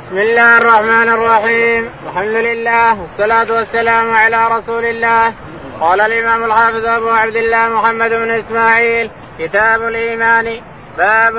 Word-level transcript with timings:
بسم 0.00 0.18
الله 0.18 0.58
الرحمن 0.58 1.08
الرحيم. 1.08 1.90
الحمد 2.06 2.36
لله 2.48 3.00
والصلاة 3.00 3.52
والسلام 3.52 4.14
على 4.14 4.48
رسول 4.56 4.84
الله. 4.84 5.34
قال 5.80 6.00
الإمام 6.00 6.44
الحافظ 6.44 6.84
أبو 6.84 7.08
عبد 7.08 7.36
الله 7.36 7.68
محمد 7.68 8.10
بن 8.10 8.30
إسماعيل 8.30 9.10
كتاب 9.38 9.82
الإيمان 9.82 10.60
باب 10.98 11.34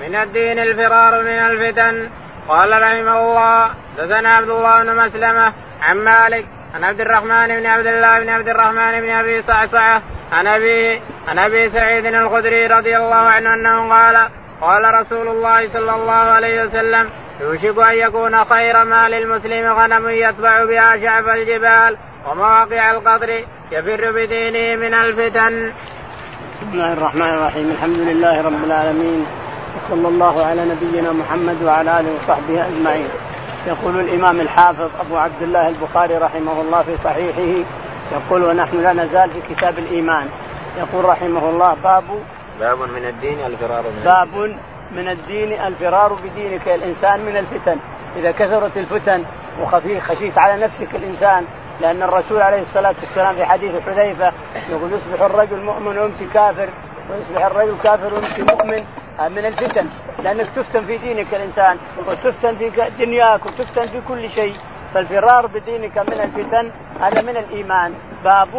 من 0.00 0.14
الدين 0.14 0.58
الفرار 0.58 1.22
من 1.22 1.38
الفتن. 1.50 2.10
قال 2.48 2.70
رحمه 2.82 3.18
الله 3.20 3.70
دثنا 3.98 4.34
عبد 4.34 4.50
الله 4.50 4.82
بن 4.82 4.96
مسلمة 4.96 5.52
عن 5.82 5.96
مالك 5.96 6.46
عن 6.74 6.84
عبد 6.84 7.00
الرحمن 7.00 7.48
بن 7.60 7.66
عبد 7.66 7.86
الله 7.86 8.20
بن 8.20 8.28
عبد 8.28 8.48
الرحمن 8.48 9.00
بن 9.00 9.10
أبي 9.10 9.42
صعصعة 9.42 10.02
عن 10.32 10.46
أبي 10.46 11.00
عن 11.28 11.38
أبي 11.38 11.68
سعيد 11.68 12.06
الخدري 12.06 12.66
رضي 12.66 12.96
الله 12.96 13.24
عنه 13.34 13.54
أنه 13.54 13.88
قال 13.88 14.28
قال 14.60 14.94
رسول 15.00 15.28
الله 15.28 15.68
صلى 15.68 15.94
الله 15.94 16.24
عليه 16.36 16.64
وسلم 16.64 17.10
يوشك 17.40 17.78
أن 17.78 17.94
يكون 17.94 18.44
خير 18.44 18.84
مال 18.84 19.14
المسلم 19.14 19.72
غنم 19.72 20.08
يتبع 20.08 20.64
بها 20.64 20.96
شعب 20.96 21.28
الجبال 21.28 21.96
ومواقع 22.30 22.90
القدر 22.90 23.44
يفر 23.72 24.12
بدينه 24.12 24.76
من 24.76 24.94
الفتن. 24.94 25.72
بسم 26.60 26.72
الله 26.72 26.92
الرحمن 26.92 27.30
الرحيم 27.34 27.70
الحمد 27.70 27.98
لله 27.98 28.42
رب 28.42 28.64
العالمين 28.64 29.26
وصلى 29.76 30.08
الله 30.08 30.46
على 30.46 30.64
نبينا 30.64 31.12
محمد 31.12 31.62
وعلى 31.62 32.00
آله 32.00 32.14
وصحبه 32.14 32.66
أجمعين. 32.66 33.08
يقول 33.66 34.00
الإمام 34.00 34.40
الحافظ 34.40 34.90
أبو 35.00 35.16
عبد 35.16 35.42
الله 35.42 35.68
البخاري 35.68 36.14
رحمه 36.16 36.60
الله 36.60 36.82
في 36.82 36.96
صحيحه 36.96 37.64
يقول 38.12 38.44
ونحن 38.44 38.82
لا 38.82 38.92
نزال 38.92 39.30
في 39.30 39.54
كتاب 39.54 39.78
الإيمان 39.78 40.28
يقول 40.78 41.04
رحمه 41.04 41.50
الله 41.50 41.74
باب 41.74 42.04
باب 42.60 42.78
من 42.78 43.04
الدين 43.04 43.46
الفرار 43.46 43.82
من 43.82 44.02
باب 44.04 44.56
من 44.92 45.08
الدين 45.08 45.52
الفرار 45.52 46.12
بدينك 46.12 46.68
الإنسان 46.68 47.20
من 47.20 47.36
الفتن. 47.36 47.78
إذا 48.16 48.30
كثرت 48.30 48.76
الفتن 48.76 49.24
وخفي 49.62 50.00
خشيت 50.00 50.38
على 50.38 50.64
نفسك 50.64 50.94
الإنسان 50.94 51.44
لأن 51.80 52.02
الرسول 52.02 52.42
عليه 52.42 52.62
الصلاة 52.62 52.94
والسلام 53.00 53.34
في 53.34 53.44
حديث 53.44 53.72
حذيفة 53.86 54.32
يقول 54.70 54.92
يصبح 54.92 55.22
الرجل 55.22 55.60
مؤمن 55.60 55.98
ويمسي 55.98 56.26
كافر 56.34 56.68
ويصبح 57.10 57.44
الرجل 57.44 57.76
كافر 57.82 58.14
ويمسي 58.14 58.42
مؤمن. 58.42 58.84
من 59.20 59.46
الفتن. 59.46 59.86
لأنك 60.22 60.46
تفتن 60.56 60.84
في 60.84 60.98
دينك 60.98 61.34
الإنسان 61.34 61.76
وتفتن 62.06 62.56
في 62.56 62.90
دنياك 62.98 63.46
وتفتن 63.46 63.86
في 63.86 64.00
كل 64.08 64.30
شيء. 64.30 64.56
فالفرار 64.94 65.46
بدينك 65.46 65.98
من 65.98 66.20
الفتن 66.20 66.70
هذا 67.00 67.20
من 67.20 67.36
الإيمان. 67.36 67.94
باب 68.24 68.56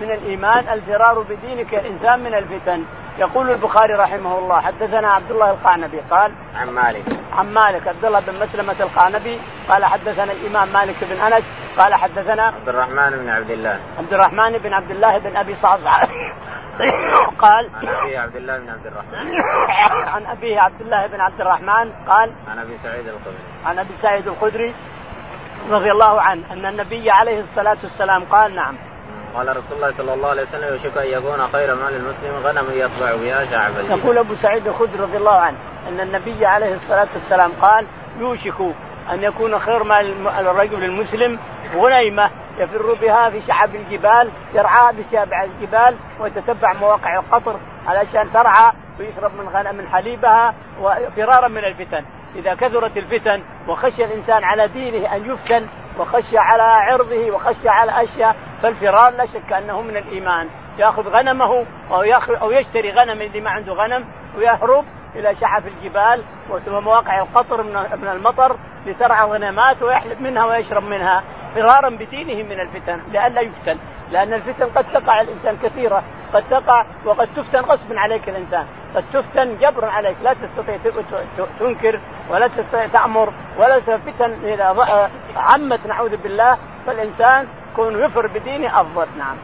من 0.00 0.10
الإيمان 0.10 0.68
الفرار 0.68 1.18
بدينك 1.18 1.74
الإنسان 1.74 2.20
من 2.20 2.34
الفتن. 2.34 2.82
يقول 3.18 3.50
البخاري 3.50 3.94
رحمه 3.94 4.38
الله 4.38 4.60
حدثنا 4.60 5.12
عبد 5.12 5.30
الله 5.30 5.50
القعنبي 5.50 6.00
قال 6.10 6.32
عن 6.54 6.70
مالك. 6.70 7.04
عن 7.32 7.52
مالك 7.52 7.88
عبد 7.88 8.04
الله 8.04 8.20
بن 8.20 8.40
مسلمة 8.40 8.76
القعنبي 8.80 9.40
قال 9.68 9.84
حدثنا 9.84 10.32
الإمام 10.32 10.72
مالك 10.72 11.04
بن 11.04 11.32
أنس 11.32 11.44
قال 11.78 11.94
حدثنا 11.94 12.42
عبد 12.42 12.68
الرحمن 12.68 13.10
بن 13.10 13.28
عبد 13.28 13.50
الله. 13.50 13.80
عبد 13.98 14.12
الرحمن 14.12 14.58
بن 14.58 14.72
عبد 14.72 14.90
الله 14.90 15.18
بن 15.18 15.36
أبي 15.36 15.54
صعصع 15.54 15.92
قال 17.38 17.70
عن 17.74 17.88
أبي 17.88 18.16
عبد 18.16 18.36
الله 18.36 18.58
بن 18.58 18.70
عبد 18.70 18.86
الرحمن. 18.86 19.40
عن 20.08 20.26
أبيه 20.26 20.60
عبد 20.60 20.80
الله 20.80 21.06
بن 21.06 21.20
عبد 21.20 21.40
الرحمن 21.40 21.92
قال 22.08 22.32
عن 22.48 22.58
أبي 22.58 22.78
سعيد 22.78 23.08
الخدري. 23.08 23.38
عن 23.64 23.78
أبي 23.78 23.96
سعيد 23.96 24.28
الخدري 24.28 24.74
رضي 25.70 25.90
الله 25.90 26.20
عنه 26.20 26.52
أن 26.52 26.66
النبي 26.66 27.10
عليه 27.10 27.40
الصلاة 27.40 27.78
والسلام 27.82 28.24
قال 28.24 28.54
نعم 28.54 28.76
قال 29.34 29.56
رسول 29.56 29.76
الله 29.76 29.92
صلى 29.92 30.14
الله 30.14 30.28
عليه 30.28 30.42
وسلم 30.42 30.68
يوشك 30.68 30.98
أن 30.98 31.08
يكون 31.08 31.46
خير 31.46 31.74
مال 31.74 31.96
المسلم 31.96 32.34
غنم 32.34 32.66
يتبع 32.70 33.16
بها 33.16 33.44
شعب 33.50 33.72
يقول 33.98 34.18
أبو 34.18 34.34
سعيد 34.34 34.66
الخدري 34.68 34.98
رضي 34.98 35.16
الله 35.16 35.36
عنه 35.36 35.56
أن 35.88 36.00
النبي 36.00 36.46
عليه 36.46 36.74
الصلاة 36.74 37.08
والسلام 37.14 37.52
قال 37.62 37.86
يوشك 38.18 38.60
أن 39.12 39.22
يكون 39.22 39.58
خير 39.58 39.84
مال 39.84 40.28
الرجل 40.28 40.84
المسلم 40.84 41.38
غنيمة 41.74 42.30
يفر 42.58 42.94
بها 42.94 43.30
في 43.30 43.40
شعب 43.40 43.74
الجبال 43.74 44.30
يرعى 44.54 44.92
بشابع 44.92 45.44
الجبال 45.44 45.96
ويتتبع 46.20 46.72
مواقع 46.72 47.18
القطر 47.18 47.56
علشان 47.86 48.32
ترعى 48.32 48.72
ويشرب 49.00 49.32
من 49.34 49.48
غنم 49.48 49.74
من 49.74 49.88
حليبها 49.88 50.54
وفرارا 50.80 51.48
من 51.48 51.64
الفتن. 51.64 52.04
إذا 52.36 52.54
كثرت 52.54 52.96
الفتن 52.96 53.42
وخشي 53.68 54.04
الإنسان 54.04 54.44
على 54.44 54.68
دينه 54.68 55.16
أن 55.16 55.30
يفتن 55.30 55.66
وخشي 55.98 56.38
على 56.38 56.62
عرضه 56.62 57.30
وخشي 57.30 57.68
على 57.68 58.04
أشياء 58.04 58.36
فالفرار 58.62 59.12
لا 59.12 59.26
شك 59.26 59.52
أنه 59.52 59.82
من 59.82 59.96
الإيمان. 59.96 60.48
يأخذ 60.78 61.08
غنمه 61.08 61.64
أو 61.90 62.02
أو 62.42 62.50
يشتري 62.50 62.90
غنم 62.90 63.22
اللي 63.22 63.40
ما 63.40 63.50
عنده 63.50 63.72
غنم 63.72 64.04
ويهرب 64.36 64.84
إلى 65.14 65.34
شعف 65.34 65.62
الجبال 65.66 66.22
ومواقع 66.66 67.22
القطر 67.22 67.62
من 67.96 68.08
المطر 68.08 68.56
لترعى 68.86 69.28
غنمات 69.28 69.82
ويحلب 69.82 70.20
منها 70.20 70.46
ويشرب 70.46 70.84
منها 70.84 71.22
فرارا 71.54 71.88
بدينه 71.88 72.48
من 72.48 72.60
الفتن 72.60 73.00
لئلا 73.12 73.40
يفتن. 73.40 73.78
لأن 74.10 74.32
الفتن 74.32 74.66
قد 74.66 74.84
تقع 74.92 75.20
الإنسان 75.20 75.56
كثيرة. 75.62 76.02
قد 76.34 76.44
تقع 76.50 76.84
وقد 77.04 77.28
تفتن 77.36 77.60
غصبا 77.60 78.00
عليك 78.00 78.28
الإنسان. 78.28 78.66
قد 78.94 79.04
تفتن 79.12 79.56
جبرا 79.56 79.86
عليك. 79.86 80.16
لا 80.22 80.32
تستطيع 80.32 80.78
تنكر 81.60 82.00
ولا 82.30 82.48
تستطيع 82.48 82.86
تأمر 82.86 83.32
ولا 83.58 83.80
فتن 83.80 84.44
اذا 84.44 85.10
عمت 85.36 85.86
نعوذ 85.86 86.16
بالله. 86.16 86.58
فالإنسان 86.86 87.48
كون 87.76 88.04
يفر 88.04 88.26
بدينه 88.26 88.80
أفضل 88.80 89.06
نعم. 89.18 89.36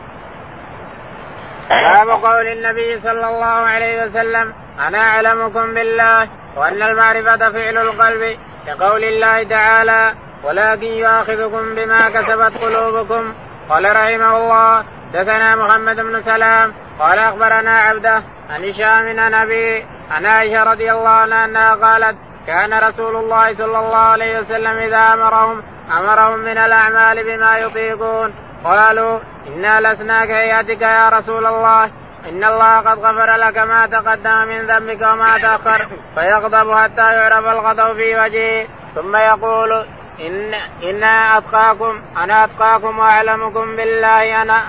باب 1.70 2.08
قول 2.08 2.46
النبي 2.46 3.00
صلى 3.00 3.26
الله 3.26 3.46
عليه 3.46 4.06
وسلم 4.06 4.52
أنا 4.86 4.98
أعلمكم 4.98 5.74
بالله 5.74 6.28
وأن 6.56 6.82
المعرفة 6.82 7.36
فعل 7.36 7.78
القلب 7.78 8.38
كقول 8.66 9.04
الله 9.04 9.42
تعالى 9.42 10.14
ولكن 10.44 10.86
يؤاخذكم 10.86 11.74
بما 11.74 12.10
كسبت 12.10 12.64
قلوبكم 12.64 13.34
قال 13.68 13.96
رحمه 13.96 14.36
الله 14.36 14.84
دثنا 15.14 15.56
محمد 15.56 15.96
بن 15.96 16.22
سلام 16.22 16.72
قال 16.98 17.18
أخبرنا 17.18 17.78
عبده 17.78 18.22
عن 18.50 18.64
هشام 18.64 19.20
عن 19.20 19.34
أبي 19.34 19.84
عن 20.10 20.26
عائشة 20.26 20.62
رضي 20.64 20.92
الله 20.92 21.10
عنها 21.10 21.74
قالت 21.74 22.16
كان 22.46 22.74
رسول 22.74 23.16
الله 23.16 23.54
صلى 23.54 23.78
الله 23.78 23.96
عليه 23.96 24.38
وسلم 24.38 24.76
إذا 24.76 24.98
أمرهم 24.98 25.62
أمرهم 25.90 26.38
من 26.38 26.58
الأعمال 26.58 27.24
بما 27.24 27.58
يطيقون. 27.58 28.34
قالوا 28.64 29.18
إنا 29.46 29.80
لسنا 29.80 30.26
كهيئتك 30.26 30.82
يا 30.82 31.08
رسول 31.08 31.46
الله. 31.46 31.84
إن 32.28 32.44
الله 32.44 32.76
قد 32.76 32.98
غفر 32.98 33.36
لك 33.36 33.58
ما 33.58 33.86
تقدم 33.86 34.48
من 34.48 34.66
ذنبك 34.66 35.02
وما 35.02 35.38
تأخر. 35.38 35.88
فيغضب 36.14 36.74
حتى 36.74 37.12
يعرف 37.14 37.46
الغضب 37.46 37.96
في 37.96 38.16
وجهه. 38.18 38.66
ثم 38.94 39.16
يقول 39.16 39.86
إن 40.20 40.54
إنا 40.82 41.38
أتقاكم 41.38 42.02
أنا 42.16 42.44
أتقاكم 42.44 42.98
وأعلمكم 42.98 43.76
بالله 43.76 44.42
أنا. 44.42 44.68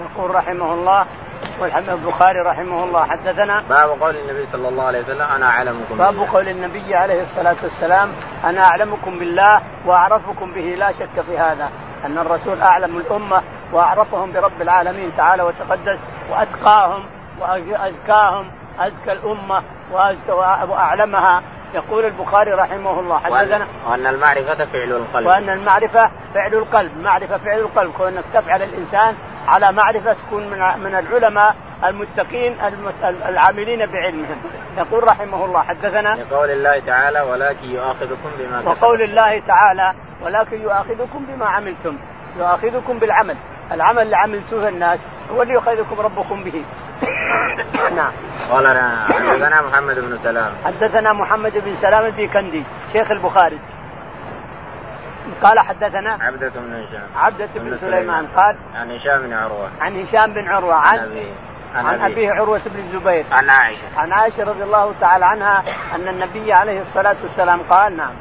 يقول 0.00 0.34
رحمه 0.34 0.74
الله 0.74 1.06
والحمد 1.60 1.88
البخاري 1.88 2.38
رحمه 2.38 2.84
الله. 2.84 3.06
حدثنا 3.06 3.62
باب 3.68 4.02
قول 4.02 4.16
النبي 4.16 4.46
صلى 4.46 4.68
الله 4.68 4.84
عليه 4.84 5.00
وسلم 5.00 5.22
أنا 5.22 5.46
أعلمكم 5.46 5.96
باب 5.96 6.14
بالله. 6.14 6.32
قول 6.32 6.48
النبي 6.48 6.94
عليه 6.94 7.22
الصلاة 7.22 7.56
والسلام 7.62 8.12
أنا 8.44 8.64
أعلمكم 8.64 9.18
بالله 9.18 9.62
وأعرفكم 9.86 10.52
به 10.52 10.74
لا 10.78 10.92
شك 10.92 11.20
في 11.20 11.38
هذا 11.38 11.70
أن 12.04 12.18
الرسول 12.18 12.62
أعلم 12.62 12.96
الأمة 12.96 13.42
وأعرفهم 13.72 14.32
برب 14.32 14.62
العالمين 14.62 15.12
تعالى 15.16 15.42
وتقدس 15.42 15.98
وأتقاهم 16.30 17.04
وأزكاهم 17.40 18.50
أزكى 18.80 19.12
الأمة 19.12 19.62
وأزكى 19.92 20.32
وأعلمها. 20.68 21.42
يقول 21.74 22.04
البخاري 22.04 22.50
رحمه 22.50 23.00
الله. 23.00 23.18
حدثنا 23.18 23.66
وأن 23.88 24.06
المعرفة 24.06 24.64
فعل 24.64 24.92
القلب. 24.92 25.26
وأن 25.26 25.48
المعرفة 25.48 26.10
فعل 26.34 26.54
القلب، 26.54 26.98
معرفة 27.02 27.36
فعل 27.36 27.58
القلب، 27.58 27.92
كونك 27.92 28.24
تفعل 28.34 28.62
الإنسان 28.62 29.14
على 29.48 29.72
معرفة 29.72 30.12
تكون 30.12 30.50
من 30.50 30.58
من 30.84 30.94
العلماء 30.94 31.54
المتقين 31.84 32.56
العاملين 33.04 33.86
بعلمهم. 33.86 34.36
يقول 34.76 35.04
رحمه 35.04 35.44
الله 35.44 35.62
حدثنا 35.62 36.16
لقول 36.16 36.50
الله 36.50 36.78
تعالى 36.78 37.20
ولكن 37.20 37.70
يؤاخذكم 37.70 38.30
بما 38.38 38.60
وقول 38.60 39.02
الله 39.02 39.40
تعالى 39.40 39.94
ولكن 40.22 40.62
يؤاخذكم 40.62 41.26
بما 41.28 41.46
عملتم. 41.46 41.98
يؤاخذكم 42.38 42.98
بالعمل. 42.98 43.36
العمل 43.72 44.02
اللي 44.02 44.16
عملتوه 44.16 44.68
الناس 44.68 45.06
هو 45.30 45.42
اللي 45.42 45.54
يؤاخذكم 45.54 46.00
ربكم 46.00 46.44
به. 46.44 46.64
نعم. 47.96 48.12
قال 48.50 48.78
حدثنا 49.12 49.62
محمد 49.62 49.94
بن 49.94 50.18
سلام. 50.18 50.52
حدثنا 50.64 51.12
محمد 51.12 51.52
بن 51.58 51.74
سلام 51.74 52.06
البيكندي 52.06 52.62
شيخ 52.92 53.10
البخاري. 53.10 53.58
قال 55.42 55.58
حدثنا 55.58 56.18
عبدة 56.20 56.48
بن 56.48 56.74
هشام. 56.74 57.06
عبدة 57.16 57.48
بن, 57.54 57.76
سليمان 57.76 58.26
قال 58.26 58.56
عن 58.74 58.90
هشام 58.90 59.22
بن 59.22 59.32
عروة. 59.32 59.70
عن 59.80 60.02
هشام 60.02 60.32
بن 60.32 60.48
عروة 60.48 60.74
عن 60.74 60.98
أبيه. 60.98 61.32
عن, 61.74 61.86
عن 61.86 62.00
أبيه. 62.00 62.32
عروة 62.32 62.60
بن 62.66 62.80
الزبير. 62.80 63.24
عن 63.32 63.50
عائشة. 63.50 63.86
عن 63.96 64.12
عائشة 64.12 64.44
رضي 64.44 64.62
الله 64.62 64.94
تعالى 65.00 65.24
عنها 65.24 65.64
أن 65.94 66.08
النبي 66.08 66.52
عليه 66.52 66.80
الصلاة 66.80 67.16
والسلام 67.22 67.60
قال 67.70 67.96
نعم. 67.96 68.14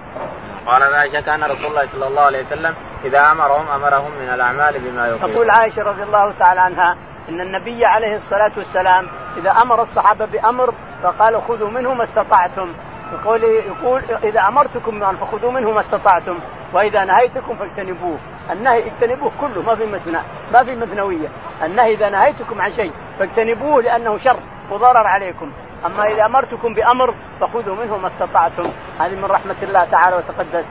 قال 0.65 0.83
عائشة 0.83 1.21
كان 1.21 1.44
رسول 1.44 1.65
الله 1.65 1.88
صلى 1.92 2.07
الله 2.07 2.21
عليه 2.21 2.45
وسلم 2.45 2.75
إذا 3.06 3.31
أمرهم 3.31 3.68
أمرهم 3.68 4.12
من 4.12 4.30
الأعمال 4.33 4.80
بما 4.80 5.07
يطيق 5.07 5.33
تقول 5.33 5.50
عائشة 5.50 5.83
رضي 5.83 6.03
الله 6.03 6.33
تعالى 6.39 6.62
عنها 6.62 6.98
أن 7.30 7.42
النبي 7.42 7.86
عليه 7.86 8.15
الصلاة 8.15 8.51
والسلام 8.57 9.07
إذا 9.38 9.51
أمر 9.51 9.81
الصحابة 9.81 10.25
بأمر 10.25 10.74
فقال 11.03 11.42
خذوا 11.42 11.69
منه 11.69 11.94
ما 11.94 12.03
استطعتم. 12.03 12.74
بقوله 13.12 13.48
يقول 13.48 14.02
إذا 14.24 14.48
أمرتكم 14.48 15.00
بامر 15.00 15.16
فخذوا 15.16 15.52
منه 15.52 15.72
ما 15.72 15.80
استطعتم 15.80 16.40
وإذا 16.74 17.06
نهيتكم 17.06 17.56
فاجتنبوه. 17.56 18.18
النهي 18.52 18.84
اجتنبوه 18.88 19.31
كله 19.42 19.62
ما 19.62 19.75
في 19.75 19.86
مثنى 19.86 20.19
ما 20.54 20.63
في 20.63 20.75
مثنوية. 20.75 21.28
النهي 21.63 21.94
إذا 21.94 22.10
نهيتكم 22.10 22.62
عن 22.62 22.72
شيء 22.72 22.92
فاجتنبوه 23.19 23.81
لأنه 23.81 24.18
شر 24.18 24.40
وضرر 24.72 25.08
عليكم. 25.08 25.52
أما 25.86 26.04
إذا 26.04 26.25
أمرتكم 26.25 26.74
بأمر 26.74 27.16
فخذوا 27.39 27.75
منه 27.75 27.98
ما 27.98 28.07
استطعتم. 28.07 28.72
هذه 29.00 29.16
من 29.16 29.25
رحمة 29.25 29.56
الله 29.63 29.86
تعالى 29.86 30.16
وتقدس 30.16 30.66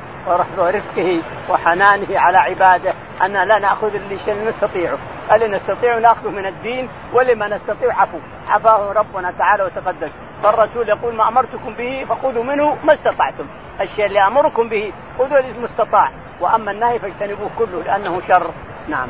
ورفقه 0.59 1.23
وحنانه 1.51 2.19
على 2.19 2.39
عباده. 2.39 2.95
أن 3.23 3.33
لا 3.33 3.59
نأخذ 3.59 3.95
اللي 3.95 4.49
نستطيعه. 4.49 4.99
اللي 5.33 5.49
نستطيع 5.49 5.99
نأخذه 5.99 6.29
من 6.29 6.47
الدين؟ 6.47 6.89
ولما 7.13 7.49
نستطيع؟ 7.49 8.01
عفو. 8.01 8.19
عفاه 8.49 8.93
ربنا 8.93 9.31
تعالى 9.31 9.63
وتقدس. 9.63 10.11
فالرسول 10.43 10.89
يقول 10.89 11.15
ما 11.15 11.29
أمرتكم 11.29 11.75
به 11.75 12.07
فخذوا 12.09 12.45
منه 12.45 12.77
ما 12.85 12.93
استطعتم. 12.93 13.47
الشيء 13.81 14.07
اللي 14.07 14.27
أمركم 14.27 14.69
به 14.69 14.93
خذوا 15.19 15.39
المستطاع 15.39 16.11
وأما 16.41 16.71
النهي 16.71 16.99
فاجتنبوه 16.99 17.51
كله 17.59 17.83
لأنه 17.83 18.21
شر. 18.29 18.51
نعم. 18.89 19.09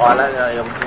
قال 0.00 0.18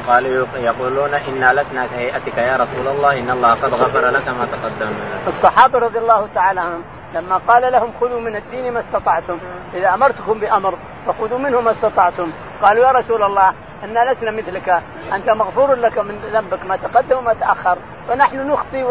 قال 0.07 0.25
يقولون 0.55 1.13
إنا 1.13 1.61
لسنا 1.61 1.87
كهيئتك 1.87 2.37
يا 2.37 2.57
رسول 2.57 2.87
الله 2.87 3.13
إن 3.19 3.29
الله 3.29 3.53
قد 3.53 3.73
غفر 3.73 4.09
لك 4.09 4.27
ما 4.27 4.45
تقدم. 4.45 4.93
الصحابة 5.27 5.79
رضي 5.79 5.99
الله 5.99 6.27
تعالى 6.35 6.61
عنهم 6.61 6.83
لما 7.13 7.37
قال 7.47 7.71
لهم 7.71 7.91
خذوا 8.01 8.19
من 8.19 8.35
الدين 8.35 8.73
ما 8.73 8.79
استطعتم 8.79 9.39
إذا 9.73 9.93
أمرتكم 9.93 10.39
بأمر 10.39 10.77
فخذوا 11.07 11.39
منه 11.39 11.61
ما 11.61 11.71
استطعتم. 11.71 12.31
قالوا 12.61 12.85
يا 12.85 12.91
رسول 12.91 13.23
الله 13.23 13.53
إنا 13.83 14.11
لسنا 14.11 14.31
مثلك 14.31 14.81
أنت 15.13 15.29
مغفور 15.29 15.75
لك 15.75 15.97
من 15.97 16.15
ذنبك 16.33 16.65
ما 16.65 16.75
تقدم 16.75 17.17
وما 17.17 17.33
تأخر 17.33 17.77
ونحن 18.09 18.47
نخطي 18.47 18.83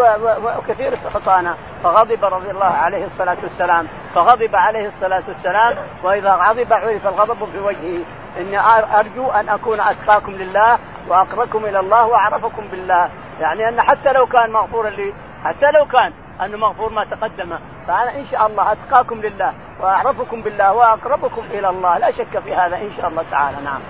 وكثير 0.59 0.97
خطانا. 1.15 1.57
فغضب 1.85 2.25
رضي 2.25 2.51
الله 2.51 2.65
عليه 2.65 3.05
الصلاة 3.05 3.37
والسلام 3.43 3.87
فغضب 4.15 4.57
عليه 4.57 4.87
الصلاة 4.87 5.23
والسلام 5.29 5.77
وإذا 6.03 6.33
غضب 6.33 6.73
عرف 6.73 7.07
الغضب 7.07 7.49
في 7.53 7.59
وجهه 7.59 8.05
إني 8.39 8.61
أرجو 8.99 9.31
أن 9.31 9.49
أكون 9.49 9.81
أتقاكم 9.81 10.33
لله 10.33 10.79
وأقربكم 11.09 11.65
إلى 11.65 11.81
الله 11.81 12.07
وأعرفكم 12.07 12.69
بالله. 12.69 13.11
يعني 13.41 13.69
أن 13.69 13.81
حتى 13.81 14.13
لو 14.13 14.27
كان 14.27 14.53
مغفورا 14.53 14.91
لي 14.91 15.15
حتى 15.45 15.71
لو 15.75 15.85
كان 15.87 16.13
انه 16.45 16.57
مغفور 16.57 16.93
ما 16.93 17.05
تقدم 17.05 17.59
فأنا 17.87 18.15
إن 18.17 18.25
شاء 18.25 18.47
الله 18.47 18.73
أتقاكم 18.73 19.21
لله 19.21 19.53
وأعرفكم 19.81 20.43
بالله 20.43 20.73
وأقربكم 20.73 21.43
إلى 21.51 21.69
الله. 21.69 21.99
لا 21.99 22.11
شك 22.11 22.39
في 22.39 22.55
هذا 22.55 22.77
إن 22.77 22.91
شاء 22.97 23.09
الله 23.09 23.25
تعالى. 23.31 23.57
نعم. 23.65 23.81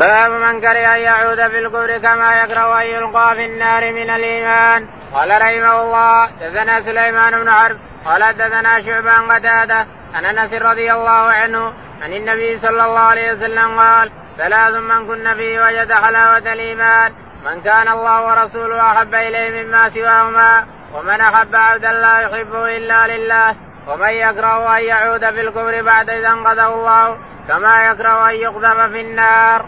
باب 0.00 0.30
من 0.30 0.60
كره 0.60 0.94
أن 0.94 1.00
يعود 1.00 1.48
في 1.48 1.58
الكفر 1.58 1.98
كما 1.98 2.42
يكره 2.42 2.80
أن 2.80 2.86
يلقى 2.86 3.34
في 3.34 3.44
النار 3.44 3.92
من 3.92 4.10
الإيمان. 4.10 4.88
قال 5.14 5.30
رحمه 5.30 5.82
الله 5.82 6.26
دثنا 6.26 6.80
سليمان 6.80 7.40
بن 7.40 7.50
حرب 7.50 7.76
قال 8.04 8.36
دثنا 8.36 8.80
شعبان 8.80 9.32
قتادة 9.32 9.86
عن 10.14 10.24
أنس 10.24 10.52
رضي 10.52 10.92
الله 10.92 11.10
عنه 11.10 11.72
عن 12.02 12.12
النبي 12.12 12.58
صلى 12.58 12.84
الله 12.84 13.00
عليه 13.00 13.32
وسلم 13.32 13.80
قال 13.80 14.10
ثلاث 14.38 14.74
من 14.74 15.06
كن 15.06 15.34
فيه 15.34 15.60
وجد 15.60 15.92
حلاوة 15.92 16.52
الإيمان 16.52 17.12
من 17.44 17.60
كان 17.60 17.88
الله 17.88 18.26
ورسوله 18.26 18.80
أحب 18.80 19.14
إليه 19.14 19.64
مما 19.64 19.88
سواهما 19.88 20.66
ومن 20.94 21.20
أحب 21.20 21.56
عبدا 21.56 21.92
لا 21.92 22.18
يحبه 22.18 22.76
إلا 22.76 23.16
لله 23.16 23.54
ومن 23.88 24.08
يكره 24.08 24.76
أن 24.76 24.82
يعود 24.82 25.20
في 25.20 25.40
الكفر 25.40 25.82
بعد 25.82 26.10
اذا 26.10 26.28
أنقذه 26.28 26.74
الله 26.74 27.16
كما 27.48 27.86
يكره 27.86 28.30
أن 28.30 28.34
يقذف 28.34 28.92
في 28.92 29.00
النار. 29.00 29.64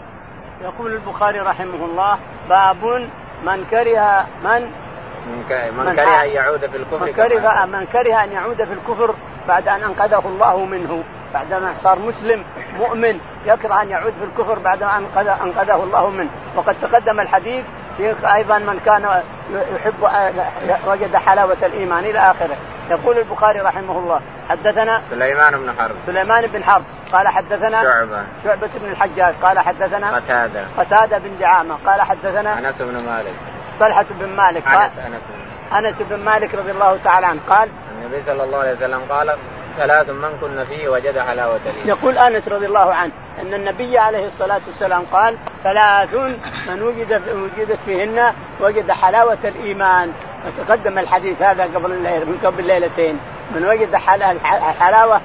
يقول 0.61 0.93
البخاري 0.93 1.39
رحمه 1.39 1.85
الله 1.85 2.19
باب 2.49 3.09
من 3.43 3.65
كره 3.65 4.27
من 4.43 4.71
من 5.77 5.95
كره 5.95 6.23
أن 6.23 6.29
يعود 6.29 6.65
في 6.65 6.77
الكفر 6.77 7.05
من 7.05 7.13
كره 7.13 7.65
من 7.65 7.85
كره 7.85 8.23
أن 8.23 8.31
يعود 8.31 8.63
في 8.63 8.73
الكفر 8.73 9.15
بعد 9.47 9.67
أن 9.67 9.83
أنقذه 9.83 10.23
الله 10.25 10.65
منه. 10.65 11.03
بعدما 11.33 11.73
صار 11.73 11.99
مسلم 11.99 12.43
مؤمن 12.77 13.19
يكره 13.45 13.81
أن 13.81 13.89
يعود 13.89 14.13
في 14.13 14.23
الكفر 14.23 14.59
بعد 14.59 14.83
ان 14.83 15.05
أنقذه 15.43 15.83
الله 15.83 16.09
منه. 16.09 16.29
وقد 16.55 16.75
تقدم 16.81 17.19
الحديث 17.19 17.65
في 17.97 18.33
أيضا 18.33 18.57
من 18.57 18.79
كان 18.79 19.21
يحب 19.75 19.93
وجد 20.87 21.15
حلاوة 21.15 21.57
الإيمان 21.63 22.03
إلى 22.03 22.19
آخره. 22.19 22.55
يقول 22.89 23.17
البخاري 23.17 23.59
رحمه 23.59 23.99
الله 23.99 24.21
حدثنا 24.49 25.03
سليمان 25.09 25.57
بن 25.57 25.73
حرب. 25.77 25.95
سليمان 26.05 26.47
بن 26.47 26.63
حرب. 26.63 26.83
قال 27.13 27.27
حدثنا 27.27 27.83
شعبة. 27.83 28.23
شعبة 28.43 28.69
بن 28.75 28.91
الحجاج. 28.91 29.33
قال 29.43 29.59
حدثنا 29.59 30.15
قتادة. 30.15 30.65
قتادة 30.77 31.17
بن 31.17 31.37
دعامة. 31.39 31.77
قال 31.85 32.01
حدثنا 32.01 32.59
أنس 32.59 32.81
بن 32.81 33.05
مالك. 33.05 33.33
طلحة 33.79 34.05
بن 34.09 34.35
مالك. 34.35 34.67
أنس 34.67 34.91
أنس 34.97 35.23
أنس 35.73 36.01
بن 36.01 36.23
مالك 36.23 36.55
رضي 36.55 36.71
الله 36.71 36.97
تعالى 36.97 37.25
عنه. 37.25 37.41
قال 37.49 37.69
النبي 38.13 38.25
صلى 38.25 38.43
الله 38.43 38.57
عليه 38.57 38.73
وسلم 38.73 39.01
قال 39.09 39.37
ثلاث 39.77 40.09
من 40.09 40.37
كن 40.41 40.63
فيه 40.63 40.89
وجد 40.89 41.19
حلاوة 41.19 41.55
الإيمان 41.65 41.87
يقول 41.87 42.17
أنس 42.17 42.47
رضي 42.47 42.65
الله 42.65 42.93
عنه 42.93 43.11
أن 43.41 43.53
النبي 43.53 43.97
عليه 43.97 44.25
الصلاة 44.25 44.61
والسلام 44.67 45.03
قال 45.11 45.37
ثلاث 45.63 46.13
من 46.67 46.81
وجد 46.81 47.21
وجدت 47.35 47.79
فيهن 47.85 48.33
وجد 48.61 48.91
حلاوة 48.91 49.37
الإيمان. 49.43 50.11
وتقدم 50.47 50.99
الحديث 50.99 51.41
هذا 51.41 51.63
قبل 51.63 51.89
من 52.25 52.39
قبل 52.43 52.67
ليلتين. 52.67 53.19
من 53.55 53.65
وجد 53.65 53.95
حلاوة 54.79 55.21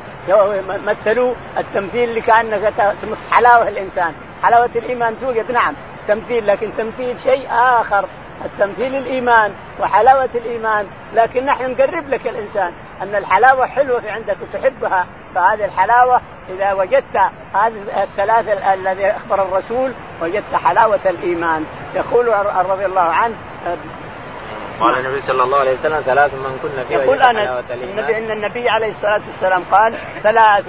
مثلوا 0.87 1.35
التمثيل 1.59 2.09
اللي 2.09 2.21
كأنك 2.21 2.73
تمص 3.03 3.31
حلاوة 3.31 3.69
الإنسان. 3.69 4.13
حلاوة 4.43 4.71
الإيمان 4.77 5.17
توجد 5.21 5.53
نعم 5.53 5.75
تمثيل 6.09 6.47
لكن 6.47 6.71
تمثيل 6.79 7.21
شيء 7.21 7.47
آخر. 7.51 8.09
التمثيل 8.45 8.95
الإيمان 8.95 9.53
وحلاوة 9.81 10.31
الإيمان 10.35 10.87
لكن 11.15 11.45
نحن 11.45 11.71
نقرب 11.71 12.09
لك 12.09 12.27
الإنسان 12.27 12.73
أن 13.03 13.15
الحلاوة 13.15 13.67
حلوة 13.67 14.01
في 14.01 14.11
عندك 14.11 14.37
وتحبها 14.43 15.07
فهذه 15.35 15.65
الحلاوة 15.65 16.21
إذا 16.49 16.73
وجدت 16.73 17.17
هذه 17.55 18.03
الثلاثة 18.03 18.75
الذي 18.75 19.07
أخبر 19.07 19.43
الرسول 19.43 19.93
وجدت 20.23 20.55
حلاوة 20.55 21.01
الإيمان. 21.07 21.65
يقول 21.95 22.29
رضي 22.71 22.87
الله 22.87 23.01
عنه 23.01 23.35
قال 24.81 24.99
النبي 24.99 25.21
صلى 25.21 25.43
الله 25.43 25.59
عليه 25.59 25.75
وسلم 25.75 26.01
ثلاث 26.01 26.35
من 26.35 26.59
كن 26.63 26.85
فيه 26.89 26.97
يقول 26.97 27.23
أنس 27.23 27.65
النبي 27.71 28.19
إن 28.19 28.31
النبي 28.31 28.69
عليه 28.69 28.91
الصلاة 28.91 29.21
والسلام 29.27 29.63
قال 29.71 29.95
ثلاث 30.23 30.69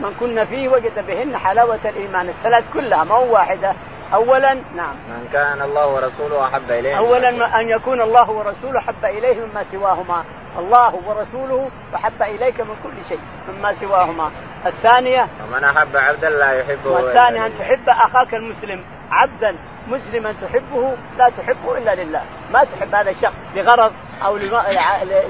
من 0.00 0.14
كن 0.20 0.44
فيه 0.44 0.68
وجد 0.68 1.06
بهن 1.06 1.36
حلاوة 1.36 1.78
الإيمان. 1.84 2.28
الثلاث 2.28 2.64
كلها 2.74 3.04
ما 3.04 3.14
هو 3.14 3.34
واحدة 3.34 3.74
اولا 4.14 4.54
نعم. 4.76 4.94
من 4.94 5.28
كان 5.32 5.62
الله 5.62 5.86
ورسوله 5.86 6.46
أحب 6.46 6.70
إليه. 6.70 6.98
اولا 6.98 7.60
أن 7.60 7.68
يكون 7.68 8.00
الله 8.00 8.30
ورسوله 8.30 8.78
أحب 8.78 9.04
إليه 9.04 9.46
مما 9.46 9.64
سواهما. 9.64 10.24
الله 10.58 10.94
ورسوله 11.06 11.70
أحب 11.94 12.22
إليك 12.22 12.60
من 12.60 12.76
كل 12.82 13.04
شيء 13.08 13.20
مما 13.48 13.72
سواهما. 13.72 14.30
الثانية 14.66 15.28
ومن 15.48 15.64
أحب 15.64 15.96
عبدا 15.96 16.30
لا 16.30 16.52
يحبه 16.52 16.90
والثانية 16.90 17.46
أن 17.46 17.58
تحب 17.58 17.88
أخاك 17.88 18.34
المسلم 18.34 18.84
عبدا 19.10 19.56
مسلما 19.88 20.34
تحبه 20.42 20.96
لا 21.18 21.30
تحبه 21.38 21.78
إلا 21.78 21.94
لله. 21.94 22.22
ما 22.52 22.64
تحب 22.64 22.94
هذا 22.94 23.10
الشخص 23.10 23.36
لغرض 23.54 23.92
أو 24.22 24.36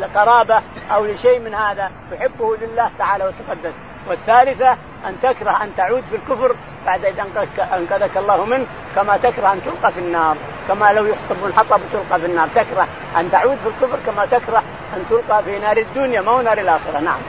لقرابة 0.00 0.62
أو 0.90 1.04
لشيء 1.04 1.38
من 1.38 1.54
هذا 1.54 1.90
تحبه 2.10 2.56
لله 2.56 2.90
تعالى 2.98 3.24
وتقدس. 3.24 3.72
والثالثة 4.08 4.72
أن 5.06 5.20
تكره 5.22 5.64
أن 5.64 5.76
تعود 5.76 6.02
في 6.10 6.16
الكفر 6.16 6.54
بعد 6.86 7.04
اذا 7.04 7.26
انقذك 7.72 8.16
الله 8.16 8.44
منه 8.44 8.66
كما 8.96 9.16
تكره 9.16 9.52
أن 9.52 9.60
تلقى 9.64 9.92
في 9.92 10.00
النار 10.00 10.36
كما 10.68 10.92
لو 10.92 11.04
يخطب 11.06 11.46
الحطب 11.46 11.80
تلقى 11.92 12.20
في 12.20 12.26
النار. 12.26 12.48
تكره 12.48 12.88
أن 13.16 13.30
تعود 13.30 13.56
في 13.56 13.68
الكفر 13.68 13.98
كما 14.06 14.26
تكره 14.26 14.62
أن 14.96 15.04
تلقى 15.10 15.42
في 15.42 15.58
نار 15.58 15.76
الدنيا 15.76 16.20
ما 16.20 16.32
هو 16.32 16.40
نار 16.40 16.58
الآخرة؟ 16.58 17.00
نعم. 17.00 17.20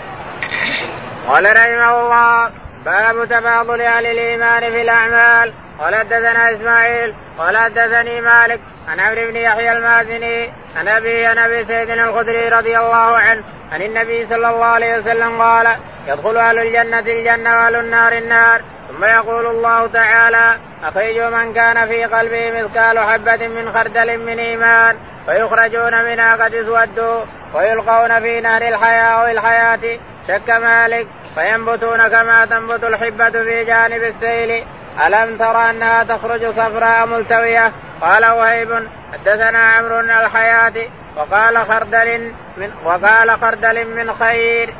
قال 1.27 1.43
رحمه 1.43 2.01
الله 2.01 2.51
باب 2.85 3.25
تفاضل 3.25 3.81
أهل 3.81 4.05
الإيمان 4.05 4.61
في 4.61 4.81
الأعمال. 4.81 5.53
قال 5.79 5.95
حدثنا 5.95 6.51
إسماعيل 6.53 7.13
قال 7.37 7.57
حدثني 7.57 8.21
مالك 8.21 8.59
عن 8.87 8.99
عمرو 8.99 9.27
بن 9.27 9.35
يحيى 9.35 9.71
المازني 9.71 10.51
عن 10.75 10.87
أبي 10.87 11.25
عن 11.25 11.37
أبي 11.37 11.65
سيد 11.65 11.89
الخدري 11.89 12.49
رضي 12.49 12.77
الله 12.77 13.17
عنه 13.17 13.43
عن 13.71 13.81
النبي 13.81 14.27
صلى 14.29 14.49
الله 14.49 14.65
عليه 14.65 14.97
وسلم 14.97 15.41
قال 15.41 15.67
يدخل 16.07 16.37
أهل 16.37 16.59
الجنة 16.59 16.99
الجنة 16.99 17.49
وأهل 17.49 17.75
النار 17.75 18.13
النار 18.13 18.61
ثم 18.89 19.05
يقول 19.05 19.45
الله 19.45 19.87
تعالى 19.87 20.57
اخرجوا 20.83 21.29
من 21.29 21.53
كان 21.53 21.87
في 21.87 22.05
قلبه 22.05 22.61
مثقال 22.61 22.99
حبة 22.99 23.47
من 23.47 23.71
خردل 23.73 24.17
من 24.17 24.39
إيمان 24.39 24.95
فيخرجون 25.25 26.03
منها 26.03 26.35
قد 26.35 26.53
اسودوا 26.53 27.25
ويلقون 27.53 28.19
في 28.19 28.41
نهر 28.41 28.61
الحياة 28.61 29.03
أو 29.03 29.25
الحياة 29.31 29.99
شك 30.27 30.49
مالك 30.49 31.07
فينبتون 31.35 32.07
كما 32.07 32.45
تنبت 32.45 32.83
الحبة 32.83 33.29
في 33.29 33.65
جانب 33.65 34.03
السيل 34.03 34.63
ألم 34.99 35.37
ترى 35.37 35.69
أنها 35.69 36.03
تخرج 36.03 36.45
صفراء 36.45 37.05
ملتوية؟ 37.05 37.71
قال 38.01 38.25
وهيب 38.25 38.87
حدثنا 39.13 39.59
عمرو 39.59 39.99
الحياة 39.99 40.73
وقال 41.17 41.67
خردل 41.67 42.33
من 42.57 42.71
وقال 42.85 43.39
خردل 43.41 43.95
من 43.95 44.13
خير. 44.13 44.75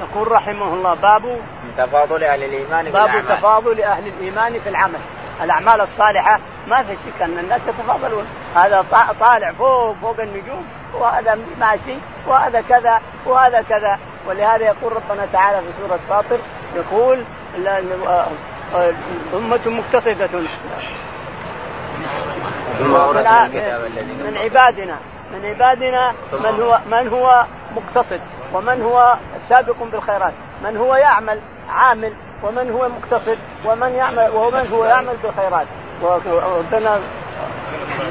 يقول 0.00 0.32
رحمه 0.32 0.74
الله 0.74 0.94
باب 0.94 1.40
تفاضل 1.78 2.24
أهل 2.24 2.42
الإيمان 2.42 2.84
في 2.84 2.90
باب 2.90 3.08
الأعمال. 3.08 3.38
تفاضل 3.38 3.80
أهل 3.82 4.06
الإيمان 4.06 4.60
في 4.60 4.68
العمل. 4.68 5.00
الأعمال 5.42 5.80
الصالحة 5.80 6.40
ما 6.66 6.82
في 6.82 6.96
شك 6.96 7.22
أن 7.22 7.38
الناس 7.38 7.68
يتفاضلون. 7.68 8.26
هذا 8.56 8.84
طالع 9.20 9.52
فوق 9.52 9.96
فوق 10.00 10.20
النجوم 10.20 10.66
وهذا 10.94 11.38
ماشي 11.58 11.98
وهذا 12.26 12.60
كذا 12.60 13.00
وهذا 13.26 13.62
كذا. 13.62 13.98
ولهذا 14.26 14.64
يقول 14.64 14.92
ربنا 14.92 15.26
تعالى 15.32 15.66
في 15.66 15.72
سورة 15.78 15.98
فاطر 16.08 16.38
يقول 16.76 17.24
أمة 19.34 19.60
مقتصدة. 19.66 20.28
من 24.24 24.36
عبادنا 24.36 24.98
من 25.32 25.44
عبادنا 25.46 26.14
من 26.32 26.60
هو 26.60 26.80
من 26.86 27.08
هو 27.08 27.44
مقتصد 27.76 28.20
ومن 28.52 28.82
هو 28.82 29.16
سابق 29.48 29.82
بالخيرات 29.92 30.32
من 30.64 30.76
هو 30.76 30.94
يعمل 30.94 31.40
عامل 31.68 32.12
ومن 32.42 32.70
هو 32.70 32.88
مقتصد 32.88 33.38
ومن 33.64 33.92
يعمل 33.92 34.30
ومن 34.30 34.66
هو 34.66 34.84
يعمل 34.84 35.16
بالخيرات. 35.22 35.66
وربنا 36.02 37.00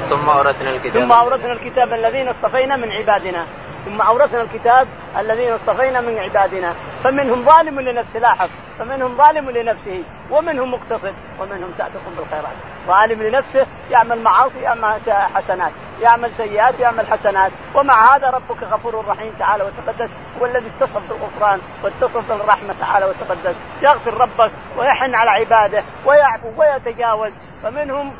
ثم 0.08 0.28
أورثنا 0.28 0.70
الكتاب 0.70 1.02
ثم 1.02 1.12
أورثنا 1.12 1.52
الكتاب 1.52 1.92
الذين 1.92 2.28
اصطفينا 2.28 2.76
من 2.76 2.92
عبادنا. 2.92 3.46
ثم 3.84 4.00
أورثنا 4.00 4.42
الكتاب 4.42 4.88
الذين 5.18 5.52
اصطفينا 5.52 6.00
من 6.00 6.18
عبادنا. 6.18 6.74
فمنهم 7.04 7.46
ظالم 7.46 7.80
لنفسه 7.80 8.18
لاحظ. 8.18 8.50
فمنهم 8.78 9.16
ظالم 9.16 9.50
لنفسه 9.50 10.02
ومنهم 10.30 10.74
مقتصد 10.74 11.14
ومنهم 11.40 11.72
سابق 11.78 12.00
بالخيرات. 12.16 12.77
ظالم 12.88 13.22
لنفسه 13.22 13.66
يعمل 13.90 14.22
معاصي 14.22 14.60
يعمل 14.60 15.00
حسنات 15.34 15.72
يعمل 16.00 16.32
سيئات 16.32 16.80
يعمل 16.80 17.06
حسنات. 17.06 17.52
ومع 17.74 18.16
هذا 18.16 18.30
ربك 18.30 18.62
غفور 18.62 19.06
رحيم 19.06 19.32
تعالى 19.38 19.64
وتقدس 19.64 20.10
هو 20.40 20.46
الذي 20.46 20.66
اتصف 20.66 21.02
بالغفران 21.08 21.60
واتصف 21.84 22.28
بالرحمة 22.28 22.74
تعالى 22.80 23.06
وتقدس. 23.06 23.56
يغفر 23.82 24.14
ربك 24.14 24.52
ويحن 24.78 25.14
على 25.14 25.30
عباده 25.30 25.84
ويعفو 26.06 26.48
ويتجاوز. 26.56 27.32
فمنهم 27.62 28.12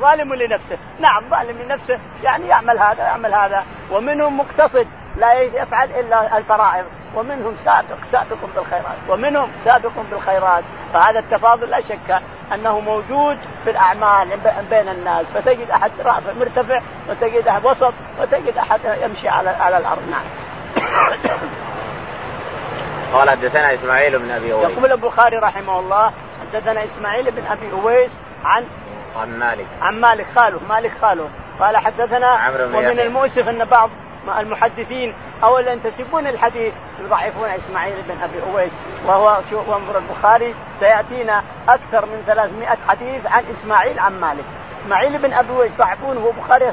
ظالم 0.00 0.34
لنفسه. 0.34 0.78
نعم 1.00 1.30
ظالم 1.30 1.62
لنفسه 1.62 1.98
يعني 2.22 2.46
يعمل 2.48 2.78
هذا 2.78 3.02
يعمل 3.02 3.34
هذا. 3.34 3.64
ومنهم 3.90 4.38
مقتصد 4.38 4.86
لا 5.16 5.32
يفعل 5.32 5.90
إلا 5.90 6.38
الفرائض. 6.38 6.84
ومنهم 7.14 7.56
سابق 7.64 8.04
سابق 8.04 8.36
بالخيرات. 8.54 8.96
ومنهم 9.08 9.50
سابق 9.58 9.92
بالخيرات. 10.10 10.64
فهذا 10.92 11.18
التفاضل 11.18 11.70
لا 11.70 11.80
شك 11.80 12.22
أنه 12.54 12.80
موجود 12.80 13.38
في 13.64 13.70
الأعمال 13.70 14.28
بين 14.70 14.88
الناس. 14.88 15.26
فتجد 15.26 15.70
أحد 15.70 15.90
رافع 16.04 16.32
مرتفع 16.32 16.80
وتجد 17.08 17.48
أحد 17.48 17.66
وسط 17.66 17.94
وتجد 18.20 18.56
أحد 18.58 18.80
يمشي 19.02 19.28
على 19.28 19.50
على 19.50 19.78
الأرض. 19.78 20.02
نعم. 20.10 20.24
قال 23.12 23.30
حدثنا 23.30 23.74
إسماعيل 23.74 24.18
بن 24.18 24.30
أبي 24.30 24.52
أويس. 24.52 24.78
يقول 24.78 24.92
البخاري 24.92 25.36
رحمه 25.36 25.78
الله 25.78 26.12
حدثنا 26.40 26.84
إسماعيل 26.84 27.30
بن 27.30 27.46
أبي 27.46 27.72
أويس 27.72 28.12
عن 28.44 28.66
عن 29.16 29.38
مالك. 29.38 29.66
عن 29.82 30.00
مالك 30.00 30.26
خاله. 30.36 30.60
مالك 30.68 30.92
خاله. 31.02 31.28
قال 31.60 31.76
حدثنا 31.76 32.48
ومن 32.48 33.00
المؤسف 33.00 33.48
أن 33.48 33.64
بعض 33.64 33.90
المحدثين. 34.28 35.14
اللي 35.44 35.72
ينتسبون 35.72 36.26
الحديث 36.26 36.74
يضعفون 37.00 37.48
إسماعيل 37.48 38.02
بن 38.02 38.22
أبي 38.22 38.42
اويس 38.52 38.72
وهو 39.06 39.40
وانظر 39.52 39.98
البخاري. 39.98 40.54
سيأتينا 40.80 41.42
أكثر 41.68 42.06
من 42.06 42.22
300 42.26 42.78
حديث 42.88 43.26
عن 43.26 43.44
إسماعيل 43.52 43.98
عن 43.98 44.20
مالك. 44.20 44.44
إسماعيل 44.82 45.18
بن 45.18 45.32
أبي 45.32 45.50
اويس 45.50 45.72
ضعفونه 45.78 46.26
وبخاري 46.26 46.72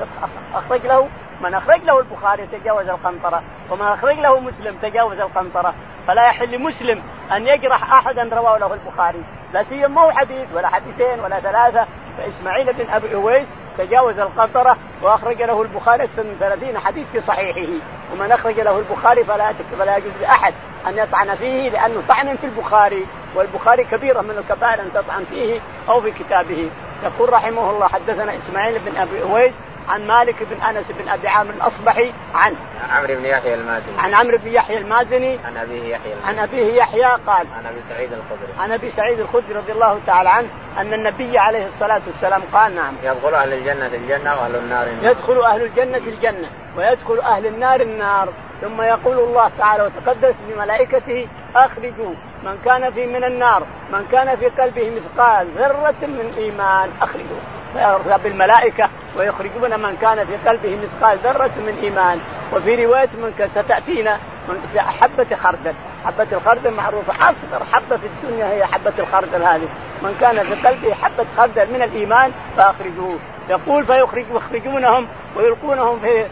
أخرج 0.54 0.86
له. 0.86 1.08
من 1.42 1.54
أخرج 1.54 1.84
له 1.84 2.00
البخاري 2.00 2.48
تجاوز 2.48 2.90
القنطرة 2.90 3.44
ومن 3.70 3.88
أخرج 3.88 4.20
له 4.20 4.40
مسلم 4.40 4.76
تجاوز 4.82 5.20
القنطرة. 5.20 5.74
فلا 6.08 6.28
يحل 6.28 6.52
لمسلم 6.52 7.04
أن 7.32 7.48
يجرح 7.48 7.94
احدا 7.94 8.30
رواه 8.36 8.58
له 8.58 8.74
البخاري. 8.74 9.24
لا 9.54 9.64
سيما 9.64 9.88
مو 9.88 10.12
حديث 10.12 10.48
ولا 10.54 10.68
حديثين 10.68 11.20
ولا 11.20 11.40
ثلاثة. 11.40 11.88
فإسماعيل 12.18 12.74
بن 12.74 12.90
أبي 12.90 13.16
اويس 13.16 13.48
تجاوز 13.78 14.20
القنطرة 14.20 14.78
وأخرج 15.02 15.42
له 15.42 15.62
البخاري 15.62 16.04
أكثر 16.04 16.24
من 16.24 16.36
30 16.40 16.78
حديث 16.78 17.08
في 17.12 17.20
صحيحه. 17.20 17.72
ومن 18.14 18.32
أخرج 18.32 18.60
له 18.60 18.80
البخاري 18.80 19.24
فلا 19.24 19.54
فلا 19.80 19.98
يجوز 19.98 20.12
لأحد 20.22 20.54
أن 20.88 20.98
يطعن 20.98 21.36
فيه 21.36 21.70
لأنه 21.70 22.04
طعن 22.08 22.36
في 22.36 22.46
البخاري. 22.46 23.06
والبخاري 23.36 23.84
كبيرة 23.84 24.22
من 24.22 24.38
الكبائر 24.38 24.82
أن 24.82 24.94
تطعن 24.94 25.26
فيه 25.26 25.60
أو 25.90 26.02
في 26.02 26.12
كتابه. 26.12 26.70
يقول 27.04 27.34
رحمه 27.34 27.70
الله 27.70 27.88
حدثنا 27.88 28.38
إسماعيل 28.38 28.80
بن 28.80 28.98
أبي 28.98 29.22
أويس 29.22 29.54
عن 29.88 30.08
مالك 30.08 30.44
بن 30.44 30.62
أنس 30.62 30.92
بن 30.92 31.10
أبي 31.10 31.28
عامر 31.28 31.54
الأصبحي 31.54 32.14
عن 32.34 32.56
عمرو 32.90 33.16
بن 33.16 33.26
يحيى 33.26 33.54
المازني. 33.54 34.00
عن 34.00 34.14
عمرو 34.14 34.38
بن 34.38 34.48
يحيى 34.48 34.78
المازني. 34.78 35.40
عن 35.46 35.58
أبيه 35.58 35.84
يحيى 35.96 36.14
المازني. 36.14 36.28
عن 36.28 36.40
أبيه 36.40 36.74
يحيى 36.74 37.10
قال 37.28 37.48
عن 37.58 37.66
أبي 37.66 37.82
سعيد 37.90 38.14
الخدري. 38.14 38.54
عن 38.60 38.72
أبي 38.72 38.90
سعيد 38.90 39.20
الخدري 39.20 39.54
رضي 39.54 39.72
الله 39.72 40.00
تعالى 40.08 40.30
عنه 40.30 40.48
أن 40.78 40.94
النبي 40.94 41.38
عليه 41.38 41.68
الصلاة 41.68 42.02
والسلام 42.08 42.42
قال 42.54 42.76
نعم. 42.76 42.94
يدخل 43.04 43.34
أهل 43.34 43.54
الجنة 43.54 43.88
الجنة 43.88 44.36
وأهل 44.36 44.56
النار 44.56 44.88
النار. 44.88 45.12
يدخل 45.12 45.42
أهل 45.42 45.62
الجنة 45.62 45.98
الجنة 45.98 46.50
ويدخل 46.78 47.20
أهل 47.20 47.48
النار 47.48 47.82
النار. 47.82 48.30
ثم 48.62 48.82
يقول 48.82 49.20
الله 49.20 49.52
تعالى 49.58 49.84
وتقدس 49.84 50.36
بملائكته 50.50 51.28
اخرجوا 51.56 52.14
من 52.48 52.58
كان 52.66 52.92
في 52.92 53.06
من 53.06 53.24
النار 53.24 53.64
من 53.94 54.06
كان 54.12 54.36
في 54.36 54.46
قلبه 54.46 54.92
مثقال 54.92 55.48
ذرة 55.58 55.96
من 56.02 56.34
إيمان 56.38 56.90
أخرجوا. 57.02 57.40
فيرضى 57.74 58.24
بالملائكه 58.24 58.90
ويخرجون 59.18 59.80
من 59.80 59.98
كان 60.02 60.26
في 60.26 60.50
قلبه 60.50 60.78
مثقال 60.84 61.18
ذرة 61.18 61.52
من 61.58 61.80
إيمان. 61.84 62.20
وفي 62.54 62.86
رواية 62.86 63.10
من 63.18 63.48
ستأتينا 63.48 64.20
من 64.48 64.80
حبة 64.80 65.36
خردل. 65.36 65.74
حبة 66.06 66.28
الخردل 66.32 66.74
معروفة. 66.74 67.14
أصغر 67.30 67.64
حبة 67.72 67.98
في 67.98 68.08
الدنيا 68.08 68.46
هي 68.46 68.66
حبة 68.66 68.94
الخردل 69.00 69.44
هذه. 69.44 69.68
من 70.02 70.16
كان 70.20 70.44
في 70.44 70.68
قلبه 70.68 70.94
حبة 70.94 71.26
خردل 71.38 71.74
من 71.74 71.82
الإيمان 71.82 72.32
فأخرجوه. 72.58 73.20
يقول 73.50 73.86
فيخرج 73.86 74.26
يخرجونهم 74.32 75.08
ويلقونهم 75.36 76.00
في 76.00 76.28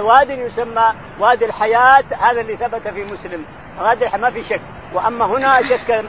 واد 0.00 0.30
يسمى 0.30 0.92
وادي 1.18 1.44
الحياة. 1.44 2.04
هذا 2.20 2.40
اللي 2.40 2.56
ثبت 2.56 2.88
في 2.88 3.04
مسلم. 3.04 3.44
وادي 3.80 4.06
ما 4.18 4.30
في 4.30 4.42
شك. 4.42 4.60
وأما 4.94 5.26
هنا 5.26 5.62
شك 5.62 6.04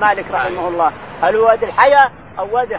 مالك 0.00 0.30
رحمه 0.30 0.68
الله. 0.68 0.92
هل 1.22 1.36
هو 1.36 1.46
وادي 1.46 1.66
الحياة 1.66 2.10
أو 2.38 2.54
وادي 2.54 2.74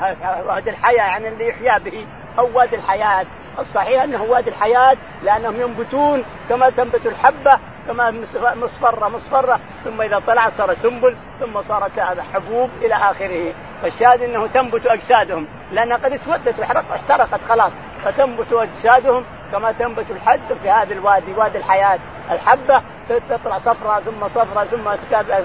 وادي 0.45 0.69
الحياة؟ 0.69 1.07
يعني 1.07 1.27
اللي 1.27 1.50
يحيا 1.50 1.77
به 1.77 2.07
أو 2.39 2.50
وادي 2.57 2.75
الحياة. 2.75 3.25
الصحيح 3.60 4.03
أنه 4.03 4.24
وادي 4.24 4.50
الحياة 4.50 4.98
لأنهم 5.24 5.62
ينبتون 5.62 6.24
كما 6.50 6.69
تنبت 6.69 7.05
الحبة 7.05 7.60
كما 7.87 8.11
مصفرة 8.55 9.07
مصفرة 9.07 9.59
ثم 9.83 10.01
إذا 10.01 10.21
طلعت 10.27 10.53
صار 10.53 10.73
سنبل 10.73 11.15
ثم 11.39 11.61
صارت 11.61 11.99
حبوب 12.33 12.69
إلى 12.81 12.95
آخره. 12.95 13.53
فالشاهد 13.81 14.21
أنه 14.21 14.47
تنبت 14.47 14.85
أجسادهم. 14.85 15.47
لأنها 15.71 15.97
قد 15.97 16.11
اسودت 16.11 16.59
احترقت 16.59 17.39
خلاص. 17.49 17.71
فتنبت 18.03 18.53
أجسادهم 18.53 19.23
كما 19.51 19.71
تنبت 19.71 20.05
الحد 20.11 20.53
في 20.63 20.69
هذا 20.69 20.93
الوادي 20.93 21.33
وادي 21.33 21.57
الحياة 21.57 21.99
الحبة. 22.31 22.81
تطلع 23.09 23.57
صفراء 23.57 24.01
ثم 24.01 24.27
صفراء 24.27 24.65
ثم 24.65 24.95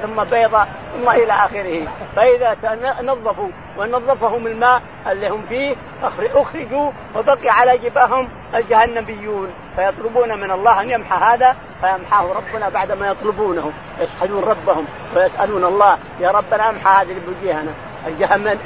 ثم 0.02 0.24
بيضاء 0.24 0.68
ثم 0.92 1.10
إلى 1.10 1.32
آخره. 1.32 1.88
فإذا 2.16 2.56
نظفوا 3.02 3.48
ونظفهم 3.78 4.46
الماء 4.46 4.82
اللي 5.10 5.28
هم 5.28 5.42
فيه 5.48 5.76
أخرجوا 6.02 6.90
وبقي 7.16 7.48
على 7.48 7.78
جبههم 7.78 8.28
الجهنميون. 8.54 9.50
فيطلبون 9.76 10.40
من 10.40 10.50
الله 10.50 10.80
أن 10.80 10.90
يمحى 10.90 11.16
هذا 11.16 11.56
فيمحاه 11.80 12.32
ربنا 12.32 12.68
بعدما 12.68 13.08
يطلبونه. 13.08 13.72
يشهدون 14.00 14.44
ربهم 14.44 14.84
ويسألون 15.16 15.64
الله 15.64 15.98
يا 16.20 16.30
ربنا 16.30 16.70
امحى 16.70 17.02
هذه 17.02 17.10
اللي 17.10 17.20
بوجيهنا 17.20 17.72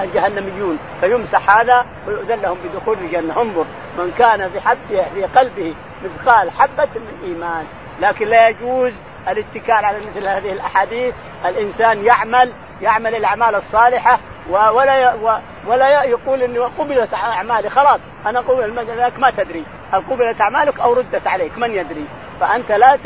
الجهنميون. 0.00 0.78
فيمسح 1.00 1.58
هذا 1.58 1.86
ويؤذن 2.06 2.40
لهم 2.40 2.56
بدخول 2.64 2.98
الجنة. 2.98 3.42
انظر 3.42 3.64
من 3.98 4.12
كان 4.18 4.50
في 4.50 4.60
حبه 4.60 5.04
في 5.14 5.24
قلبه 5.24 5.74
مثقال 6.04 6.50
حبة 6.50 6.88
من 6.94 7.22
إيمان. 7.24 7.66
لكن 8.00 8.26
لا 8.26 8.48
يجوز 8.48 8.92
الاتكال 9.28 9.84
على 9.84 9.98
مثل 9.98 10.26
هذه 10.26 10.52
الأحاديث 10.52 11.14
الإنسان 11.44 12.04
يعمل 12.04 12.52
يعمل 12.82 13.14
الأعمال 13.14 13.54
الصالحة 13.54 14.18
ولا 14.50 15.14
ولا 15.66 16.04
يقول 16.04 16.42
اني 16.42 16.58
قبلت 16.58 17.14
أعمالي. 17.14 17.68
خلاص 17.68 18.00
أنا 18.26 18.40
قبل 18.40 18.76
لك 18.76 19.18
ما 19.18 19.30
تدري. 19.30 19.64
هل 19.92 20.02
قبلت 20.10 20.40
أعمالك 20.40 20.80
أو 20.80 20.92
ردت 20.92 21.26
عليك 21.26 21.58
من 21.58 21.70
يدري؟ 21.70 22.06
فأنت 22.40 22.72
لا 22.72 22.98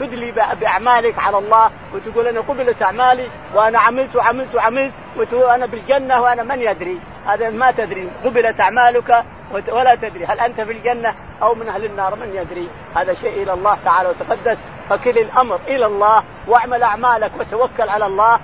تدلي 0.00 0.32
بأعمالك 0.60 1.18
على 1.18 1.38
الله 1.38 1.70
وتقول 1.94 2.26
أنا 2.26 2.40
قبلت 2.40 2.82
أعمالي 2.82 3.28
وأنا 3.54 3.78
عملت 3.78 4.16
وعملت 4.16 4.54
وعملت 4.54 4.92
وتقول 5.16 5.50
أنا 5.50 5.66
بالجنة 5.66 6.22
وأنا 6.22 6.42
من 6.42 6.60
يدري؟ 6.60 7.00
هذا 7.26 7.50
ما 7.50 7.70
تدري. 7.70 8.10
قبلت 8.24 8.60
أعمالك 8.60 9.24
ولا 9.68 9.94
تدري. 9.94 10.24
هل 10.24 10.40
أنت 10.40 10.60
في 10.60 10.72
الجنة 10.72 11.14
أو 11.42 11.54
من 11.54 11.68
أهل 11.68 11.84
النار؟ 11.84 12.16
من 12.16 12.34
يدري. 12.34 12.68
هذا 12.96 13.14
شيء 13.14 13.42
إلى 13.42 13.52
الله 13.52 13.78
تعالى 13.84 14.08
وتقدس. 14.08 14.58
فكل 14.90 15.18
الأمر 15.18 15.60
إلى 15.68 15.86
الله 15.86 16.22
واعمل 16.46 16.82
أعمالك 16.82 17.30
وتوكل 17.38 17.83
على 17.90 18.06
الله 18.06 18.40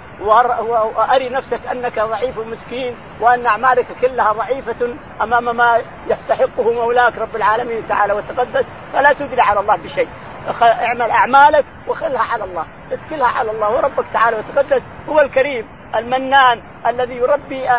وأري 0.97 1.29
نفسك 1.29 1.67
أنك 1.67 2.01
ضعيف 2.01 2.39
مسكين 2.39 2.97
وأن 3.21 3.47
أعمالك 3.47 3.87
كلها 4.01 4.33
ضعيفة 4.33 4.95
أمام 5.23 5.57
ما 5.57 5.83
يستحقه 6.07 6.73
مولاك 6.73 7.19
رب 7.19 7.37
العالمين 7.37 7.89
تعالى 7.89 8.13
وتقدس 8.13 8.67
فلا 8.93 9.13
تدري 9.13 9.41
على 9.41 9.61
الله 9.61 9.77
بشيء. 9.77 10.09
اعمل 10.63 11.11
أعمالك 11.11 11.65
وخلها 11.89 12.23
على 12.23 12.45
الله. 12.45 12.67
اتكلها 12.93 13.29
على 13.29 13.51
الله 13.51 13.77
وربك 13.77 14.05
تعالى 14.13 14.37
وتقدس. 14.37 14.83
هو 15.09 15.21
الكريم 15.21 15.69
المنان 15.97 16.63
الذي 16.87 17.17
يربي 17.17 17.71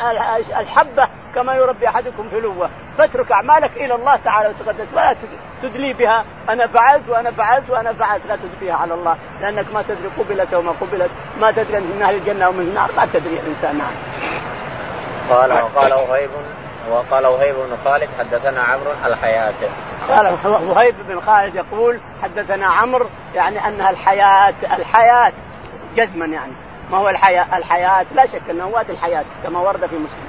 الحبة 0.60 1.08
كما 1.36 1.54
يربي 1.54 1.88
أحدكم 1.88 2.30
فلوه 2.32 2.70
فاترك 2.98 3.32
أعمالك 3.32 3.72
إلى 3.78 3.96
الله 3.96 4.16
تعالى 4.16 4.50
وتقدس. 4.50 4.94
ولا 4.94 5.16
تدلي 5.64 5.94
بها. 5.94 6.26
أنا 6.50 6.68
فعلت 6.68 7.10
وأنا 7.10 7.32
فعلت 7.32 7.70
وأنا 7.70 7.94
فعلت. 7.94 8.26
لا 8.26 8.36
تدليها 8.36 8.76
على 8.76 8.94
الله. 8.94 9.18
لأنك 9.42 9.74
ما 9.74 9.82
تدري. 9.82 10.10
قبلت 10.20 10.54
وما 10.54 10.72
قبلت. 10.72 11.12
ما 11.40 11.52
تدري 11.52 11.80
من 11.80 12.02
أهل 12.04 12.16
الجنة 12.16 12.50
ومن 12.50 12.60
النار. 12.60 12.92
ما 12.98 13.06
تدري 13.14 13.40
الانسان 13.40 13.78
نعم. 13.78 13.94
قال 15.30 15.52
وقال 15.52 15.94
وهيب 15.94 16.30
وقال 16.92 17.26
وهيب 17.26 17.56
بن 17.56 17.78
خالد 17.86 18.10
حدثنا 18.20 18.62
عمرو 18.62 18.92
الحياة. 19.06 19.54
قال 20.10 20.38
وهيب 20.46 20.96
بن 21.08 21.22
خالد 21.22 21.56
يقول 21.56 22.00
حدثنا 22.24 22.68
عمرو 22.68 23.10
يعني 23.36 23.68
أنها 23.68 23.90
الحياة 23.90 24.54
الحياة 24.78 25.34
جزما 25.96 26.26
يعني. 26.26 26.54
ما 26.92 26.98
هو 26.98 27.10
الحياة 27.10 27.58
الحياة؟ 27.58 28.06
لا 28.16 28.26
شك 28.26 28.42
أنه 28.50 28.68
وادي 28.68 28.92
الحياة 28.92 29.26
كما 29.44 29.60
ورد 29.60 29.86
في 29.86 29.96
مسلم. 29.96 30.24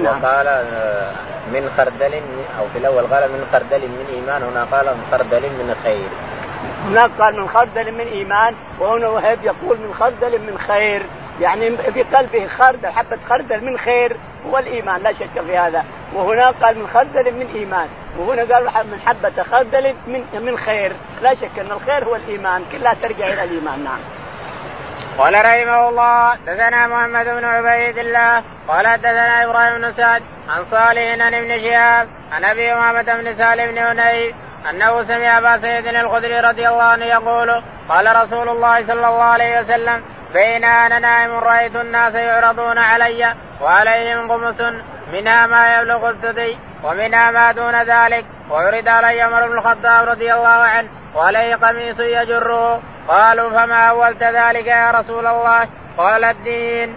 وقال 0.00 0.46
آه، 0.48 1.12
من 1.52 1.70
خردل 1.76 2.14
أو 2.58 2.68
في 2.72 2.78
الأول 2.78 3.06
قال 3.06 3.32
من 3.32 3.46
خردل 3.52 3.88
من 3.88 4.06
إيمان 4.14 4.42
هنا 4.42 4.64
قال 4.64 4.86
من 4.86 5.04
خردل 5.10 5.42
من 5.42 5.74
خير. 5.84 6.08
هناك 6.84 7.10
قال 7.20 7.40
من 7.40 7.48
خردل 7.48 7.92
من 7.92 8.06
إيمان 8.06 8.54
وهنا 8.80 9.08
وهيب 9.08 9.38
يقول 9.44 9.78
من 9.78 9.92
خردل 9.94 10.40
من 10.40 10.58
خير. 10.58 11.06
يعني 11.40 11.76
في 11.76 12.02
قلبه 12.02 12.46
خردل 12.46 12.88
حبة 12.88 13.18
خردل 13.28 13.64
من 13.64 13.78
خير 13.78 14.16
هو 14.46 14.58
الإيمان 14.58 15.02
لا 15.02 15.12
شك 15.12 15.42
في 15.46 15.58
هذا. 15.58 15.84
وهناك 16.14 16.54
قال 16.62 16.78
من 16.78 16.86
خردل 16.86 17.34
من 17.34 17.46
إيمان 17.54 17.88
وهنا 18.18 18.54
قال 18.54 18.86
من 18.86 19.00
حبة 19.06 19.42
خردل 19.42 19.94
من 20.06 20.24
من 20.42 20.56
خير. 20.56 20.92
لا 21.22 21.34
شك 21.34 21.58
أن 21.58 21.70
الخير 21.70 22.04
هو 22.04 22.16
الإيمان 22.16 22.64
كلها 22.72 22.94
ترجع 22.94 23.26
إلى 23.26 23.44
الإيمان 23.44 23.84
نعم. 23.84 23.98
قال 25.18 25.34
رحمه 25.34 25.88
الله 25.88 26.34
دثنا 26.34 26.86
محمد 26.86 27.24
بن 27.24 27.44
عبيد 27.44 27.98
الله 27.98 28.42
قال 28.68 28.98
دثنا 28.98 29.44
إبراهيم 29.44 29.78
بن 29.78 29.92
سعد 29.92 30.22
عن 30.48 30.64
صالح 30.64 31.02
عن 31.12 31.34
ابن 31.34 31.60
شهاب 31.60 32.08
عن 32.32 32.44
أبي 32.44 32.72
أمامة 32.72 33.02
بن 33.02 33.34
سالم 33.34 33.70
بن 33.70 33.78
هنيف 33.78 34.34
أنه 34.70 35.02
سمع 35.02 35.38
أبا 35.38 35.58
سيد 35.58 35.86
الخدري 35.86 36.40
رضي 36.40 36.68
الله 36.68 36.82
عنه 36.82 37.04
يقول 37.04 37.62
قال 37.88 38.16
رسول 38.16 38.48
الله 38.48 38.86
صلى 38.86 39.08
الله 39.08 39.22
عليه 39.22 39.60
وسلم 39.60 40.02
بين 40.32 40.64
أنا 40.64 40.98
نائم 40.98 41.30
رأيت 41.30 41.76
الناس 41.76 42.14
يعرضون 42.14 42.78
علي 42.78 43.34
وعليهم 43.60 44.32
قمص 44.32 44.60
منها 45.12 45.46
ما 45.46 45.78
يبلغ 45.78 46.10
الثدي 46.10 46.58
ومنها 46.84 47.30
ما 47.30 47.52
دون 47.52 47.82
ذلك 47.82 48.24
وعرض 48.50 48.88
علي 48.88 49.22
عمر 49.22 49.48
بن 49.48 49.58
الخطاب 49.58 50.08
رضي 50.08 50.32
الله 50.32 50.48
عنه 50.48 50.88
وعليه 51.14 51.54
قميص 51.56 52.00
يجره. 52.00 52.82
قالوا 53.08 53.50
فما 53.50 53.88
أولت 53.90 54.22
ذلك 54.22 54.66
يا 54.66 54.90
رسول 54.90 55.26
الله؟ 55.26 55.68
قال 55.98 56.24
الدين. 56.24 56.96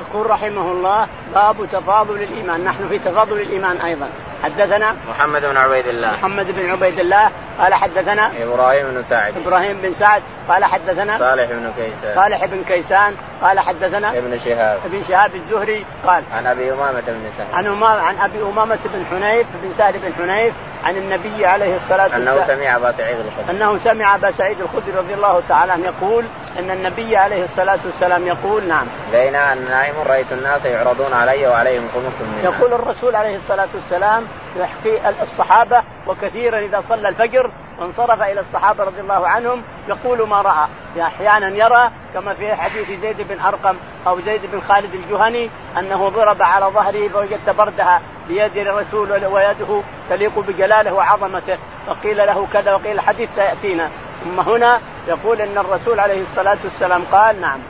يقول 0.00 0.30
رحمه 0.30 0.72
الله 0.72 1.08
باب 1.34 1.68
تفاضل 1.72 2.14
الإيمان. 2.14 2.64
نحن 2.64 2.88
في 2.88 2.98
تفاضل 2.98 3.40
الإيمان 3.40 3.76
أيضا. 3.76 4.08
حدثنا 4.44 4.96
محمد 5.08 5.44
بن 5.44 5.56
عبيد 5.56 5.86
الله. 5.86 6.12
محمد 6.12 6.50
بن 6.50 6.70
عبيد 6.70 6.98
الله. 6.98 7.30
قال 7.60 7.74
حدثنا 7.74 8.26
إبراهيم 8.42 8.86
بن 8.90 9.02
سعد. 9.02 9.36
إبراهيم 9.36 9.80
بن 9.80 9.92
سعد. 9.92 10.22
قال 10.48 10.64
حدثنا 10.64 11.18
صالح 11.18 11.50
بن 11.50 11.72
كيسان. 11.76 12.14
صالح 12.14 12.44
بن 12.44 12.64
كيسان. 12.64 13.14
قال 13.42 13.60
حدثنا 13.60 14.10
ابن 14.10 14.38
شهاب. 14.38 14.78
ابن 14.84 15.02
شهاب 15.02 15.34
الزهري. 15.34 15.86
قال 16.06 16.24
عن 16.32 16.46
أبي 16.46 16.72
أمامة 16.72 17.00
بن 17.00 17.30
سهل. 17.38 17.54
عن 17.54 17.66
أمامة 17.66 18.00
عن 18.00 18.16
أبي 18.18 18.42
أمامة 18.42 18.78
بن 18.84 19.06
حنيف 19.06 19.46
بن 19.62 19.72
سهل 19.72 19.98
بن 19.98 20.12
حنيف 20.14 20.54
عن 20.84 20.96
النبي 20.96 21.46
عليه 21.46 21.76
الصلاة 21.76 22.02
والسلام. 22.02 22.38
انه 22.38 22.46
سمع 22.46 22.76
أبا 22.76 22.92
سعيد 22.92 23.18
الخدري. 23.18 23.50
أنه 23.50 23.76
سمع 23.76 24.14
أبا 24.14 24.30
سعيد 24.30 24.60
الخدري 24.60 24.92
رضي 24.92 25.14
الله 25.14 25.40
تعالى 25.48 25.72
عنه 25.72 25.84
يقول 25.84 26.26
أن 26.58 26.70
النبي 26.70 27.16
عليه 27.16 27.44
الصلاة 27.44 27.78
والسلام 27.84 28.26
يقول 28.26 28.68
نعم. 28.68 28.86
بين 29.12 29.34
أن 29.34 29.64
نائم 29.64 29.94
رأيت 30.06 30.32
الناس 30.32 30.64
يعرضون 30.64 31.12
علي 31.12 31.46
وعليهم 31.46 31.88
خمس 31.88 32.20
منها 32.20 32.42
يقول 32.42 32.72
الرسول 32.72 33.16
عليه 33.16 33.36
الصلاة 33.36 33.68
والسلام 33.74 34.26
يحكي 34.56 35.22
الصحابة 35.22 35.82
وكثيرا 36.06 36.58
إذا 36.58 36.80
صلى 36.80 37.08
الفجر 37.08 37.50
وانصرف 37.78 38.22
إلى 38.22 38.40
الصحابة 38.40 38.84
رضي 38.84 39.00
الله 39.00 39.28
عنهم 39.28 39.62
يقول 39.88 40.28
ما 40.28 40.42
رأى. 40.42 40.68
أحيانا 41.02 41.48
يرى 41.48 41.90
كما 42.14 42.34
في 42.34 42.54
حديث 42.54 43.00
زيد 43.00 43.16
بن 43.28 43.40
أرقم 43.40 43.76
أو 44.06 44.20
زيد 44.20 44.40
بن 44.52 44.60
خالد 44.60 44.94
الجهني 44.94 45.50
أنه 45.78 46.08
ضرب 46.08 46.42
على 46.42 46.66
ظهره 46.66 47.08
فوجدت 47.08 47.50
بردها 47.50 48.02
بيد 48.28 48.56
الرسول 48.56 49.26
ويده 49.26 49.82
تليق 50.10 50.38
بجلاله 50.38 50.92
وعظمته. 50.92 51.58
وقيل 51.88 52.16
له 52.16 52.46
كذا 52.52 52.74
وقيل 52.74 52.92
الحديث 52.92 53.34
سيأتينا. 53.34 53.90
ثم 54.24 54.40
هنا 54.40 54.80
يقول 55.08 55.40
إن 55.40 55.58
الرسول 55.58 56.00
عليه 56.00 56.20
الصلاة 56.20 56.58
والسلام 56.64 57.04
قال 57.12 57.40
نعم. 57.40 57.60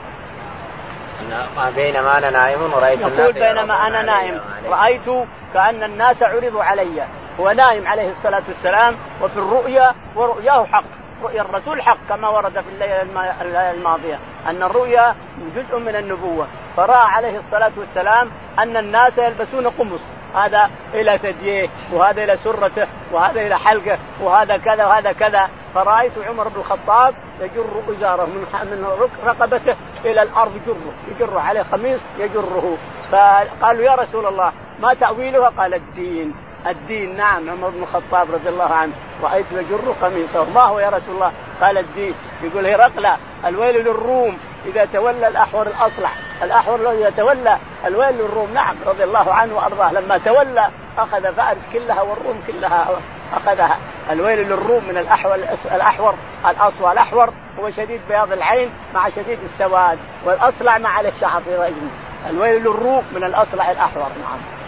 بينما 1.76 2.18
أنا 2.18 2.30
نائم 2.30 2.74
رايت 2.74 3.00
يقول 3.00 3.32
بينما 3.32 3.86
أنا 3.86 4.02
نائم. 4.02 4.40
رأيت 4.68 5.28
كأن 5.54 5.82
الناس 5.82 6.22
عرضوا 6.22 6.64
علي. 6.64 7.06
هو 7.40 7.50
نائم 7.50 7.86
عليه 7.86 8.10
الصلاة 8.10 8.42
والسلام 8.48 8.96
وفي 9.22 9.36
الرؤيا 9.36 9.94
ورؤياه 10.16 10.64
حق. 10.64 10.84
رؤيا 11.22 11.42
الرسول 11.42 11.82
حق 11.82 11.98
كما 12.08 12.28
ورد 12.28 12.52
في 12.52 12.68
الليلة 12.68 13.70
الماضية. 13.70 14.18
أن 14.46 14.62
الرؤيا 14.62 15.14
جزء 15.56 15.78
من 15.78 15.96
النبوة. 15.96 16.46
فرأى 16.76 17.06
عليه 17.06 17.38
الصلاة 17.38 17.72
والسلام 17.78 18.30
أن 18.58 18.76
الناس 18.76 19.18
يلبسون 19.18 19.66
قمص. 19.66 20.00
هذا 20.34 20.70
إلى 20.94 21.18
ثدييه 21.18 21.68
وهذا 21.92 22.24
إلى 22.24 22.36
سرته 22.36 22.86
وهذا 23.12 23.40
إلى 23.46 23.58
حلقه 23.58 23.98
وهذا 24.20 24.56
كذا 24.56 24.86
وهذا 24.86 25.12
كذا. 25.12 25.48
فرأيت 25.74 26.12
عمر 26.28 26.48
بن 26.48 26.60
الخطاب 26.60 27.14
يجر 27.40 27.82
أزاره 27.88 28.24
من 28.24 28.46
من 28.70 28.86
رقبته 29.26 29.76
إلى 30.04 30.22
الأرض 30.22 30.56
يجره 30.56 30.92
يجر 31.08 31.38
عليه 31.38 31.62
قميص 31.62 32.00
يجره. 32.18 32.76
فقالوا 33.12 33.84
يا 33.84 33.94
رسول 33.94 34.26
الله 34.26 34.52
ما 34.80 34.94
تأويلها؟ 34.94 35.48
قال 35.48 35.74
الدين. 35.74 36.34
الدين 36.66 37.16
نعم 37.16 37.50
عمر 37.50 37.68
بن 37.68 37.82
الخطاب 37.82 38.30
رضي 38.30 38.48
الله 38.48 38.74
عنه. 38.74 38.92
رأيت 39.22 39.52
يجر 39.52 39.94
قميصه. 40.02 40.44
ما 40.44 40.60
هو 40.60 40.78
يا 40.78 40.88
رسول 40.88 41.14
الله. 41.14 41.32
قال 41.60 41.78
الدين. 41.78 42.14
يقول 42.42 42.66
هرقل 42.66 43.06
الويل 43.46 43.76
للروم. 43.76 44.38
إذا 44.66 44.84
تولى 44.84 45.28
الأحور 45.28 45.66
الأصلع. 45.66 46.10
الأحور 46.42 46.90
الذي 46.90 47.02
يتولى 47.02 47.58
الويل 47.86 48.14
للروم. 48.14 48.50
نعم 48.54 48.76
رضي 48.86 49.04
الله 49.04 49.32
عنه 49.34 49.56
وأرضاه. 49.56 49.92
لما 49.92 50.18
تولى 50.18 50.68
أخذ 50.98 51.34
فارس 51.34 51.62
كلها 51.72 52.02
والروم 52.02 52.42
كلها 52.46 52.88
أخذها. 53.34 53.78
الويل 54.10 54.38
للروم 54.38 54.84
من 54.88 54.96
الأحور 54.96 55.34
الأحور 55.74 56.14
الاصوى 56.50 56.92
الأحور 56.92 57.32
هو 57.60 57.70
شديد 57.70 58.00
بياض 58.08 58.32
العين 58.32 58.70
مع 58.94 59.08
شديد 59.08 59.38
السواد. 59.42 59.98
والأصلع 60.24 60.78
ما 60.78 60.88
عليه 60.88 61.12
شعر 61.20 61.40
في 61.40 61.56
رجله 61.56 61.90
الويل 62.30 62.60
للروم 62.60 63.04
من 63.14 63.24
الأصلع 63.24 63.70
الأحور. 63.70 64.08
نعم. 64.22 64.59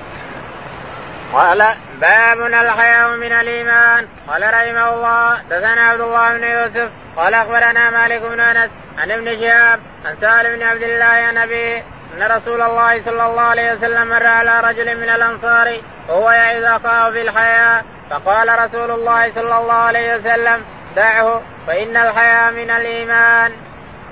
قال 1.32 1.76
باب 2.00 2.40
الحياء 2.40 3.16
من 3.16 3.32
الإيمان. 3.32 4.06
قال 4.28 4.42
رحمه 4.42 4.94
الله 4.94 5.42
دثنا 5.50 5.82
عبد 5.82 6.00
الله 6.00 6.38
بن 6.38 6.44
يوسف 6.44 6.92
قال 7.16 7.34
أخبرنا 7.34 7.90
مالك 7.90 8.22
بن 8.22 8.40
أنس 8.40 8.70
عن 8.98 9.10
ابن 9.10 9.40
شهاب 9.40 9.80
عن 10.04 10.16
سالم 10.16 10.56
بن 10.56 10.62
عبد 10.62 10.82
الله 10.82 11.04
عن 11.04 11.38
ابي 11.38 11.82
أن 12.14 12.22
رسول 12.22 12.62
الله 12.62 13.02
صلى 13.02 13.26
الله 13.26 13.42
عليه 13.42 13.72
وسلم 13.72 14.08
مر 14.08 14.26
على 14.26 14.60
رجل 14.60 15.00
من 15.00 15.08
الأنصار 15.08 15.80
وهو 16.08 16.30
يعظ 16.30 16.64
أخاه 16.64 17.10
في 17.10 17.22
الحياء 17.22 17.84
فقال 18.10 18.58
رسول 18.64 18.90
الله 18.90 19.30
صلى 19.30 19.58
الله 19.58 19.74
عليه 19.74 20.14
وسلم 20.14 20.64
دعه 20.96 21.42
فإن 21.66 21.96
الحياء 21.96 22.52
من 22.52 22.70
الإيمان. 22.70 23.52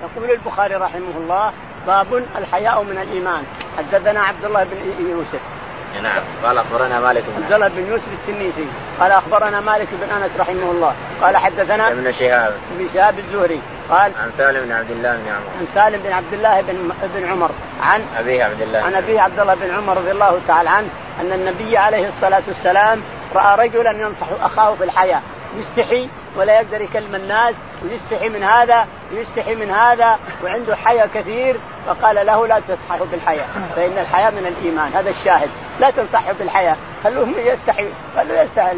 يقول 0.03 0.31
البخاري 0.31 0.75
رحمه 0.75 1.17
الله 1.17 1.53
باب 1.87 2.15
الحياء 2.39 2.83
من 2.83 2.99
الإيمان. 2.99 3.45
حدثنا 3.79 4.21
عبد 4.21 4.45
الله 4.45 4.65
بن 4.65 5.11
يوسف. 5.11 5.60
نعم. 6.03 6.23
قال 6.45 6.59
أخبرنا 6.59 7.01
مالك 7.01 7.25
بن 7.25 7.43
عبد 7.43 7.53
الله 7.53 7.69
بن 7.69 7.87
يوسف 7.87 8.13
التنيسي. 8.13 8.67
قال 9.01 9.13
أخبرنا 9.13 9.61
مالك 9.61 9.89
بن 9.93 10.11
أنس 10.11 10.37
رحمه 10.37 10.71
الله. 10.71 10.95
قال 11.23 11.37
حدثنا 11.37 11.89
ابن 11.89 12.13
شهاب. 12.13 12.55
ابن 12.73 12.89
شهاب 12.95 13.19
الزهري. 13.19 13.63
قال 13.91 14.13
عن 14.17 14.31
سالم 14.31 14.65
بن 14.65 14.73
عبد 14.73 14.91
الله 14.91 15.17
بن 15.17 15.29
عمر. 15.29 15.51
عن 15.59 15.67
سالم 15.67 16.03
بن 16.03 16.13
عبد 16.13 16.33
الله 16.33 16.61
بن 16.61 16.93
بن 17.03 17.29
عمر. 17.29 17.51
عن 17.81 18.05
أبيه 18.17 18.45
عبد 18.45 18.63
الله. 18.63 18.83
عن 18.83 18.95
أبيه 18.95 19.21
عبد 19.21 19.41
الله 19.41 19.55
بن 19.55 19.71
عمر 19.71 19.97
رضي 19.97 20.11
الله 20.11 20.41
تعالى 20.49 20.71
عنه 20.71 20.91
أن 21.21 21.33
النبي 21.33 21.79
عليه 21.79 22.09
الصلاة 22.09 22.43
والسلام 22.49 23.03
رأى 23.35 23.69
رجلا 23.69 23.91
ينصح 23.91 24.27
أخاه 24.41 24.75
في 24.75 24.85
الحياة. 24.85 25.23
يستحي 25.57 26.09
ولا 26.37 26.61
يقدر 26.61 26.81
يكلم 26.81 27.15
الناس 27.15 27.55
ويستحي 27.83 28.29
من 28.29 28.43
هذا 28.43 28.87
ويستحي 29.13 29.55
من 29.55 29.71
هذا 29.71 30.19
وعنده 30.45 30.77
حياة 30.77 31.07
كثير 31.07 31.61
فقال 31.87 32.27
له 32.27 32.47
لا 32.47 32.61
تنصحه 32.69 33.05
بالحياة 33.05 33.47
فإن 33.77 33.99
الحياة 33.99 34.31
من 34.31 34.47
الإيمان. 34.47 34.93
هذا 34.93 35.11
الشاهد. 35.11 35.51
لا 35.81 35.91
تنصحه 35.91 36.33
بالحياة 36.33 36.77
خلوه 37.05 37.29
يستحي؟ 37.39 37.89
خلوه 38.17 38.43
يستحي 38.43 38.77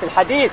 في 0.00 0.02
الحديث 0.02 0.52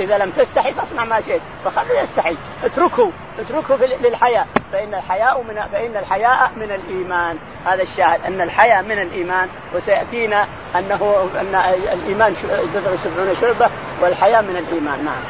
إذا 0.00 0.18
لم 0.18 0.30
تستحي 0.30 0.74
فاصنع 0.74 1.04
ما 1.04 1.20
شئت. 1.20 1.40
فخلوه 1.64 2.00
يستحي. 2.00 2.36
اتركه. 2.64 3.10
اتركه 3.38 3.76
للحياة 3.76 4.46
فإن 4.72 4.94
الحياء 4.94 5.42
من 5.42 5.54
فإن 5.72 5.96
الحياء 5.96 6.52
من 6.56 6.70
الإيمان. 6.70 7.38
هذا 7.66 7.82
الشاهد 7.82 8.20
أن 8.26 8.40
الحياء 8.40 8.82
من 8.82 8.98
الإيمان. 8.98 9.48
وسيأتينا 9.74 10.46
أنه 10.78 11.30
أن 11.40 11.54
الإيمان 11.92 12.34
بضع 12.74 12.96
سبعون 12.96 13.34
شعبة 13.40 13.70
والحياء 14.02 14.42
من 14.42 14.56
الإيمان. 14.56 15.04
نعم. 15.04 15.22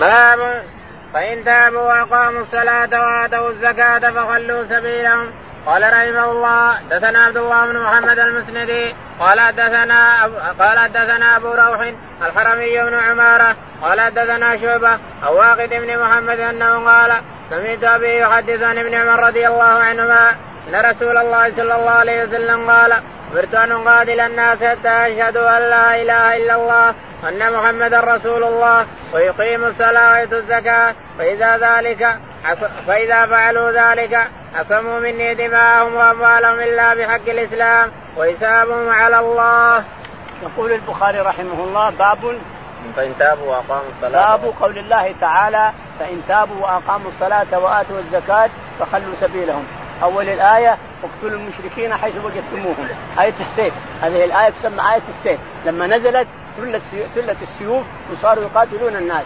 باب 0.00 0.62
فإن 1.14 1.44
تابوا 1.44 1.80
وأقاموا 1.80 2.40
الصلاة 2.40 2.90
وآتوا 2.92 3.50
الزكاة 3.50 3.98
فخلوا 3.98 4.64
سبيلهم. 4.64 5.32
قال 5.68 5.82
رحمه 5.82 6.30
الله 6.32 6.78
دثنا 6.90 7.18
عبد 7.18 7.36
الله 7.36 7.66
بن 7.66 7.78
محمد 7.78 8.18
المسندي 8.18 8.94
قال 9.20 9.56
دثنا 9.56 10.24
قال 10.58 10.78
حدثنا 10.78 11.36
أبو 11.36 11.48
روح 11.48 11.92
الحرمي 12.22 12.78
بن 12.82 12.94
عمارة 12.94 13.56
قال 13.82 14.14
دثنا 14.14 14.56
شعبة 14.56 14.98
أو 15.26 15.36
واقد 15.36 15.68
بن 15.68 15.98
محمد 15.98 16.40
أنه 16.40 16.90
قال 16.90 17.12
سمعت 17.50 17.84
أبي 17.84 18.18
يحدث 18.18 18.62
عن 18.62 18.78
ابن 18.78 18.94
عمر 18.94 19.26
رضي 19.26 19.46
الله 19.46 19.64
عنهما 19.64 20.30
إن 20.68 20.90
رسول 20.90 21.16
الله 21.16 21.52
صلى 21.56 21.74
الله 21.74 21.90
عليه 21.90 22.24
وسلم 22.24 22.70
قال 22.70 22.92
امرت 23.32 23.54
ان 23.54 23.72
اقاتل 23.72 24.20
الناس 24.20 24.64
حتى 24.64 24.88
أشهدوا 24.88 25.56
أن 25.56 25.62
لا 25.62 26.02
إله 26.02 26.36
إلا 26.36 26.54
الله 26.54 26.94
وان 27.24 27.52
محمدا 27.52 28.00
رسول 28.00 28.44
الله 28.44 28.86
ويقيم 29.14 29.64
الصلاة 29.64 30.12
ويؤتوا 30.12 30.38
الزكاة. 30.38 30.94
فإذا 31.18 31.56
ذلك 31.56 32.18
فإذا 32.86 33.26
فعلوا 33.26 33.70
ذلك 33.70 34.28
عصموا 34.54 35.00
مني 35.00 35.34
دماءهم 35.34 35.94
وأموالهم 35.94 36.60
إلا 36.60 36.94
بحق 36.94 37.28
الإسلام 37.28 37.90
وحسابهم 38.16 38.88
على 38.88 39.18
الله. 39.18 39.84
يقول 40.42 40.72
البخاري 40.72 41.20
رحمه 41.20 41.64
الله 41.64 41.90
باب 41.90 42.38
فإن 42.96 43.18
تابوا 43.18 43.50
وأقاموا 43.50 43.88
الصلاة. 43.88 44.36
باب 44.36 44.54
قول 44.60 44.78
الله 44.78 45.14
تعالى 45.20 45.72
فإن 46.00 46.22
تابوا 46.28 46.62
وأقاموا 46.62 47.08
الصلاة 47.08 47.58
وآتوا 47.58 47.98
الزكاة 47.98 48.50
فخلوا 48.80 49.14
سبيلهم. 49.14 49.66
أول 50.02 50.28
الآية 50.28 50.78
اقتلوا 51.04 51.40
المشركين 51.40 51.94
حيث 51.94 52.14
وجدتموهم. 52.24 52.88
آية 53.20 53.34
السيف. 53.40 53.74
هذه 54.02 54.24
الآية 54.24 54.50
تسمى 54.50 54.80
آية 54.94 55.02
السيف. 55.08 55.40
لما 55.66 55.86
نزلت 55.86 56.28
سلة 57.14 57.36
السيوف 57.42 57.82
وصاروا 58.12 58.44
يقاتلون 58.44 58.96
الناس. 58.96 59.24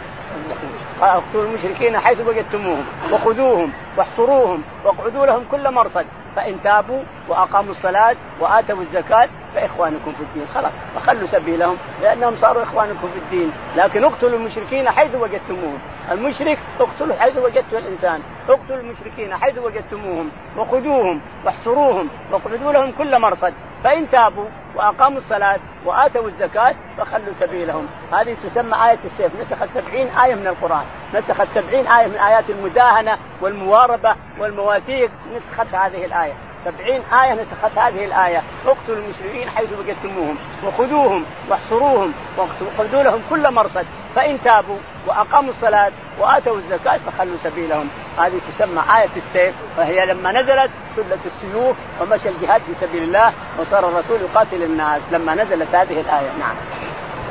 اقتلوا 1.02 1.44
المشركين 1.44 1.98
حيث 1.98 2.20
وجدتموهم. 2.20 2.84
وخذوهم 3.12 3.72
واحصروهم 3.96 4.62
واقعدوا 4.84 5.26
لهم 5.26 5.44
كل 5.50 5.70
مرصد. 5.70 6.06
فإن 6.36 6.62
تابوا 6.62 7.02
وأقاموا 7.28 7.70
الصلاة 7.70 8.16
وآتوا 8.40 8.80
الزكاة 8.80 9.28
فإخوانكم 9.54 10.12
في 10.12 10.22
الدين. 10.22 10.46
خلاص 10.54 10.72
فخلوا 10.94 11.26
سبيلهم 11.26 11.76
لأنهم 12.02 12.36
صاروا 12.36 12.62
إخوانكم 12.62 13.08
في 13.08 13.18
الدين. 13.18 13.52
لكن 13.76 14.04
اقتلوا 14.04 14.38
المشركين 14.38 14.90
حيث 14.90 15.14
وجدتموهم. 15.14 15.78
المشرك 16.10 16.58
اقتلوا 16.80 17.16
حيث 17.16 17.36
وجدتم 17.36 17.76
الإنسان. 17.76 18.20
اقتلوا 18.48 18.80
المشركين 18.80 19.36
حيث 19.36 19.58
وجدتموهم. 19.58 20.30
وخذوهم 20.56 21.20
واحصروهم 21.44 22.08
واقعدوا 22.32 22.72
لهم 22.72 22.92
كل 22.92 23.18
مرصد. 23.18 23.52
فإن 23.84 24.10
تابوا 24.10 24.46
وأقاموا 24.74 25.18
الصلاة 25.18 25.58
وآتوا 25.84 26.28
الزكاة 26.28 26.74
فخلوا 26.98 27.32
سبيلهم. 27.40 27.86
هذه 28.12 28.36
تسمى 28.44 28.90
آية 28.90 28.98
السيف. 29.04 29.40
نسخت 29.40 29.68
سبعين 29.74 30.08
آية 30.08 30.34
من 30.34 30.46
القرآن. 30.46 30.84
نسخت 31.14 31.48
سبعين 31.48 31.86
آية 31.86 32.06
من 32.06 32.16
آيات 32.16 32.50
المداهنة 32.50 33.18
والمواربة 33.40 34.14
والمواثيق. 34.38 35.10
نسخت 35.36 35.74
هذه 35.74 36.04
الآية. 36.04 36.32
سبعين 36.64 37.02
آية 37.02 37.34
نسخت 37.34 37.78
هذه 37.78 38.04
الآية. 38.04 38.42
اقتلوا 38.66 38.96
المشركين 38.96 39.50
حيث 39.50 39.72
وجدتموهم 39.72 40.38
وخذوهم 40.66 41.24
واحصروهم 41.48 42.12
وخذوا 42.38 43.02
لهم 43.02 43.22
كل 43.30 43.50
مرصد. 43.54 43.86
فإن 44.14 44.42
تابوا 44.42 44.78
وأقاموا 45.06 45.50
الصلاة 45.50 45.92
وآتوا 46.20 46.56
الزكاة 46.56 46.98
فخلوا 46.98 47.36
سبيلهم. 47.36 47.88
هذه 48.18 48.40
تسمى 48.52 48.82
آية 48.98 49.16
السيف 49.16 49.54
وهي 49.78 50.06
لما 50.06 50.40
نزلت 50.40 50.70
سلة 50.96 51.18
السيوف 51.26 51.76
ومشى 52.00 52.28
الجهاد 52.28 52.62
في 52.62 52.74
سبيل 52.74 53.02
الله 53.02 53.32
وصار 53.60 53.88
الرسول 53.88 54.20
يقاتل 54.20 54.62
الناس 54.62 55.02
لما 55.12 55.34
نزلت 55.34 55.74
هذه 55.74 56.00
الآية. 56.00 56.32
نعم. 56.38 56.56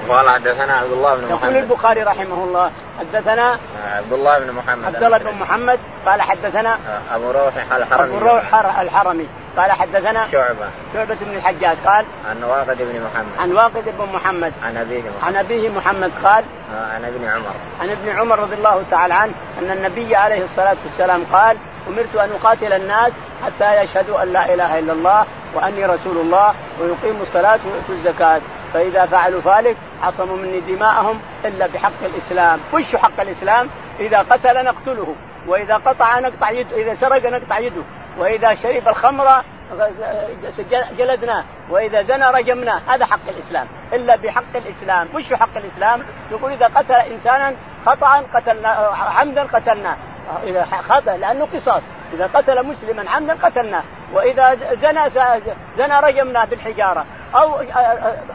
قال 0.10 0.30
حدثنا 0.30 0.74
عبد 0.74 0.92
الله 0.92 1.16
بن 1.16 1.26
محمد. 1.26 1.44
يقول 1.44 1.58
البخاري 1.58 2.04
رحمه 2.04 2.44
الله 2.44 2.72
حدثنا 3.00 3.60
عبد 3.96 4.14
الله 4.14 4.40
بن 4.40 4.52
محمد. 4.52 4.86
عبد 4.86 5.04
الله 5.04 5.18
بن 5.18 5.32
محمد 5.32 5.80
قال 6.06 6.22
حدثنا 6.22 6.78
أبو 7.12 7.32
روح 7.32 7.54
الحرمي. 7.72 8.18
أبو 8.18 8.18
روح 8.18 8.80
الحرمي 8.80 9.28
قال 9.58 9.72
حدثنا 9.72 10.28
شعبة. 10.32 10.70
شعبة 10.94 11.18
بن 11.22 11.36
الحجاج 11.36 11.78
قال 11.86 12.06
عن 12.30 12.44
واقد 12.44 12.78
بن 12.78 13.02
محمد. 13.02 13.40
عن 13.40 13.52
واقد 13.52 13.84
بن 13.98 14.06
محمد. 14.14 14.54
عن 14.64 14.78
أبيه 14.78 15.02
محمد. 15.02 15.24
عن 15.24 15.36
أبيه 15.36 15.70
محمد 15.70 16.12
قال 16.24 16.44
عن 16.74 17.06
ابن 17.06 17.26
عمر. 17.26 17.54
عن 17.82 17.90
ابن 17.90 18.10
عمر 18.10 18.40
رضي 18.40 18.56
الله 18.56 18.84
تعالى 18.92 19.14
عنه 19.14 19.34
أن 19.60 19.72
النبي 19.72 20.16
عليه 20.16 20.44
الصلاة 20.44 20.78
والسلام 20.84 21.24
قال 21.34 21.58
أمرت 21.88 22.16
أن 22.16 22.30
أقاتل 22.32 22.74
الناس 22.74 23.12
حتى 23.46 23.82
يشهدوا 23.82 24.24
أن 24.24 24.34
لا 24.34 24.54
إله 24.54 24.80
إلا 24.80 24.94
الله 24.94 25.26
وأني 25.56 25.86
رسول 25.86 26.18
الله 26.18 26.54
ويقيموا 26.80 27.22
الصلاة 27.22 27.60
ويؤتوا 27.66 27.96
الزكاة 27.96 28.42
فإذا 28.74 29.06
فعلوا 29.06 29.42
ذلك 29.42 29.78
عصموا 30.04 30.38
مني 30.38 30.60
دماءهم 30.60 31.22
إلا 31.46 31.68
بحق 31.68 32.04
الإسلام، 32.04 32.60
وش 32.74 32.96
حق 32.96 33.20
الإسلام؟ 33.20 33.70
إذا 34.00 34.20
قتل 34.20 34.66
نقتله، 34.66 35.16
وإذا 35.48 35.76
قطع 35.76 36.20
نقطع 36.20 36.50
يده، 36.50 36.78
إذا 36.78 36.94
سرق 36.94 37.26
نقطع 37.26 37.60
يده، 37.60 37.82
وإذا 38.18 38.54
شرب 38.54 38.88
الخمر 38.88 39.42
جلدناه 40.98 41.44
وإذا 41.70 42.02
زنى 42.02 42.26
رجمناه. 42.26 42.82
هذا 42.88 43.06
حق 43.06 43.30
الإسلام 43.30 43.68
إلا 43.94 44.16
بحق 44.16 44.56
الإسلام. 44.56 45.08
وش 45.14 45.34
حق 45.34 45.58
الإسلام؟ 45.58 46.04
يقول 46.32 46.52
إذا 46.52 46.66
قتل 46.66 46.94
إنسانا 46.94 47.56
خطأ 47.86 48.24
قتلنا 48.34 48.70
عمدا 49.16 49.44
قتلناه. 49.44 49.96
إذا 50.44 50.68
خطأ 50.90 51.18
لأنه 51.18 51.48
قصاص. 51.54 51.82
إذا 52.14 52.30
قتل 52.34 52.66
مسلما 52.66 53.10
عمدا 53.10 53.34
قتلناه. 53.34 53.84
وإذا 54.14 54.56
زنى 54.82 55.10
زنى 55.78 56.00
رجمناه 56.00 56.46
بالحجارة. 56.46 57.06
أو 57.36 57.62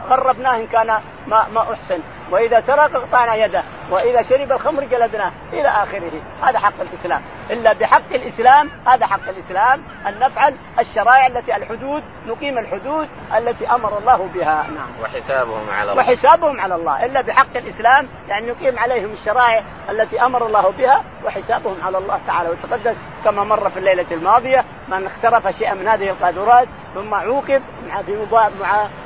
غربناه 0.09 0.55
إن 0.55 0.67
كان 0.67 0.87
ما 1.27 1.47
ما 1.47 1.73
أحسن. 1.73 1.99
وإذا 2.31 2.59
سرق 2.59 2.95
قطعنا 2.95 3.35
يده 3.35 3.63
وإذا 3.91 4.21
شرب 4.21 4.51
الخمر 4.51 4.83
جلدناه 4.83 5.31
إلى 5.53 5.67
آخره. 5.67 6.11
هذا 6.43 6.59
حق 6.59 6.81
الإسلام. 6.81 7.21
إلا 7.49 7.73
بحق 7.73 8.13
الإسلام 8.13 8.69
هذا 8.87 9.05
حق 9.05 9.29
الإسلام 9.29 9.83
أن 10.07 10.19
نفعل 10.19 10.55
الشرائع 10.79 11.27
التي 11.27 11.55
الحدود 11.55 12.03
نقيم 12.27 12.57
الحدود 12.57 13.07
التي 13.37 13.71
أمر 13.71 13.97
الله 13.97 14.29
بها. 14.35 14.65
نعم. 14.75 14.89
وحسابهم 15.03 15.69
على 15.69 15.91
الله. 15.91 16.03
وحسابهم 16.03 16.61
على 16.61 16.75
الله. 16.75 17.05
إلا 17.05 17.21
بحق 17.21 17.57
الإسلام 17.57 18.07
يعني 18.27 18.51
نقيم 18.51 18.79
عليهم 18.79 19.11
الشرائع 19.11 19.63
التي 19.89 20.21
أمر 20.21 20.45
الله 20.45 20.69
بها 20.69 21.03
وحسابهم 21.25 21.77
على 21.83 21.97
الله 21.97 22.19
تعالى. 22.27 22.49
وتقدس 22.49 22.95
كما 23.25 23.43
مر 23.43 23.69
في 23.69 23.79
الليلة 23.79 24.05
الماضية 24.11 24.65
من 24.87 25.05
اقترف 25.05 25.57
شيئا 25.57 25.73
من 25.73 25.87
هذه 25.87 26.09
القاذورات 26.09 26.67
ثم 26.93 27.13
عوقب 27.13 27.61
في 28.05 28.27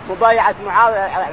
مبايعة 0.10 0.56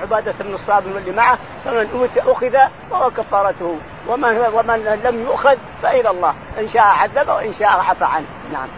عبادة 0.02 0.34
بن 0.40 0.54
الصابر 0.54 0.94
واللي 0.94 1.12
معه 1.12 1.38
فمن 1.86 2.08
أخذ 2.16 2.56
فهو 2.90 3.10
كفارته. 3.10 3.78
ومن 4.08 4.38
ومن 4.38 5.00
لم 5.04 5.22
يؤخذ 5.22 5.56
فإلى 5.82 6.10
الله. 6.10 6.34
إن 6.58 6.68
شاء 6.68 6.82
عذبه 6.82 7.34
وإن 7.34 7.52
شاء 7.52 7.68
عفى 7.68 8.04
عنه. 8.04 8.26
نعم. 8.52 8.68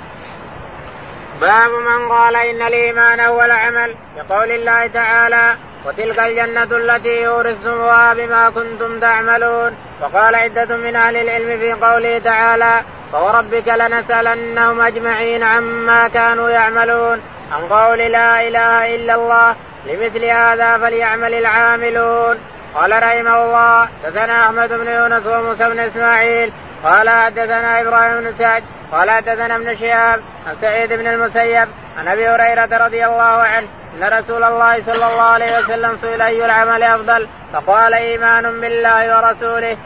باب 1.40 1.70
من 1.70 2.08
قال 2.08 2.36
إن 2.36 2.62
الإيمان 2.62 3.20
هو 3.20 3.42
العمل. 3.42 3.94
بقول 4.16 4.52
الله 4.52 4.86
تعالى 4.86 5.56
وتلك 5.86 6.18
الجنة 6.18 6.76
التي 6.76 7.22
يورثتموها 7.22 8.14
بما 8.14 8.50
كنتم 8.50 9.00
تعملون. 9.00 9.76
وقال 10.02 10.34
عدة 10.34 10.76
من 10.76 10.96
أهل 10.96 11.16
العلم 11.16 11.58
في 11.58 11.72
قوله 11.72 12.18
تعالى 12.18 12.82
فوربك 13.12 13.68
لنسألنهم 13.68 14.80
أجمعين 14.80 15.42
عما 15.42 16.08
كانوا 16.08 16.50
يعملون. 16.50 17.22
عن 17.52 17.62
قول 17.68 17.98
لا 17.98 18.48
إله 18.48 18.94
إلا 18.94 19.14
الله 19.14 19.56
لمثل 19.86 20.24
هذا 20.24 20.78
فليعمل 20.78 21.34
العاملون. 21.34 22.38
قال 22.74 23.02
رحمه 23.02 23.44
الله 23.44 23.88
حدثنا 24.04 24.46
أحمد 24.46 24.72
بن 24.72 24.86
يونس 24.86 25.26
وموسى 25.26 25.64
بن 25.64 25.78
إسماعيل 25.78 26.52
قال 26.84 27.10
حدثنا 27.10 27.80
إبراهيم 27.80 28.20
بن 28.20 28.32
سعد 28.32 28.64
قال 28.92 29.10
حدثنا 29.10 29.56
ابن 29.56 29.76
شهاب 29.76 30.20
عن 30.46 30.56
سعيد 30.60 30.92
بن 30.92 31.06
المسيب 31.06 31.68
عن 31.98 32.08
أبي 32.08 32.28
هريرة 32.28 32.86
رضي 32.86 33.06
الله 33.06 33.22
عنه 33.22 33.68
إن 33.94 34.18
رسول 34.18 34.44
الله 34.44 34.82
صلى 34.82 35.06
الله 35.06 35.22
عليه 35.22 35.58
وسلم 35.58 35.96
سئل 35.96 36.22
أي 36.22 36.44
العمل 36.44 36.82
أفضل 36.82 37.28
فقال 37.52 37.94
إيمان 37.94 38.60
بالله 38.60 39.16
ورسوله 39.16 39.76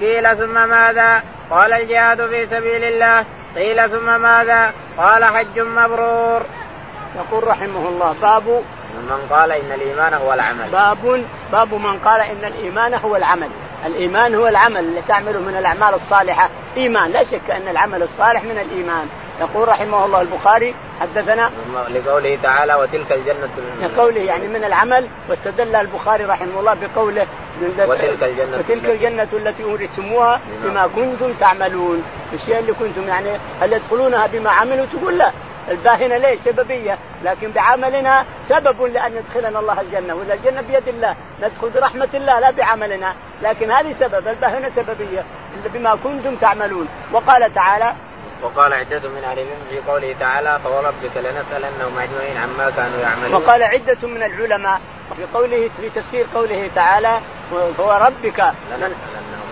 قيل 0.00 0.36
ثم 0.36 0.68
ماذا؟ 0.68 1.22
قال 1.50 1.72
الجهاد 1.72 2.26
في 2.26 2.46
سبيل 2.46 2.84
الله 2.84 3.24
قيل 3.56 3.90
ثم 3.90 4.20
ماذا؟ 4.20 4.72
قال 4.98 5.24
حج 5.24 5.60
مبرور. 5.60 6.42
يقول 7.16 7.48
رحمه 7.48 7.88
الله 7.88 8.16
باب 8.22 8.62
من 9.02 9.26
قال 9.30 9.52
إن 9.52 9.72
الإيمان 9.72 10.14
هو 10.14 10.32
العمل. 10.32 10.70
باب 10.72 11.24
باب 11.52 11.74
من 11.74 11.98
قال 11.98 12.20
إن 12.20 12.44
الإيمان 12.44 12.94
هو 12.94 13.16
العمل. 13.16 13.48
الإيمان 13.86 14.34
هو 14.34 14.48
العمل 14.48 14.78
اللي 14.78 15.02
تعمله 15.08 15.40
من 15.40 15.56
الأعمال 15.56 15.94
الصالحة. 15.94 16.48
إيمان 16.76 17.10
لا 17.10 17.24
شك 17.24 17.50
أن 17.50 17.68
العمل 17.68 18.02
الصالح 18.02 18.44
من 18.44 18.58
الإيمان. 18.58 19.06
يقول 19.40 19.68
رحمه 19.68 20.04
الله 20.04 20.20
البخاري 20.20 20.74
حدثنا 21.00 21.50
لقوله 21.88 22.38
تعالى 22.42 22.74
وتلك 22.74 23.12
الجنة 23.12 23.48
لقوله 23.82 24.20
يعني 24.20 24.48
من 24.48 24.64
العمل 24.64 25.08
واستدل 25.28 25.74
البخاري 25.74 26.24
رحمه 26.24 26.60
الله 26.60 26.74
بقوله 26.74 27.26
وتلك 27.62 28.22
الجنة 28.22 28.58
وتلك 28.58 28.84
الجنة 28.84 29.28
التي 29.32 29.64
أورثتموها 29.64 30.40
بما 30.62 30.86
كنتم 30.86 31.32
تعملون. 31.32 32.02
الشيء 32.32 32.58
اللي 32.58 32.72
كنتم 32.72 33.08
يعني 33.08 33.38
هل 33.60 33.72
يدخلونها 33.72 34.26
بما 34.26 34.50
عملوا؟ 34.50 34.86
تقول 34.86 35.18
لا. 35.18 35.30
الباهنة 35.70 36.16
ليش 36.16 36.40
سببية؟ 36.40 36.98
لكن 37.24 37.50
بعملنا 37.50 38.24
سبب 38.48 38.82
لأن 38.82 39.16
يدخلنا 39.16 39.60
الله 39.60 39.80
الجنة 39.80 40.14
وإذا 40.14 40.34
الجنة 40.34 40.60
بيد 40.60 40.88
الله 40.88 41.16
ندخل 41.42 41.70
برحمة 41.70 42.08
الله 42.14 42.40
لا 42.40 42.50
بعملنا. 42.50 43.14
لكن 43.42 43.70
هذه 43.70 43.92
سبب 43.92 44.28
الباهنة 44.28 44.68
سببية 44.68 45.24
بما 45.74 45.96
كنتم 46.04 46.36
تعملون. 46.36 46.88
وقال 47.12 47.54
تعالى 47.54 47.94
وقال 48.42 48.72
عدة 48.72 49.08
من 49.08 49.24
أهل 49.24 49.38
العلم 49.38 49.64
في 49.70 49.90
قوله 49.90 50.14
تعالى 50.20 50.60
فوربك 50.64 51.16
لنسألنهم 51.16 51.98
أجمعين 51.98 52.36
عما 52.36 52.70
كانوا 52.70 53.00
يعملون. 53.00 53.34
وقال 53.34 53.62
عدة 53.62 54.08
من 54.08 54.22
العلماء 54.22 54.80
وفي 55.10 55.24
قوله 55.34 55.70
في 55.80 55.90
تفسير 55.90 56.26
قوله 56.34 56.70
تعالى 56.74 57.20
فوربك 57.76 58.52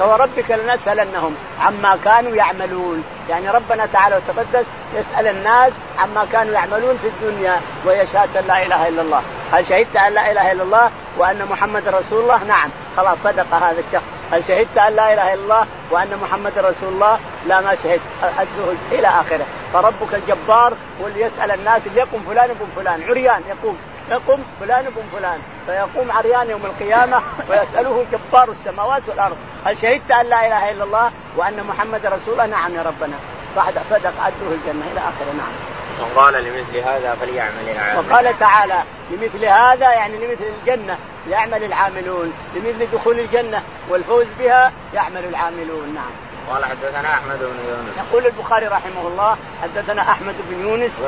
فوربك 0.01 0.51
لنسألنهم 0.51 1.35
عما 1.61 1.99
كانوا 2.05 2.37
يعملون. 2.37 3.05
يعني 3.29 3.51
ربنا 3.51 3.87
تعالى 3.87 4.17
وتقدس 4.17 4.67
يسأل 4.95 5.27
الناس 5.27 5.73
عما 5.99 6.25
كانوا 6.33 6.55
يعملون 6.55 6.97
في 6.97 7.07
الدنيا 7.07 7.61
وهي 7.87 8.07
شهادة 8.07 8.41
لا 8.41 8.63
إله 8.63 8.89
إلا 8.89 9.03
الله. 9.03 9.23
هل 9.53 9.67
شهدت 9.67 9.97
أن 9.97 10.13
لا 10.13 10.33
إله 10.33 10.53
إلا 10.53 10.63
الله 10.63 10.91
وأن 11.19 11.47
محمد 11.47 11.89
رسول 11.89 12.23
الله؟ 12.23 12.45
نعم. 12.45 12.71
خلاص 12.97 13.19
صدق 13.19 13.55
هذا 13.55 13.79
الشخص. 13.79 14.05
هل 14.33 14.45
شهدت 14.45 14.79
أن 14.79 14.93
لا 14.97 15.13
إله 15.13 15.35
إلا 15.35 15.43
الله 15.43 15.67
وأن 15.91 16.19
محمد 16.23 16.59
رسول 16.59 16.89
الله؟ 16.89 17.19
لا 17.47 17.61
ما 17.61 17.75
شهدت. 17.75 18.01
الزهد 18.23 18.79
إلى 18.93 19.09
آخره. 19.09 19.47
فربك 19.73 20.15
الجبار 20.15 20.75
هو 21.03 21.07
اللي 21.07 21.23
يسأل 21.23 21.51
الناس 21.51 21.89
ليقم 21.95 22.21
فلان 22.21 22.49
بن 22.49 22.67
فلان. 22.77 23.03
عريان 23.03 23.43
يقوم. 23.49 23.79
يقوم 24.11 24.45
فلان 24.61 24.85
بن 24.85 25.03
فلان 25.19 25.39
فيقوم 25.67 26.13
عريان 26.13 26.51
يوم 26.51 26.67
القيامة 26.67 27.23
ويسأله 27.51 28.05
جبار 28.13 28.51
السماوات 28.51 29.03
والأرض 29.09 29.37
هل 29.65 29.77
شهدت 29.77 30.11
أن 30.11 30.27
لا 30.27 30.47
إله 30.47 30.71
إلا 30.71 30.85
الله 30.85 31.13
وأن 31.37 31.65
محمد 31.65 32.07
رسول 32.07 32.33
الله؟ 32.33 32.47
نعم 32.47 32.75
يا 32.75 32.83
ربنا. 32.83 33.17
بعد 33.57 33.75
صدق 33.91 34.13
أدوه 34.25 34.53
الجنة 34.53 34.85
إلى 34.93 35.01
آخره 35.01 35.33
نعم. 35.37 35.53
وقال 36.01 36.45
لمثل 36.45 36.79
هذا 36.79 37.15
فليعمل 37.15 37.69
العامل 37.69 37.99
وقال 37.99 38.39
تعالى 38.39 38.83
لمثل 39.11 39.45
هذا 39.45 39.93
يعني 39.93 40.27
لمثل 40.27 40.45
الجنة 40.61 40.99
يعمل 41.29 41.65
العاملون 41.65 42.33
لمثل 42.55 42.91
دخول 42.93 43.21
الجنة 43.21 43.63
والفوز 43.89 44.27
بها 44.39 44.73
يعمل 44.95 45.25
العاملون 45.25 45.95
نعم. 45.95 46.11
قال 46.51 46.65
حدثنا 46.65 47.15
أحمد 47.15 47.39
بن 47.39 47.69
يونس. 47.69 47.97
يقول 47.99 48.27
البخاري 48.27 48.67
رحمه 48.67 49.07
الله 49.07 49.37
حدثنا 49.63 50.03
أحمد 50.03 50.35
بن 50.49 50.69
يونس. 50.69 51.03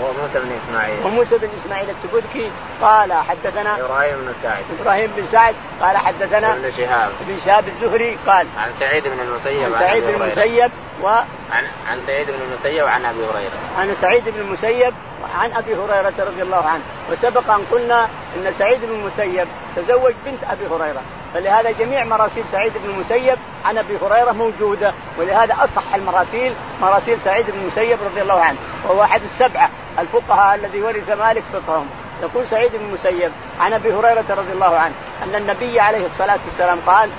وموسى 0.00 0.38
بن 0.40 0.52
إسماعيل. 0.52 1.06
وموسى 1.06 1.38
بن 1.38 1.48
إسماعيل 1.50 1.90
التبذكي 1.90 2.50
قال 2.82 3.12
حدثنا 3.12 3.80
إبراهيم 3.80 4.16
بن 4.26 4.32
سعد. 4.32 4.64
إبراهيم 4.80 5.10
بن 5.16 5.26
سعد 5.26 5.54
قال 5.80 5.96
حدثنا 5.96 6.54
ابن 6.54 6.70
شهاب. 6.70 7.12
ابن 7.20 7.38
شهاب 7.38 7.68
الزهري 7.68 8.18
قال 8.26 8.46
عن 8.56 8.72
سعيد 8.72 9.08
بن 9.08 9.20
المسيب 9.20 9.62
عن 9.62 9.70
سعيد 9.70 10.04
بن 10.04 10.14
المسيب 10.14 10.70
و 11.02 11.06
عن 11.50 11.64
عن 11.86 12.00
سعيد 12.00 12.30
بن 12.30 12.42
المسيب 12.48 12.82
وعن 12.84 13.04
أبي 13.04 13.24
هريرة. 13.26 13.58
عن 13.78 13.94
سعيد 13.94 14.28
بن 14.28 14.40
المسيب 14.40 14.94
عن 15.34 15.52
أبي 15.52 15.74
هريرة 15.74 16.14
رضي 16.18 16.42
الله 16.42 16.64
عنه. 16.64 16.82
وسبق 17.10 17.50
أن 17.50 17.64
قلنا 17.72 18.08
إن 18.36 18.52
سعيد 18.52 18.84
بن 18.84 18.94
المسيب 18.94 19.48
تزوج 19.76 20.14
بنت 20.26 20.44
أبي 20.44 20.66
هريرة. 20.66 21.02
فلهذا 21.34 21.70
جميع 21.70 22.04
مراسيل 22.04 22.44
سعيد 22.52 22.72
بن 22.78 22.90
المسيب 22.90 23.38
عن 23.64 23.78
أبي 23.78 23.98
هريرة 23.98 24.32
موجودة 24.32 24.92
ولهذا 25.18 25.54
أصح 25.64 25.94
المراسيل 25.94 26.54
مراسيل 26.80 27.20
سعيد 27.20 27.50
بن 27.50 27.58
المسيب 27.58 27.98
رضي 28.02 28.22
الله 28.22 28.40
عنه 28.40 28.58
وهو 28.84 29.02
أحد 29.02 29.22
السبعة 29.22 29.70
الفقهاء 29.98 30.54
الذي 30.54 30.82
ورث 30.82 31.10
مالك 31.10 31.42
فقههم. 31.52 31.86
يقول 32.22 32.46
سعيد 32.46 32.72
بن 32.76 32.84
المسيب 32.84 33.32
عن 33.60 33.72
أبي 33.72 33.92
هريرة 33.92 34.24
رضي 34.30 34.52
الله 34.52 34.76
عنه 34.76 34.94
أن 35.22 35.34
النبي 35.34 35.80
عليه 35.80 36.06
الصلاة 36.06 36.38
والسلام 36.44 36.78
قال 36.86 37.10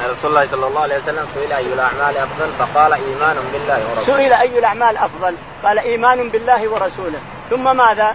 أن 0.00 0.10
رسول 0.10 0.30
الله 0.30 0.46
صلى 0.46 0.66
الله 0.66 0.80
عليه 0.80 0.96
وسلم 0.96 1.26
سئل 1.34 1.52
أي 1.52 1.66
الأعمال 1.66 2.16
أفضل؟ 2.16 2.52
فقال 2.58 2.92
إيمان 2.92 3.36
بالله 3.52 3.90
ورسوله. 3.90 4.16
سئل 4.16 4.32
أي 4.32 4.58
الأعمال 4.58 4.96
أفضل؟ 4.96 5.36
قال 5.64 5.78
إيمان 5.78 6.28
بالله 6.28 6.68
ورسوله. 6.68 7.20
ثم 7.50 7.76
ماذا؟ 7.76 8.14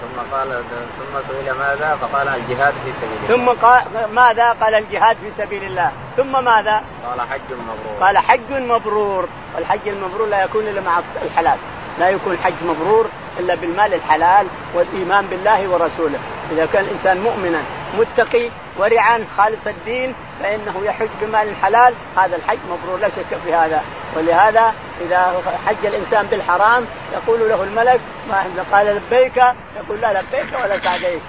ثم 0.00 0.36
قال 0.36 0.62
ثم 0.98 1.28
سئل 1.28 1.52
ماذا؟ 1.52 1.96
فقال 1.96 2.28
الجهاد 2.28 2.74
في 2.84 2.92
سبيل 2.92 3.30
الله. 3.30 3.36
ثم 3.36 3.66
قال 3.66 3.82
ماذا؟ 4.12 4.52
قال 4.52 4.74
الجهاد 4.74 5.16
في 5.16 5.30
سبيل 5.30 5.64
الله. 5.64 5.92
ثم 6.16 6.44
ماذا؟ 6.44 6.82
قال 7.06 7.20
حج 7.20 7.52
مبرور. 7.52 7.98
قال 8.00 8.18
حج 8.18 8.52
مبرور. 8.52 9.28
والحج 9.54 9.88
المبرور 9.88 10.26
لا 10.26 10.44
يكون 10.44 10.68
إلا 10.68 10.80
مع 10.80 11.00
الحلال. 11.22 11.58
لا 11.98 12.08
يكون 12.08 12.38
حج 12.38 12.54
مبرور 12.64 13.06
إلا 13.38 13.54
بالمال 13.54 13.94
الحلال 13.94 14.46
والإيمان 14.74 15.26
بالله 15.26 15.68
ورسوله. 15.68 16.18
إذا 16.50 16.66
كان 16.66 16.84
الإنسان 16.84 17.20
مؤمنا 17.20 17.62
متقي 17.98 18.50
ورعا 18.78 19.24
خالص 19.36 19.66
الدين 19.66 20.14
فإنه 20.42 20.84
يحج 20.84 21.08
بمال 21.20 21.56
حلال. 21.56 21.94
هذا 22.16 22.36
الحج 22.36 22.58
مبرور 22.70 22.98
لا 22.98 23.08
شك 23.08 23.38
في 23.44 23.54
هذا. 23.54 23.82
ولهذا 24.16 24.74
إذا 25.00 25.42
حج 25.66 25.86
الإنسان 25.86 26.26
بالحرام 26.26 26.86
يقول 27.12 27.48
له 27.48 27.62
الملك 27.62 28.00
ما 28.28 28.64
قال 28.72 28.86
لبيك. 28.86 29.36
يقول 29.76 30.00
لا 30.00 30.20
لبيك 30.20 30.60
ولا 30.64 30.78
سعديك. 30.78 31.22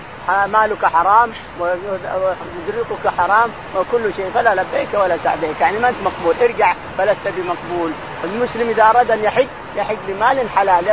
مالك 0.48 0.86
حرام 0.86 1.34
ويدركك 1.60 3.08
حرام 3.17 3.50
وكل 3.76 4.13
شيء. 4.13 4.32
فلا 4.34 4.56
لبيك 4.56 4.93
ولا 4.93 5.17
سعديك. 5.17 5.62
يعني 5.62 5.80
ما 5.80 5.89
أنت 5.89 5.98
مقبول. 6.04 6.36
ارجع 6.41 6.74
فلست 6.98 7.28
بمقبول. 7.28 7.91
المسلم 8.24 8.69
إذا 8.69 8.84
أراد 8.84 9.12
أن 9.12 9.24
يحج 9.24 9.48
يحج 9.76 9.98
بمال 10.08 10.50
حلال. 10.50 10.86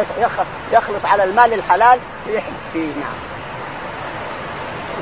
يخلص 0.72 1.04
على 1.04 1.24
المال 1.24 1.52
الحلال 1.52 2.00
ويحج 2.28 2.52
فيه. 2.72 2.88
نعم. 2.94 3.35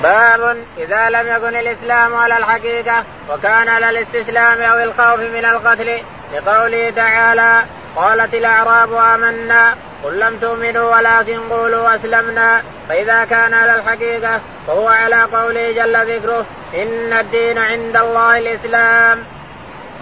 باب 0.03 0.65
إذا 0.79 1.11
لم 1.11 1.29
يكن 1.29 1.57
الإسلام 1.57 2.15
على 2.15 2.37
الحقيقة 2.37 3.05
وكان 3.31 3.69
على 3.69 3.91
الاستسلام 3.91 4.61
أو 4.61 4.79
الخوف 4.79 5.21
من 5.21 5.45
القتل 5.45 6.03
لقوله 6.35 6.91
تعالى 6.91 7.65
قالت 7.97 8.35
الأعراب 8.35 8.93
آمنا 8.93 9.75
قل 10.05 10.21
لم 10.21 10.39
تؤمنوا 10.39 10.97
ولكن 10.97 11.41
قولوا 11.49 11.95
أسلمنا 11.95 12.63
فإذا 12.89 13.25
كان 13.25 13.55
على 13.55 13.75
الحقيقة 13.75 14.41
فهو 14.67 14.89
على 14.89 15.23
قوله 15.23 15.73
جل 15.73 16.17
ذكره 16.17 16.47
إن 16.75 17.13
الدين 17.13 17.59
عند 17.59 17.97
الله 17.97 18.39
الإسلام. 18.39 19.25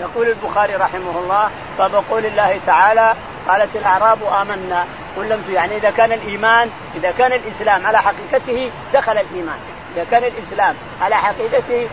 يقول 0.00 0.28
البخاري 0.28 0.74
رحمه 0.74 1.18
الله 1.18 1.50
باب 1.78 2.05
قول 2.11 2.26
الله 2.26 2.61
تعالى 2.66 3.14
قالت 3.48 3.76
الأعراب 3.76 4.18
آمنا. 4.24 4.87
قل 5.16 5.28
لم 5.28 5.44
يعني 5.48 5.76
إذا 5.76 5.90
كان 5.90 6.12
الايمان 6.12 6.70
إذا 6.94 7.11
كان 7.11 7.33
الإسلام 7.33 7.87
على 7.87 7.98
حقيقته 7.98 8.70
دخل 8.94 9.12
الإيمان. 9.12 9.59
اذا 9.96 10.05
كان 10.05 10.24
الإسلام 10.24 10.74
على 11.00 11.14
حقيقته 11.14 11.88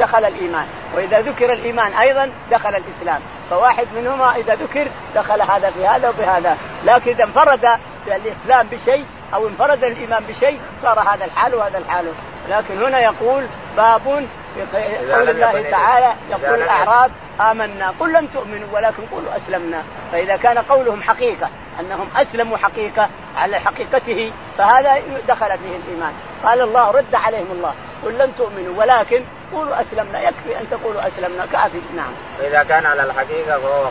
دخل 0.00 0.24
الإيمان. 0.24 0.66
وإذا 0.94 1.20
ذكر 1.20 1.52
الإيمان 1.52 1.92
أيضا 1.92 2.30
دخل 2.50 2.70
الإسلام. 2.76 3.20
فواحد 3.50 3.86
منهما 3.96 4.36
إذا 4.36 4.54
ذكر 4.54 4.90
دخل 5.14 5.42
هذا 5.42 5.70
في 5.70 5.86
هذا 5.86 6.08
وبهذا 6.08 6.56
لكن 6.84 7.10
إذا 7.10 7.24
انفرد 7.24 7.64
الإسلام 8.06 8.66
بشيء 8.66 9.04
أو 9.34 9.48
انفرد 9.48 9.84
الإيمان 9.84 10.24
بشيء 10.24 10.60
صار 10.82 11.00
هذا 11.00 11.24
الحال 11.24 11.54
وهذا 11.54 11.78
الحال. 11.78 12.12
لكن 12.48 12.82
هنا 12.82 12.98
يقول 12.98 13.46
باب 13.76 14.26
في 14.54 15.12
قول 15.12 15.28
الله 15.28 15.70
تعالى 15.70 16.14
يقول 16.30 16.62
الأعراب 16.62 17.10
آمنا 17.40 17.94
قل 18.00 18.12
لم 18.12 18.26
تؤمنوا 18.26 18.68
ولكن 18.72 19.02
قولوا 19.12 19.36
أسلمنا. 19.36 19.82
فإذا 20.12 20.36
كان 20.36 20.58
قولهم 20.58 21.02
حقيقة 21.02 21.48
أنهم 21.80 22.08
أسلموا 22.16 22.56
حقيقة 22.56 23.08
على 23.36 23.58
حقيقته 23.58 24.32
فهذا 24.58 25.02
دخل 25.28 25.58
فيه 25.58 25.76
الإيمان. 25.76 26.12
قال 26.44 26.60
الله 26.60 26.90
رد 26.90 27.14
عليهم 27.14 27.46
الله 27.52 27.74
قل 28.04 28.18
لم 28.18 28.30
تؤمنوا 28.38 28.74
ولكن 28.78 29.24
قولوا 29.52 29.80
أسلمنا. 29.80 30.20
يكفي 30.20 30.58
أن 30.60 30.70
تقولوا 30.70 31.06
أسلمنا. 31.06 31.46
كافي. 31.46 31.80
نعم. 31.96 32.12
فإذا 32.38 32.62
كان 32.62 32.86
على 32.86 33.02
الحقيقة 33.02 33.58
فهو 33.58 33.84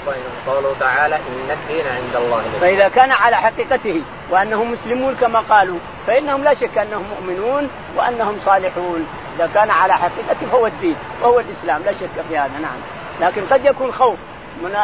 قوله 0.48 0.76
تعالى 0.80 1.16
إن 1.16 1.52
الدين 1.52 1.88
عند 1.88 2.16
الله 2.16 2.44
فإذا 2.62 2.88
كان 2.88 3.12
على 3.12 3.36
حقيقته 3.36 4.02
وأنهم 4.30 4.72
مسلمون 4.72 5.16
كما 5.16 5.40
قالوا 5.40 5.80
فإنهم 6.08 6.44
لا 6.44 6.54
شك 6.54 6.78
أنهم 6.78 7.06
مؤمنون 7.10 7.70
وأنهم 7.98 8.40
صالحون. 8.40 9.08
إذا 9.36 9.50
كان 9.54 9.70
على 9.70 9.94
حقيقته 9.94 10.48
فهو 10.52 10.68
الدين 10.68 10.96
وهو 11.22 11.40
الإسلام. 11.40 11.84
لا 11.84 11.94
شك 11.94 12.26
في 12.30 12.38
هذا. 12.38 12.60
نعم. 12.62 12.99
لكن 13.22 13.46
قد 13.46 13.66
يكون 13.66 13.92
خوف 13.92 14.20
من 14.62 14.76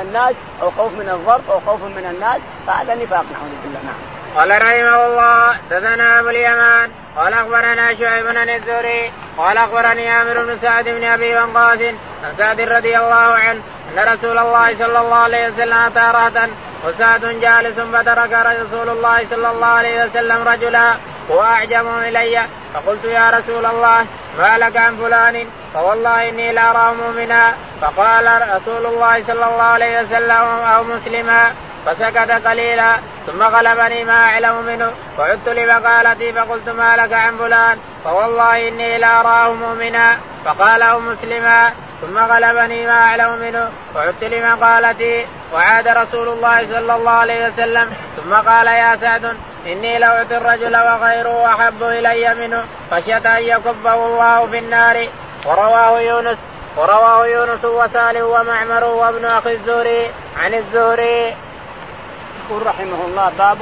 الناس 0.00 0.34
أو 0.62 0.70
خوف 0.70 0.92
من 0.92 1.08
الضرب 1.08 1.50
أو 1.50 1.60
خوف 1.60 1.82
من 1.82 2.06
الناس 2.10 2.40
فهذا 2.66 2.94
نفاق 2.94 3.24
نعوذ 3.32 3.50
بالله 3.64 3.80
نعم. 3.84 4.20
قال 4.36 4.50
رحمه 4.50 5.06
الله 5.06 5.56
دثنا 5.70 6.20
أبو 6.20 6.28
اليمان 6.28 6.90
قال 7.16 7.32
أخبرنا 7.32 7.94
شعيب 7.94 8.26
بن 8.26 8.50
الزهري 8.50 9.12
قال 9.38 9.56
أخبرني 9.56 10.10
عامر 10.10 10.44
بن 10.44 10.58
سعد 10.58 10.84
بن 10.84 11.04
أبي 11.04 11.34
وقاص 11.34 11.78
عن 11.80 11.96
سعد 12.38 12.60
رضي 12.60 12.98
الله 12.98 13.16
عنه 13.16 13.60
أن 13.92 14.12
رسول 14.12 14.38
الله 14.38 14.74
صلى 14.74 14.98
الله 14.98 15.16
عليه 15.16 15.48
وسلم 15.48 15.72
أتى 15.72 16.00
رهتا 16.14 16.50
وسعد 16.86 17.20
جالس 17.20 17.80
فترك 17.80 18.32
رسول 18.32 18.88
الله 18.88 19.26
صلى 19.30 19.50
الله 19.50 19.66
عليه 19.66 20.04
وسلم 20.04 20.48
رجلا 20.48 20.94
هو 21.30 21.42
اعجب 21.42 21.98
إلي 21.98 22.46
فقلت 22.74 23.04
يا 23.04 23.30
رسول 23.30 23.66
الله 23.66 24.06
ما 24.38 24.58
لك 24.58 24.76
عن 24.76 24.96
فلان 24.96 25.46
فوالله 25.74 26.28
إني 26.28 26.52
لاراه 26.52 26.92
مؤمنا. 26.92 27.54
فقال 27.82 28.26
رسول 28.56 28.86
الله 28.86 29.22
صلى 29.22 29.44
الله 29.44 29.62
عليه 29.62 30.00
وسلم 30.00 30.44
أو 30.74 30.84
مسلما 30.84 31.52
فسكت 31.86 32.46
قليلا 32.46 32.96
ثم 33.26 33.42
غلبني 33.42 34.04
ما 34.04 34.12
أعلم 34.12 34.62
منه. 34.66 34.92
فعدت 35.18 35.48
لمقالتي 35.48 36.32
فقلت 36.32 36.68
ما 36.68 36.96
لك 36.96 37.12
عن 37.12 37.36
فلان؟ 37.36 37.78
فوالله 38.04 38.68
إني 38.68 38.98
لاراه 38.98 39.52
مؤمنا. 39.52 40.16
فقال 40.44 40.82
أو 40.82 41.00
مسلما 41.00 41.72
ثم 42.00 42.18
غلبني 42.18 42.86
ما 42.86 42.92
أعلم 42.92 43.38
منه. 43.38 43.68
وعدت 43.94 44.24
لمقالتي 44.24 45.26
وعاد 45.52 45.88
رسول 45.88 46.28
الله 46.28 46.66
صلى 46.72 46.94
الله 46.94 47.10
عليه 47.10 47.46
وسلم. 47.46 47.90
ثم 48.16 48.34
قال 48.34 48.66
يا 48.66 48.96
سعد 48.96 49.36
إني 49.66 49.98
لاعطي 49.98 50.36
الرجل 50.36 50.76
وغيره 50.76 51.46
أحب 51.46 51.82
إلي 51.82 52.34
منه. 52.34 52.64
خشيه 52.90 53.38
أن 53.38 53.42
يكبه 53.42 54.06
الله 54.06 54.46
في 54.46 54.58
النار. 54.58 55.08
ورواه 55.46 56.00
يونس 56.00 56.38
ورواه 56.76 57.26
يونس 57.26 57.64
وسالم 57.64 58.26
ومعمر 58.26 58.84
وابن 58.84 59.24
أخي 59.24 59.52
الزهري 59.52 60.10
عن 60.36 60.54
الزهري. 60.54 61.34
يقول 62.50 62.66
رحمه 62.66 63.04
الله 63.04 63.32
باب 63.38 63.58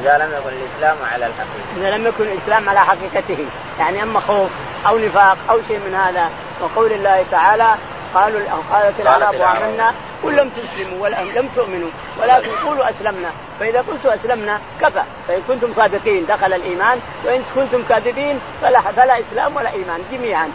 إذا 0.00 0.18
لم 0.18 0.32
يكن 0.32 0.56
الإسلام 0.56 0.96
على 1.12 1.26
الحقيقة. 1.26 1.76
إذا 1.76 1.96
لم 1.96 2.06
يكن 2.06 2.24
الإسلام 2.24 2.68
على 2.68 2.80
حقيقته 2.80 3.46
يعني 3.78 4.02
أما 4.02 4.20
خوف 4.20 4.50
أو 4.86 4.98
نفاق 4.98 5.36
أو 5.50 5.62
شيء 5.62 5.78
من 5.78 5.94
هذا 5.94 6.30
وقول 6.60 6.92
الله 6.92 7.24
تعالى 7.30 7.74
قالوا 8.14 8.40
قالت 8.72 9.00
العرب 9.00 9.34
آمنا 9.34 9.94
قل 10.22 10.36
لم 10.36 10.50
تسلموا 10.50 11.02
ولا 11.02 11.22
لم 11.22 11.48
تؤمنوا 11.48 11.90
ولكن 12.20 12.50
قولوا 12.66 12.90
أسلمنا. 12.90 13.30
فإذا 13.60 13.80
قلت 13.80 14.06
أسلمنا 14.06 14.60
كفى. 14.80 15.02
فإن 15.28 15.42
كنتم 15.48 15.72
صادقين 15.74 16.26
دخل 16.26 16.52
الإيمان 16.52 17.00
وإن 17.24 17.42
كنتم 17.54 17.84
كاذبين 17.88 18.40
فلا 18.62 18.80
فلا 18.80 19.20
إسلام 19.20 19.56
ولا 19.56 19.70
إيمان 19.70 20.00
جميعا. 20.12 20.50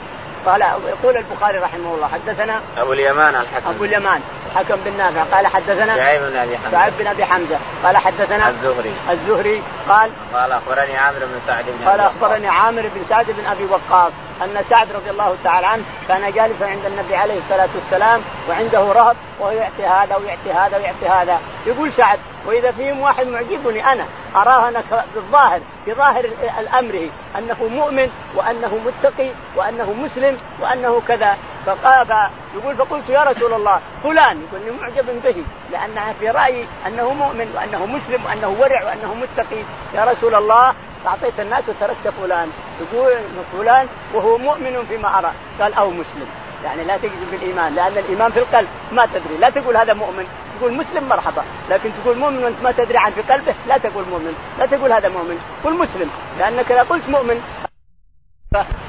قال 0.46 0.62
يقول 0.88 1.18
البخاري 1.18 1.58
رحمه 1.58 1.96
الله 1.96 2.08
حدثنا 2.08 2.62
أبو 2.78 2.94
اليمان 2.94 3.36
الحكم. 3.36 3.70
أبو 3.70 3.84
اليمان 3.84 4.22
الحكم 4.52 4.76
بن 4.86 4.98
نافع 4.98 5.24
قال 5.24 5.48
حدثنا 5.48 5.96
شعيب 5.96 6.22
بن 6.22 6.36
أبي 6.36 6.58
حمزة. 6.58 6.72
شعيب 6.72 6.94
بن 7.00 7.08
أبي 7.08 7.26
حمزة 7.26 7.58
قال 7.84 7.98
حدثنا 7.98 8.50
الزهري. 8.50 8.94
الزهري 9.12 9.64
قال 9.90 10.12
قال 10.34 10.52
أخبرني 10.52 10.98
عامر 10.98 11.20
بن 11.20 11.40
سعد 11.48 11.66
بن 11.66 11.88
قال 11.88 12.00
أخبرني 12.00 12.48
عامر 12.48 12.82
بن 12.96 13.04
سعد 13.04 13.26
بن 13.26 13.46
أبي 13.46 13.66
وقاص 13.66 14.12
أن 14.44 14.64
سعد 14.64 14.92
رضي 14.92 15.10
الله 15.10 15.38
تعالى 15.44 15.68
عنه 15.68 15.84
كان 16.08 16.32
جالسا 16.32 16.64
عند 16.64 16.86
النبي 16.86 17.16
عليه 17.16 17.38
الصلاة 17.38 17.70
والسلام 17.76 18.22
وعنده 18.50 18.80
رهب 18.80 19.16
وهو 19.44 19.52
يعطي 19.52 19.86
هذا 19.86 20.16
ويعطي 20.16 20.52
هذا 20.52 20.78
ويعطي 20.78 21.08
هذا. 21.08 21.40
يقول 21.66 21.92
سعد 21.92 22.20
وإذا 22.46 22.72
فيهم 22.72 23.02
واحد 23.02 23.28
معجبني 23.28 23.92
أنا 23.92 24.06
أراه 24.36 24.70
أنا 24.70 24.84
بالظاهر 25.16 25.62
في 25.86 25.94
ظاهر 25.94 26.26
الأمر 26.60 27.10
أنه 27.38 27.68
مؤمن 27.68 28.10
وأنه 28.36 28.78
متقي 28.86 29.32
وأنه 29.56 29.94
مسلم 29.94 30.38
وأنه 30.62 31.02
كذا. 31.08 31.38
فقال 31.66 32.30
يقول 32.56 32.76
فقلت 32.76 33.10
يا 33.10 33.24
رسول 33.24 33.54
الله 33.54 33.80
فلان. 34.04 34.42
يقول 34.42 34.80
معجب 34.82 35.24
به 35.24 35.46
لأنها 35.72 36.14
في 36.14 36.30
رأيي 36.30 36.68
أنه 36.88 37.14
مؤمن 37.14 37.52
وأنه 37.56 37.86
مسلم 37.86 38.26
وأنه 38.26 38.56
ورع 38.60 38.84
وأنه 38.86 39.14
متقي. 39.14 39.64
يا 39.94 40.04
رسول 40.04 40.36
الله 40.36 40.74
أعطيت 41.08 41.40
الناس 41.40 41.70
وتركت 41.70 42.08
فلان. 42.22 42.50
يقول 42.82 43.12
فلان 43.52 43.88
وهو 44.14 44.38
مؤمن 44.38 44.86
فيما 44.86 45.20
أرى. 45.20 45.32
قال 45.62 45.74
أو 45.74 45.90
مسلم. 45.90 46.28
يعني 46.64 46.84
لا 46.84 46.98
تجزم 46.98 47.32
بالإيمان 47.32 47.76
لأن 47.76 47.98
الإيمان 47.98 48.32
في 48.32 48.40
القلب 48.40 48.68
ما 48.92 49.06
تدري. 49.06 49.38
لا 49.38 49.50
تقول 49.50 49.78
هذا 49.78 49.94
مؤمن 49.94 50.26
تقول 50.60 50.74
مسلم 50.74 51.10
مرحبا. 51.10 51.44
لكن 51.70 51.92
تقول 52.04 52.18
مؤمن 52.18 52.44
وأنت 52.44 52.64
ما 52.64 52.72
تدري 52.72 52.98
عن 52.98 53.12
في 53.12 53.22
قلبه 53.22 53.56
لا 53.68 53.78
تقول 53.78 54.06
مؤمن. 54.10 54.34
لا 54.60 54.66
تقول 54.66 54.92
هذا 54.94 55.10
مؤمن 55.10 55.40
قل 55.64 55.78
مسلم. 55.78 56.10
لأنك 56.40 56.72
إذا 56.72 56.84
قلت 56.84 57.10
مؤمن 57.10 57.42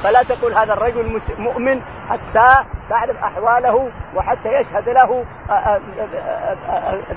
فلا 0.03 0.23
تقول 0.23 0.55
هذا 0.55 0.73
الرجل 0.73 1.21
مؤمن 1.39 1.81
حتى 2.09 2.65
تعرف 2.91 3.17
أحواله 3.17 3.91
وحتى 4.15 4.49
يشهد 4.49 4.89
له 4.89 5.25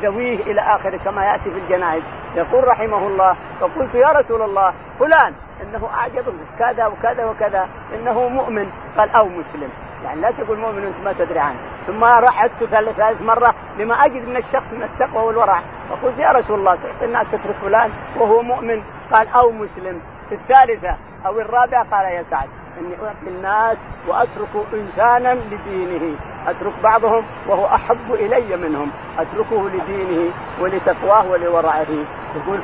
ذويه 0.01 0.39
إلى 0.43 0.61
آخره 0.61 0.97
كما 0.97 1.25
يأتي 1.25 1.43
في 1.43 1.57
الجنائز. 1.57 2.03
يقول 2.35 2.67
رحمه 2.67 3.07
الله 3.07 3.37
فقلت 3.59 3.95
يا 3.95 4.07
رسول 4.07 4.41
الله 4.41 4.73
فلان 4.99 5.33
إنه 5.61 5.89
أعجب 5.93 6.33
كذا 6.59 6.85
وكذا 6.85 7.25
وكذا 7.25 7.69
إنه 7.93 8.29
مؤمن 8.29 8.71
قال 8.97 9.09
أو 9.09 9.29
مسلم. 9.29 9.69
يعني 10.07 10.21
لا 10.21 10.31
تقول 10.31 10.59
مؤمن 10.59 10.85
وانت 10.85 10.97
ما 11.03 11.13
تدري 11.13 11.39
عنه. 11.39 11.59
ثم 11.87 12.03
رحت 12.03 12.63
ثالث 12.63 12.97
ثالث 12.97 13.21
مرة 13.21 13.55
لما 13.77 13.95
أجد 14.05 14.27
من 14.27 14.37
الشخص 14.37 14.73
من 14.73 14.83
التقوى 14.83 15.23
والورع. 15.23 15.61
فقلت 15.89 16.19
يا 16.19 16.31
رسول 16.31 16.59
الله 16.59 16.75
تعطي 16.75 17.05
الناس 17.05 17.27
تترك 17.31 17.55
فلان 17.55 17.91
وهو 18.19 18.41
مؤمن. 18.41 18.83
قال 19.13 19.27
أو 19.27 19.51
مسلم. 19.51 20.01
في 20.29 20.35
الثالثة 20.35 20.97
أو 21.25 21.39
الرابعة 21.39 21.89
قال 21.91 22.05
يا 22.05 22.23
سعد 22.23 22.49
إني 22.79 22.95
أعطي 23.07 23.27
الناس 23.27 23.77
وأترك 24.07 24.73
إنسانا 24.73 25.33
لدينه. 25.33 26.15
أترك 26.47 26.73
بعضهم 26.83 27.23
وهو 27.47 27.65
أحب 27.65 28.13
إلي 28.13 28.57
منهم. 28.57 28.91
أتركه 29.19 29.69
لدينه 29.69 30.33
ولتقواه 30.61 31.31
ولورعه. 31.31 31.87
يقول 32.35 32.59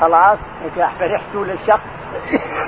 خلاص 0.00 0.38
فرحت 0.98 1.34
للشخص 1.34 1.84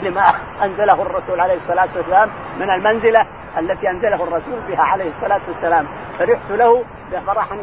لما 0.03 0.23
أنزله 0.63 1.03
الرسول 1.03 1.41
عليه 1.41 1.55
الصلاة 1.55 1.89
والسلام 1.97 2.31
من 2.61 2.71
المنزلة 2.71 3.27
التي 3.59 3.91
أنزله 3.91 4.15
الرسول 4.15 4.61
بها 4.69 4.83
عليه 4.83 5.09
الصلاة 5.09 5.41
والسلام. 5.49 5.87
فرحت 6.19 6.51
له 6.51 6.85
فرحا 7.27 7.57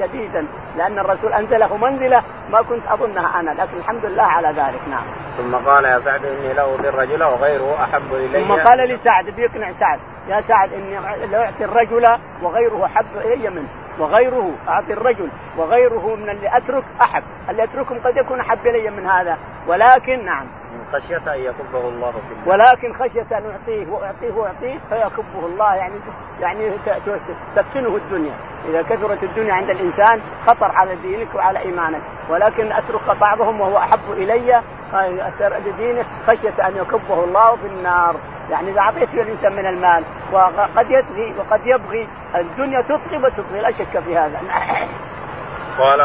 شديدا 0.00 0.46
لأن 0.76 0.98
الرسول 0.98 1.32
أنزله 1.32 1.76
منزلة 1.76 2.22
ما 2.50 2.62
كنت 2.62 2.86
أظنها 2.86 3.40
أنا 3.40 3.50
لكن 3.50 3.76
الحمد 3.78 4.04
لله 4.04 4.22
على 4.22 4.48
ذلك. 4.48 4.88
نعم. 4.88 5.04
ثم 5.36 5.54
قال 5.54 5.84
يا 5.84 5.98
سعد 5.98 6.24
إني 6.24 6.52
لاؤذي 6.52 6.88
الرجل 6.88 7.22
وغيره 7.22 7.84
أحب 7.84 8.14
إلي. 8.14 8.44
ثم 8.44 8.52
قال 8.52 8.78
لسعد 8.78 9.24
بيقنع 9.24 9.72
سعد. 9.72 9.98
يا 10.28 10.40
سعد 10.40 10.72
إني 10.72 11.26
لاعطي 11.26 11.64
الرجل 11.64 12.18
وغيره 12.42 12.84
أحب 12.84 13.16
إلي 13.16 13.50
منه. 13.50 13.68
وغيره 13.98 14.50
أعطي 14.68 14.92
الرجل 14.92 15.30
وغيره 15.56 16.14
من 16.16 16.30
اللي 16.30 16.56
أترك 16.56 16.84
أحب. 17.00 17.22
اللي 17.50 17.64
أتركهم 17.64 17.98
قد 18.04 18.16
يكون 18.16 18.40
أحب 18.40 18.66
إلي 18.66 18.90
من 18.90 19.06
هذا. 19.06 19.38
ولكن 19.66 20.24
نعم. 20.24 20.46
خشية 20.92 21.34
أن 21.34 21.40
يكبه 21.40 21.88
الله 21.88 22.10
في 22.10 22.34
النار. 22.34 22.48
ولكن 22.48 22.92
خشية 22.92 23.38
أن 23.38 23.44
يعطيه 23.44 23.92
ويعطيه 23.92 24.32
ويعطيه 24.32 24.78
فيكبه 24.90 25.46
الله. 25.46 25.74
يعني 25.74 25.94
يعني 26.40 26.70
تفتنه 27.56 27.96
الدنيا. 27.96 28.34
إذا 28.68 28.82
كثرت 28.82 29.22
الدنيا 29.22 29.54
عند 29.54 29.70
الإنسان 29.70 30.20
خطر 30.46 30.72
على 30.72 30.96
دينك 30.96 31.34
وعلى 31.34 31.58
إيمانك. 31.58 32.02
ولكن 32.30 32.72
أترك 32.72 33.18
بعضهم 33.20 33.60
وهو 33.60 33.78
أحب 33.78 34.12
إلي 34.12 34.62
لدينه 35.40 36.04
خشية 36.26 36.68
أن 36.68 36.76
يكبه 36.76 37.24
الله 37.24 37.56
في 37.56 37.66
النار. 37.66 38.16
يعني 38.50 38.70
إذا 38.70 38.80
أعطيت 38.80 39.14
الإنسان 39.14 39.52
من 39.52 39.66
المال 39.66 40.04
وقد 40.32 40.90
يطغي 40.90 41.34
وقد 41.38 41.60
يبغي 41.66 42.08
الدنيا 42.34 42.80
تطغي 42.80 43.18
وتطغي 43.18 43.60
لا 43.60 43.70
شك 43.70 43.98
في 43.98 44.16
هذا. 44.16 44.40
قال 45.78 46.00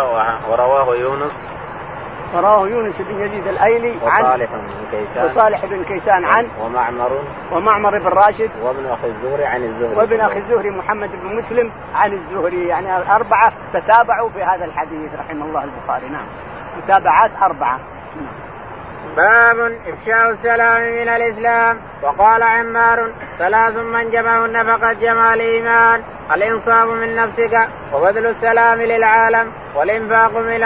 ورواه 0.50 0.96
يونس 0.96 1.50
ورواه 2.34 2.68
يونس 2.68 3.02
بن 3.02 3.22
يزيد 3.22 3.48
الأيلي 3.48 3.96
عن 4.04 4.24
وصالح 4.24 4.50
بن 4.52 4.62
كيسان. 4.92 5.26
وصالح 5.26 5.66
بن 5.66 5.84
كيسان 5.84 6.26
عن 6.26 6.48
ومعمر. 6.62 7.20
ومعمر 7.52 7.98
بن 7.98 8.08
راشد. 8.08 8.50
وابن 8.64 8.86
أخي 8.86 9.08
الزهري 9.08 9.46
عن 9.46 9.64
الزهري. 9.64 9.96
وابن 9.96 10.20
أخي 10.20 10.40
الزهري 10.40 10.70
محمد 10.70 11.10
بن 11.24 11.36
مسلم 11.36 11.72
عن 11.96 12.14
الزهري. 12.14 12.68
يعني 12.68 13.16
أربعة 13.16 13.54
تتابعوا 13.74 14.30
في 14.30 14.44
هذا 14.44 14.66
الحديث 14.66 15.10
رحمه 15.20 15.46
الله 15.46 15.64
البخاري. 15.64 16.10
نعم. 16.10 16.26
متابعات 16.84 17.32
أربعة. 17.42 17.80
باب 19.18 19.60
إفشاء 19.88 20.30
السلام 20.30 20.82
من 20.82 21.10
الإسلام. 21.10 21.78
وقال 22.04 22.44
عمار 22.44 23.12
ثلاث 23.40 23.76
من 23.76 24.12
جمعهن 24.12 24.64
فقد 24.64 25.00
جمع 25.00 25.34
الإيمان. 25.34 26.02
الإنصاف 26.34 26.88
من 26.88 27.16
نفسك 27.16 27.68
وبذل 27.94 28.26
السلام 28.26 28.82
للعالم 28.82 29.52
والإنفاق 29.76 30.38
من 30.38 30.62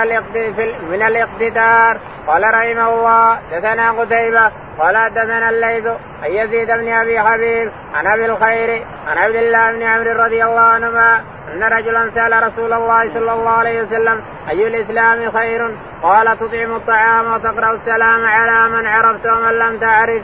من 0.91 1.01
الاقتدار. 1.01 1.97
قال 2.27 2.43
رحمه 2.43 2.93
الله 2.93 3.39
دثنا 3.51 3.91
قتيبة 3.91 4.51
قال 4.79 4.97
حدثنا 4.97 5.49
الليث 5.49 5.85
عن 6.23 6.31
يزيد 6.31 6.67
بن 6.67 6.93
أبي 6.93 7.19
حبيب 7.19 7.71
عن 7.93 8.07
أبي 8.07 8.25
الخير 8.25 8.85
عن 9.07 9.17
عبد 9.17 9.35
الله 9.35 9.71
بن 9.71 9.83
عمرو 9.83 10.23
رضي 10.23 10.43
الله 10.43 10.61
عنهما 10.61 11.23
أن 11.53 11.63
رجلا 11.63 12.09
سأل 12.09 12.43
رسول 12.43 12.73
الله 12.73 13.13
صلى 13.13 13.33
الله 13.33 13.49
عليه 13.49 13.81
وسلم 13.81 14.21
أي 14.49 14.67
الإسلام 14.67 15.31
خير؟ 15.31 15.75
قال 16.03 16.37
تطعم 16.37 16.75
الطعام 16.75 17.33
وتقرأ 17.33 17.71
السلام 17.71 18.25
على 18.25 18.69
من 18.69 18.85
عرفت 18.87 19.25
ومن 19.25 19.53
لم 19.53 19.79
تعرف. 19.79 20.23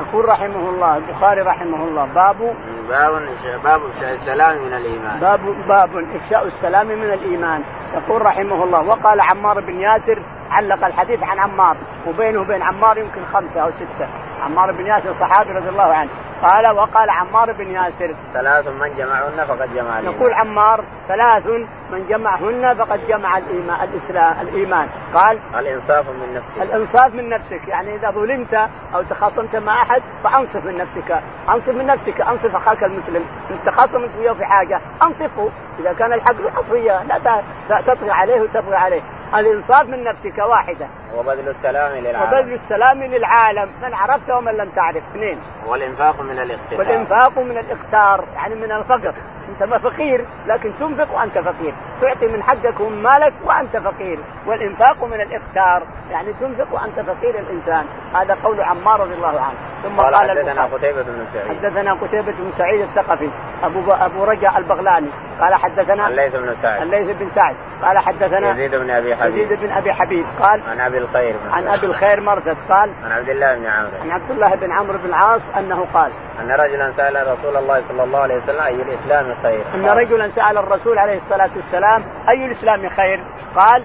يقول 0.00 0.28
رحمه 0.28 0.68
الله 0.68 0.96
البخاري 0.96 1.40
رحمه 1.40 1.84
الله 1.84 2.04
باب 2.04 2.54
باب 2.88 3.22
باب 3.64 3.80
افشاء 3.84 4.12
السلام 4.12 4.56
من 4.56 4.74
الإيمان 4.74 5.20
باب 5.20 5.40
باب 5.68 6.04
افشاء 6.14 6.46
السلام 6.46 6.86
من 6.86 7.10
الإيمان 7.12 7.62
يقول 7.94 8.22
رحمه 8.22 8.64
الله 8.64 8.80
وقال 8.88 9.20
عمار 9.20 9.60
بن 9.60 9.80
ياسر 9.80 10.18
علق 10.50 10.86
الحديث 10.86 11.22
عن 11.22 11.38
عمار 11.38 11.76
وبينه 12.06 12.40
وبين 12.40 12.62
عمار 12.62 12.98
يمكن 12.98 13.24
خمسة 13.32 13.60
أو 13.60 13.70
ستة 13.70 14.08
عمار 14.44 14.72
بن 14.72 14.86
ياسر 14.86 15.12
صحابي 15.12 15.52
رضي 15.52 15.68
الله 15.68 15.94
عنه 15.94 16.10
قال 16.44 16.76
وقال 16.76 17.10
عمار 17.10 17.52
بن 17.52 17.70
ياسر 17.70 18.14
ثلاث 18.34 18.66
من 18.66 18.96
جمعهن 18.96 19.46
فقد 19.48 19.74
جمع 19.74 19.98
الإيمان. 19.98 20.04
يقول 20.04 20.32
عمار 20.32 20.84
ثلاث 21.08 21.46
من 21.90 22.06
جمعهن 22.08 22.74
فقد 22.78 23.06
جمع 23.08 23.38
الإيمان 23.38 23.88
الإسلام 23.88 24.40
الإيمان. 24.40 24.88
قال 25.14 25.38
الإنصاف 25.58 26.08
من 26.08 26.34
نفسك. 26.34 26.62
الإنصاف 26.62 27.14
من 27.14 27.28
نفسك. 27.28 27.68
يعني 27.68 27.94
إذا 27.94 28.10
ظلمت 28.10 28.54
أو 28.94 29.02
تخاصمت 29.02 29.56
مع 29.56 29.82
أحد 29.82 30.02
فأنصف 30.24 30.64
من 30.64 30.76
نفسك. 30.76 31.22
أنصف 31.48 31.74
من 31.74 31.86
نفسك. 31.86 32.20
أنصف 32.20 32.56
أخاك 32.56 32.84
المسلم. 32.84 33.24
إن 33.50 33.56
تخاصمت 33.66 34.10
وياه 34.18 34.32
في 34.32 34.44
حاجة 34.44 34.80
أنصفه. 35.02 35.50
إذا 35.78 35.92
كان 35.92 36.12
الحق 36.12 36.34
له 36.74 37.42
لا 37.68 37.80
تطغي 37.80 38.10
عليه 38.10 38.40
وتطغي 38.40 38.76
عليه. 38.76 39.02
الانصاف 39.40 39.82
من 39.88 40.04
نفسك 40.04 40.38
واحدة. 40.38 40.88
وبذل 41.16 41.48
السلام 41.48 41.92
للعالم. 41.92 42.22
وبذل 42.22 42.52
السلام 42.52 43.02
للعالم. 43.02 43.72
من 43.82 43.94
عرفت 43.94 44.30
ومن 44.30 44.52
لم 44.52 44.70
تعرف؟ 44.70 45.02
اثنين. 45.10 45.40
والإنفاق 45.66 46.20
من 46.20 46.38
الاقتدار 46.38 46.78
والإنفاق 46.78 47.38
من 47.38 47.58
الاقتار 47.58 48.24
يعني 48.34 48.54
من 48.54 48.72
الفقر. 48.72 49.14
أنت 49.48 49.62
ما 49.62 49.78
فقير 49.78 50.24
لكن 50.46 50.72
تنفق 50.80 51.14
وأنت 51.14 51.38
فقير. 51.38 51.74
تعطي 52.00 52.26
من 52.26 52.42
حقك 52.42 52.80
ومن 52.80 53.02
مالك 53.02 53.34
وأنت 53.44 53.76
فقير. 53.76 54.18
والإنفاق 54.46 55.04
من 55.04 55.20
الاقتار 55.20 55.86
يعني 56.10 56.32
تنفق 56.32 56.74
وأنت 56.74 57.00
فقير 57.00 57.38
الإنسان. 57.38 57.84
هذا 58.14 58.36
قول 58.44 58.60
عمار 58.60 59.00
رضي 59.00 59.14
الله 59.14 59.40
عنه. 59.40 59.58
ثم 59.82 59.96
قال, 59.96 60.14
قال 60.14 60.30
حدثنا 60.30 60.64
قتيبة 60.64 61.02
بن 61.02 61.26
سعيد. 61.32 61.48
حدثنا 61.48 61.94
قتيبة 61.94 62.32
بن 62.32 62.52
سعيد 62.52 62.80
الثقفي. 62.80 63.30
أبو 63.62 63.92
أبو 63.92 64.24
رجاء 64.24 64.58
البغلاني. 64.58 65.08
قال 65.40 65.54
حدثنا 65.54 66.08
الليث 66.08 66.36
بن 66.36 66.54
سعد. 66.62 66.82
الليث 66.82 67.16
بن 67.16 67.28
سعد. 67.28 67.56
قال 67.82 67.98
حدثنا 67.98 68.50
يزيد 68.50 68.74
بن 68.74 68.90
أبي 68.90 69.16
حبيب. 69.16 69.36
يزيد 69.36 69.60
بن 69.60 69.70
أبي 69.70 69.92
حبيب. 69.92 70.26
قال 70.40 70.60
عن 70.68 70.80
أبي 70.80 70.98
الخير 70.98 71.36
عن 71.50 71.68
أبي 71.68 71.86
الخير 71.86 72.20
مرثد. 72.20 72.56
قال 72.68 72.90
عن 73.04 73.12
عبد 73.12 73.28
الله 73.28 73.54
بن 73.54 73.66
عمرو. 73.66 73.90
عن 74.02 74.10
عبد 74.10 74.30
الله 74.30 74.54
بن 74.54 74.72
عمرو 74.72 74.98
بن 74.98 75.08
العاص 75.08 75.50
أنه 75.56 75.86
قال 75.94 76.12
أن 76.40 76.50
رجلا 76.50 76.92
سأل 76.96 77.26
رسول 77.26 77.56
الله 77.56 77.82
صلى 77.88 78.04
الله 78.04 78.18
عليه 78.18 78.34
وسلم 78.34 78.62
أي 78.62 78.82
الإسلام 78.82 79.34
خير؟ 79.42 79.64
أن 79.74 79.86
رجلا 79.86 80.28
سأل 80.28 80.58
الرسول 80.58 80.98
عليه 80.98 81.16
الصلاة 81.16 81.50
والسلام 81.56 82.04
أي 82.28 82.44
الإسلام 82.44 82.88
خير؟ 82.88 83.20
قال 83.56 83.84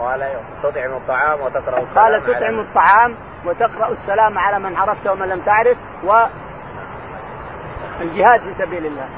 قال 0.00 0.28
تطعم 0.62 0.92
الطعام 0.92 1.40
وتقرأ 1.40 1.78
السلام 1.78 1.94
قال 1.94 2.22
تطعم 2.22 2.60
الطعام 2.60 3.16
وتقرأ 3.46 3.92
السلام 3.92 4.38
على 4.38 4.58
من 4.58 4.76
عرفت 4.76 5.06
ومن 5.06 5.28
لم 5.28 5.40
تعرف 5.40 5.76
و 6.04 6.26
الجهاد 8.00 8.40
في 8.40 8.54
سبيل 8.54 8.86
الله. 8.86 9.08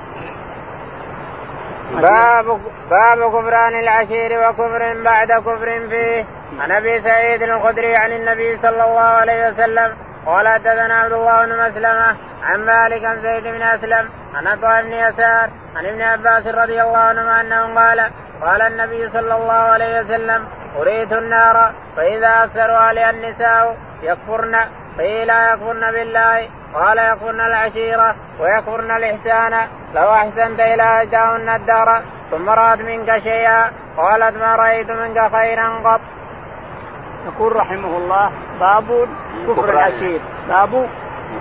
باب 1.92 2.60
باب 2.90 3.30
كفران 3.30 3.78
العشير 3.78 4.48
وكفر 4.48 5.02
بعد 5.04 5.32
كفر 5.32 5.88
فيه. 5.90 6.24
عن 6.58 6.72
أبي 6.72 7.00
سعيد 7.00 7.42
الخدري 7.42 7.96
عن 7.96 8.12
النبي 8.12 8.58
صلى 8.58 8.84
الله 8.84 9.00
عليه 9.00 9.48
وسلم 9.48 9.96
قال 10.26 10.48
حدثنا 10.48 10.94
عبد 10.94 11.12
الله 11.12 11.46
بن 11.46 11.52
مسلمة 11.52 12.16
عن 12.42 12.64
مالك 12.66 13.04
عن 13.04 13.16
زيد 13.22 13.42
بن 13.42 13.62
أسلم 13.62 14.08
عن 14.34 14.46
عطاء 14.46 14.82
بن 14.82 14.92
يسار 14.92 15.50
عن 15.76 15.86
ابن 15.86 16.02
عباس 16.02 16.46
رضي 16.46 16.82
الله 16.82 16.98
عنهما 16.98 17.40
أنه 17.40 17.74
قال 17.74 18.10
قال 18.42 18.62
النبي 18.62 19.10
صلى 19.10 19.34
الله 19.34 19.52
عليه 19.52 20.00
وسلم 20.00 20.44
أريت 20.76 21.12
النار 21.12 21.72
فإذا 21.96 22.44
أكثر 22.44 22.76
أهلها 22.76 23.10
النساء 23.10 23.76
يكفرن 24.02 24.56
قيل 24.98 25.30
يكفرن 25.30 25.92
بالله 25.92 26.48
قال 26.74 26.98
يكفرن 26.98 27.40
العشيرة 27.40 28.14
ويكفرن 28.40 28.96
الإحسان 28.96 29.68
لو 29.94 30.12
أحسنت 30.12 30.60
إلى 30.60 30.82
أهداهن 30.82 31.48
الدار 31.48 32.02
ثم 32.30 32.50
رأت 32.50 32.80
منك 32.80 33.18
شيئا 33.18 33.70
قالت 33.96 34.36
ما 34.36 34.56
رأيت 34.56 34.90
منك 34.90 35.32
خيرا 35.36 35.68
قط. 35.84 36.00
يقول 37.26 37.56
رحمه 37.56 37.96
الله 37.96 38.30
باب 38.60 39.08
كفر 39.48 39.70
العشير. 39.70 40.20
باب 40.48 40.88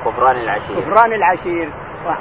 كفران 0.06 0.36
العشير. 0.36 0.80
كفران 0.80 1.14
العشير. 1.14 1.70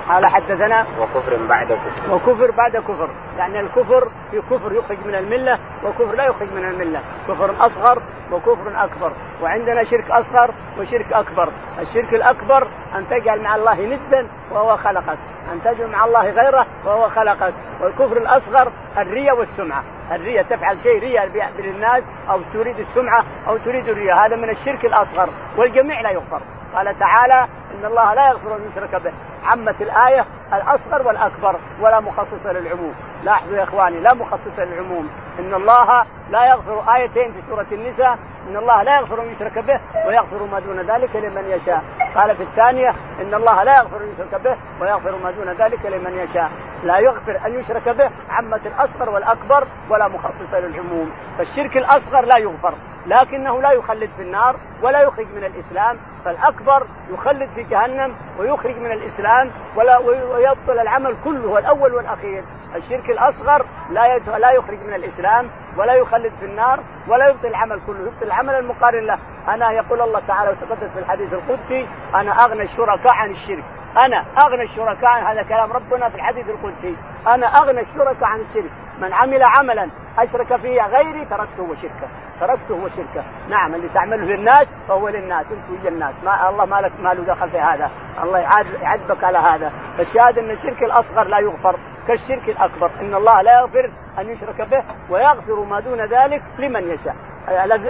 قال 0.08 0.26
حدثنا 0.26 0.86
وكفر 1.00 1.46
بعد 1.48 1.72
كفر. 1.72 2.14
وكفر 2.14 2.50
بعد 2.50 2.76
كفر. 2.76 3.10
يعني 3.38 3.60
الكفر 3.60 4.10
في 4.30 4.40
كفر 4.40 4.72
يخرج 4.72 4.98
من 5.06 5.14
الملة 5.14 5.58
وكفر 5.84 6.14
لا 6.14 6.24
يخرج 6.24 6.48
من 6.52 6.64
الملة. 6.64 7.00
كفر 7.28 7.66
أصغر 7.66 8.02
وكفر 8.32 8.84
أكبر. 8.84 9.12
وعندنا 9.42 9.84
شرك 9.84 10.10
أصغر 10.10 10.54
وشرك 10.78 11.12
أكبر. 11.12 11.48
الشرك 11.80 12.14
الأكبر 12.14 12.68
أن 12.94 13.08
تجعل 13.08 13.42
مع 13.42 13.56
الله 13.56 13.86
ندا 13.86 14.28
وهو 14.52 14.76
خلقك. 14.76 15.18
أن 15.52 15.62
تجعل 15.64 15.90
مع 15.90 16.04
الله 16.04 16.30
غيره 16.30 16.66
وهو 16.84 17.08
خلقك. 17.08 17.54
والكفر 17.80 18.16
الأصغر 18.16 18.72
الرياء 18.98 19.38
والسمعة. 19.38 19.84
الرياء 20.12 20.44
تفعل 20.44 20.78
شيء 20.78 21.00
رياء 21.00 21.52
للناس 21.58 22.02
أو 22.30 22.40
تريد 22.52 22.78
السمعة 22.78 23.24
أو 23.48 23.56
تريد 23.56 23.88
الرياء. 23.88 24.26
هذا 24.26 24.36
من 24.36 24.50
الشرك 24.50 24.84
الأصغر. 24.84 25.28
والجميع 25.58 26.00
لا 26.00 26.10
يغفر. 26.10 26.40
قال 26.74 26.98
تعالى 26.98 27.48
إن 27.78 27.84
الله 27.84 28.14
لا 28.14 28.28
يغفر 28.28 28.56
أن 28.56 28.70
يشرك 28.70 29.02
به. 29.02 29.12
عمت 29.44 29.82
الآية 29.82 30.26
الأصغر 30.52 31.06
والأكبر 31.06 31.56
ولا 31.80 32.00
مخصصة 32.00 32.52
للعموم. 32.52 32.94
لاحظوا 33.24 33.56
يا 33.56 33.62
إخواني 33.62 34.00
لا 34.00 34.14
مخصصة 34.14 34.64
للعموم. 34.64 35.10
إن 35.38 35.54
الله 35.54 36.06
لا 36.30 36.46
يغفر 36.46 36.94
آيتين 36.94 37.32
في 37.32 37.42
سورة 37.48 37.66
النساء 37.72 38.18
إن 38.48 38.56
الله 38.56 38.82
لا 38.82 39.00
يغفر 39.00 39.22
أن 39.22 39.28
يشرك 39.28 39.58
به 39.58 39.80
ويغفر 40.06 40.46
ما 40.52 40.60
دون 40.60 40.80
ذلك 40.80 41.16
لمن 41.16 41.44
يشاء. 41.50 41.84
قال 42.14 42.36
في 42.36 42.42
الثانية 42.42 42.94
إن 43.20 43.34
الله 43.34 43.62
لا 43.62 43.76
يغفر 43.76 43.96
أن 43.96 44.12
يشرك 44.14 44.40
به 44.40 44.56
ويغفر 44.80 45.16
ما 45.16 45.30
دون 45.30 45.48
ذلك 45.52 45.86
لمن 45.86 46.18
يشاء. 46.18 46.50
لا 46.84 46.98
يغفر 46.98 47.40
أن 47.46 47.58
يشرك 47.58 47.88
به 47.88 48.10
عمت 48.30 48.66
الأصغر 48.66 49.10
والأكبر 49.10 49.66
ولا 49.90 50.08
مخصصة 50.08 50.60
للعموم. 50.60 51.12
فالشرك 51.38 51.76
الأصغر 51.76 52.24
لا 52.24 52.36
يغفر 52.36 52.74
لكنه 53.06 53.60
لا 53.60 53.72
يخلد 53.72 54.10
في 54.16 54.22
النار 54.22 54.56
ولا 54.82 55.02
يخرج 55.02 55.26
من 55.36 55.44
الإسلام 55.44 55.98
فالأكبر 56.24 56.86
يخلد 57.10 57.48
في 57.54 57.62
جهنم 57.62 58.14
ويخرج 58.38 58.76
من 58.76 58.92
الإسلام 58.92 59.50
ولا 59.76 59.98
ويبطل 59.98 60.78
العمل 60.80 61.16
كله 61.24 61.58
الأول 61.58 61.94
والأخير. 61.94 62.44
الشرك 62.76 63.10
الأصغر 63.10 63.66
لا 63.90 64.18
لا 64.18 64.50
يخرج 64.50 64.78
من 64.86 64.94
الإسلام 64.94 65.50
ولا 65.76 65.94
يخلد 65.94 66.32
في 66.40 66.46
النار 66.46 66.80
ولا 67.08 67.28
يبطل 67.28 67.46
العمل 67.46 67.80
كله 67.86 68.00
يبطل 68.00 68.26
العمل 68.26 68.54
المقارن 68.54 69.06
له. 69.06 69.18
أنا 69.48 69.72
يقول 69.72 70.00
الله 70.00 70.22
تعالى 70.28 70.50
وتقدس 70.50 70.90
في 70.90 70.98
الحديث 70.98 71.32
القدسي 71.32 71.88
أنا 72.14 72.44
أغنى 72.44 72.62
الشركاء 72.62 73.12
عن 73.12 73.30
الشرك. 73.30 73.64
أنا 73.96 74.24
أغنى 74.38 74.62
الشركاء 74.62 75.32
هذا 75.32 75.42
كلام 75.42 75.72
ربنا 75.72 76.08
في 76.08 76.14
الحديث 76.14 76.48
القدسي 76.48 76.96
أنا 77.26 77.46
أغنى 77.46 77.80
الشركاء 77.80 78.24
عن 78.24 78.40
الشرك. 78.40 78.70
من 79.00 79.12
عمل 79.12 79.42
عملا 79.42 79.88
أشرك 80.18 80.56
فيه 80.56 80.82
غيري 80.82 81.24
تركته 81.24 81.62
وشركه 81.62 82.08
تركته 82.40 82.74
وشركه 82.74 83.24
نعم 83.48 83.74
اللي 83.74 83.88
تعمله 83.88 84.24
للناس 84.24 84.66
فهو 84.88 85.08
للناس 85.08 85.46
انت 85.52 85.70
ويا 85.70 85.90
الناس. 85.90 86.14
ما 86.24 86.48
الله 86.48 86.64
ما 86.64 86.80
لك 86.80 86.92
ما 87.00 87.14
له 87.14 87.34
دخل 87.34 87.50
في 87.50 87.58
هذا. 87.58 87.90
الله 88.22 88.38
يعذبك 88.82 89.24
على 89.24 89.38
هذا. 89.38 89.72
فالشاهد 89.96 90.38
أن 90.38 90.50
الشرك 90.50 90.82
الأصغر 90.82 91.24
لا 91.24 91.38
يغفر 91.38 91.78
كالشرك 92.08 92.48
الأكبر. 92.48 92.90
إن 93.00 93.14
الله 93.14 93.42
لا 93.42 93.60
يغفر 93.60 93.90
أن 94.18 94.28
يشرك 94.28 94.68
به 94.70 94.84
ويغفر 95.10 95.60
ما 95.60 95.80
دون 95.80 96.00
ذلك 96.00 96.42
لمن 96.58 96.90
يشاء. 96.90 97.16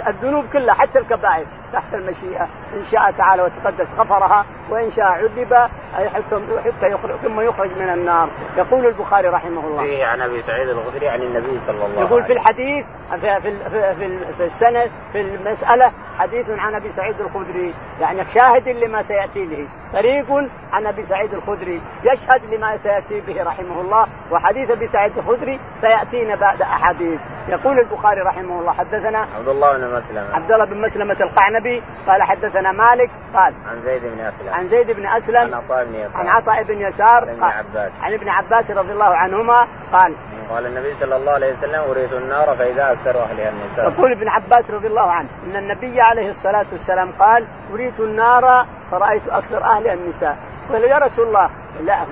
الذنوب 0.07 0.45
كلها 0.53 0.73
حتى 0.73 0.99
الكبائر 0.99 1.45
تحت 1.73 1.93
المشيئة. 1.93 2.47
إن 2.73 2.83
شاء 2.91 3.11
تعالى 3.11 3.41
وتقدس 3.41 3.93
غفرها 3.93 4.45
وإن 4.69 4.89
شاء 4.89 5.05
عذب 5.05 5.53
حتى 6.63 6.87
يخرج 6.91 7.19
ثم 7.19 7.41
يخرج 7.41 7.71
من 7.77 7.89
النار. 7.89 8.29
يقول 8.57 8.85
البخاري 8.85 9.27
رحمه 9.27 9.67
الله. 9.67 10.05
عن 10.05 10.21
أبي 10.21 10.41
سعيد 10.41 10.69
الخدري 10.69 11.09
عن 11.09 11.21
النبي 11.21 11.59
صلى 11.59 11.75
الله 11.75 11.83
عليه 11.83 11.93
وسلم. 11.93 12.05
يقول 12.13 12.23
في 12.23 12.33
الحديث 12.33 12.85
في 13.21 13.41
في 13.41 13.69
في, 13.95 14.33
في 14.37 14.43
السند 14.43 14.91
في 15.11 15.21
المسألة 15.21 15.91
حديث 16.17 16.49
عن 16.49 16.75
أبي 16.75 16.89
سعيد 16.89 17.21
الخدري. 17.21 17.73
يعني 18.01 18.23
شاهد 18.33 18.69
لما 18.69 19.01
سيأتي 19.01 19.45
به. 19.45 19.67
طريق 19.93 20.49
عن 20.71 20.87
أبي 20.87 21.03
سعيد 21.03 21.33
الخدري. 21.33 21.81
يشهد 22.03 22.53
لما 22.53 22.77
سيأتي 22.77 23.21
به 23.21 23.43
رحمه 23.43 23.81
الله. 23.81 24.07
وحديث 24.31 24.69
أبي 24.71 24.87
سعيد 24.87 25.17
الخدري 25.17 25.59
سيأتينا 25.81 26.35
بعد 26.35 26.61
أحاديث. 26.61 27.19
يقول 27.47 27.79
البخاري 27.79 28.21
رحمه 28.21 28.59
الله 28.59 28.73
حدثنا 28.73 29.27
عبد 29.37 29.47
الله 29.47 29.77
بن 29.77 29.95
مسلمة. 29.95 30.35
عبد 30.35 30.51
الله 30.51 30.65
بن 30.65 30.81
مسلمة 30.81 31.17
القعنبي 31.21 31.83
قال 32.07 32.23
حدثنا 32.23 32.71
مالك 32.71 33.09
قال 33.33 33.53
عن 33.69 33.81
زيد 33.81 34.01
بن 34.01 34.19
أسلم. 34.19 34.53
عن 34.53 34.69
زيد 34.69 34.91
بن 34.91 35.07
أسلم 35.07 35.37
عن 35.37 35.53
عطاء 35.53 35.83
بن 35.83 35.95
يسار. 35.95 36.15
عن 36.15 36.27
عطاء 36.27 36.63
بن 36.63 36.81
يسار 36.81 37.29
عن 37.29 37.29
ابن 37.29 37.43
عباس. 37.43 37.91
عن 38.01 38.13
ابن 38.13 38.29
عباس 38.29 38.71
رضي 38.71 38.91
الله 38.91 39.15
عنهما 39.15 39.67
قال 39.93 40.15
قال 40.49 40.65
النبي 40.65 40.93
صلى 40.99 41.15
الله 41.15 41.31
عليه 41.31 41.53
وسلم 41.53 41.81
أريد 41.89 42.13
النار 42.13 42.55
فإذا 42.55 42.91
أكثر 42.91 43.23
أهلها 43.23 43.49
النساء. 43.49 43.91
يقول 43.91 44.11
ابن 44.11 44.27
عباس 44.27 44.71
رضي 44.71 44.87
الله 44.87 45.11
عنه 45.11 45.29
أن 45.45 45.55
النبي 45.55 46.01
عليه 46.01 46.29
الصلاة 46.29 46.65
والسلام 46.71 47.11
قال 47.19 47.47
أريد 47.73 47.99
النار 47.99 48.65
فرأيت 48.91 49.27
أكثر 49.29 49.63
أهلها 49.63 49.93
النساء. 49.93 50.37
قال 50.71 50.83
يا 50.83 50.97
رسول 50.97 51.27
الله 51.27 51.49
لا 51.81 52.05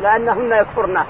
لأنهن 0.00 0.52
يكفرن. 0.52 1.04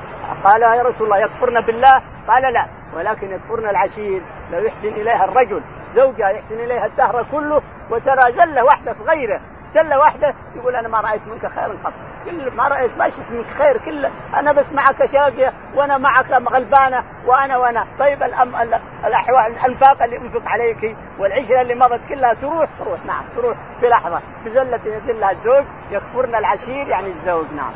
قال 0.45 0.63
يا 0.63 0.83
رسول 0.83 1.07
الله 1.07 1.19
يكفرن 1.19 1.61
بالله؟ 1.61 2.03
قال 2.29 2.53
لا. 2.53 2.67
ولكن 2.97 3.31
يكفرن 3.31 3.69
العشير. 3.69 4.23
لو 4.51 4.59
يحسن 4.59 4.89
إليها 4.89 5.25
الرجل 5.25 5.63
زوجها 5.95 6.29
يحسن 6.29 6.55
إليها 6.55 6.87
الدهر 6.87 7.27
كله 7.33 7.63
وترى 7.91 8.33
زلة 8.33 8.65
واحدة 8.65 8.93
في 8.93 9.03
غيره. 9.03 9.41
زلة 9.75 9.99
واحدة 9.99 10.35
يقول 10.57 10.77
أنا 10.77 10.89
ما 10.89 11.01
رأيت 11.01 11.23
منك 11.27 11.47
خيرا 11.53 11.79
قط. 11.85 11.93
كل 12.25 12.57
ما 12.57 12.69
رأيت 12.69 12.99
ما 12.99 13.09
شفت 13.09 13.31
منك 13.31 13.47
خير 13.47 13.79
كله. 13.79 14.11
أنا 14.35 14.53
بس 14.53 14.73
معك 14.73 15.07
شاقية 15.13 15.53
وأنا 15.75 15.99
معك 15.99 16.31
غلبانة 16.31 17.05
وأنا 17.27 17.57
وأنا. 17.57 17.87
طيب 17.99 18.23
الأم 18.23 18.57
الأحوال 19.05 19.53
الأنفاق 19.53 20.03
اللي 20.03 20.17
أنفق 20.17 20.43
عليك 20.47 20.97
والعشرة 21.19 21.61
اللي 21.61 21.75
مضت 21.75 22.01
كلها 22.09 22.35
تروح؟ 22.35 22.69
تروح 22.79 23.05
نعم 23.05 23.25
تروح. 23.37 23.57
في 23.81 23.89
لحظة 23.89 24.21
بزلة 24.45 24.81
يذلها 24.87 25.31
الزوج 25.31 25.65
يكفرن 25.91 26.35
العشير 26.35 26.89
يعني 26.89 27.07
الزوج 27.07 27.47
نعم. 27.57 27.73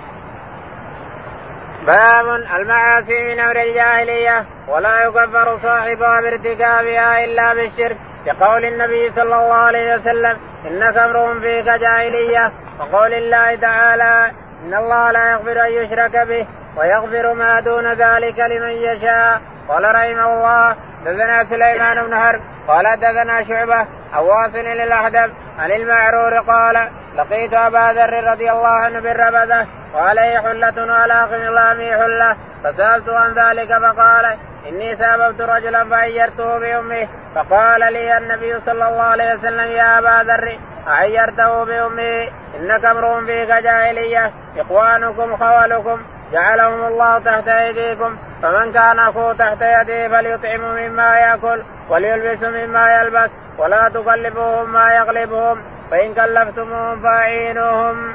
باب 1.87 2.27
المعاصي 2.61 3.23
من 3.23 3.41
أمر 3.41 3.63
الجاهلية 3.63 4.45
ولا 4.69 5.05
يكفر 5.05 5.59
صاحبها 5.59 6.21
بارتكابها 6.21 7.25
إلا 7.25 7.55
بالشرك. 7.55 7.97
كقول 8.27 8.65
النبي 8.65 9.11
صلى 9.11 9.23
الله 9.23 9.55
عليه 9.55 9.95
وسلم 9.95 10.39
انك 10.67 10.97
امرؤ 10.97 11.41
فيك 11.41 11.65
جاهلية. 11.65 12.53
وقول 12.81 13.15
الله 13.15 13.55
تعالى 13.55 14.31
إن 14.65 14.75
الله 14.75 15.11
لا 15.11 15.31
يغفر 15.31 15.67
أن 15.67 15.73
يشرك 15.73 16.27
به 16.29 16.47
ويغفر 16.77 17.35
ما 17.35 17.61
دون 17.61 17.93
ذلك 17.93 18.39
لمن 18.39 18.71
يشاء. 18.71 19.41
قال 19.69 19.85
رحمه 19.85 20.35
الله 20.35 20.77
دثنا 21.07 21.45
سليمان 21.45 22.07
بن 22.07 22.15
حرب 22.19 22.41
قال 22.69 23.01
دثنا 23.01 23.45
شعبة 23.45 23.87
عن 24.13 24.23
واصل 24.23 24.59
للاحدب 24.59 25.33
عن 25.59 25.73
المعرور 25.73 26.39
قال 26.39 26.89
لقيت 27.17 27.55
أبا 27.55 27.93
ذر 27.93 28.31
رضي 28.31 28.51
الله 28.51 28.69
عنه 28.69 29.01
بالربذة 29.01 29.67
وعليه 29.95 30.39
حلة 30.39 30.93
وعلى 30.93 31.27
خملامي 31.27 31.91
حلة. 31.97 32.37
فسألت 32.65 33.09
عن 33.09 33.35
ذلك 33.35 33.69
فقال 33.69 34.37
إني 34.69 34.97
سأببت 34.97 35.41
رجلا 35.41 35.89
فعيرته 35.89 36.59
بأمه. 36.59 37.09
فقال 37.35 37.93
لي 37.93 38.19
النبي 38.19 38.61
صلى 38.61 38.89
الله 38.89 39.03
عليه 39.03 39.35
وسلم 39.35 39.71
يا 39.73 39.99
أبا 39.99 40.31
ذر 40.31 40.59
عيرته 40.87 41.65
بأمه 41.65 42.29
إنك 42.57 42.85
امرؤ 42.85 43.21
فيك 43.27 43.49
جاهلية. 43.49 44.33
إخوانكم 44.59 45.37
خولكم 45.37 46.03
جعلهم 46.33 46.85
الله 46.85 47.19
تحت 47.19 47.49
أيديكم. 47.49 48.17
فمن 48.43 48.73
كان 48.73 48.99
أخوه 48.99 49.33
تحت 49.33 49.63
يده 49.63 50.09
فليطعم 50.09 50.61
مما 50.61 51.19
يأكل 51.19 51.63
وليلبس 51.91 52.43
مما 52.43 52.95
يلبس 52.95 53.31
ولا 53.59 53.89
تكلفوهم 53.89 54.73
ما 54.73 54.95
يغلبهم 54.95 55.63
فإن 55.91 56.15
كلفتموهم 56.15 57.03
فأعينوهم. 57.03 58.15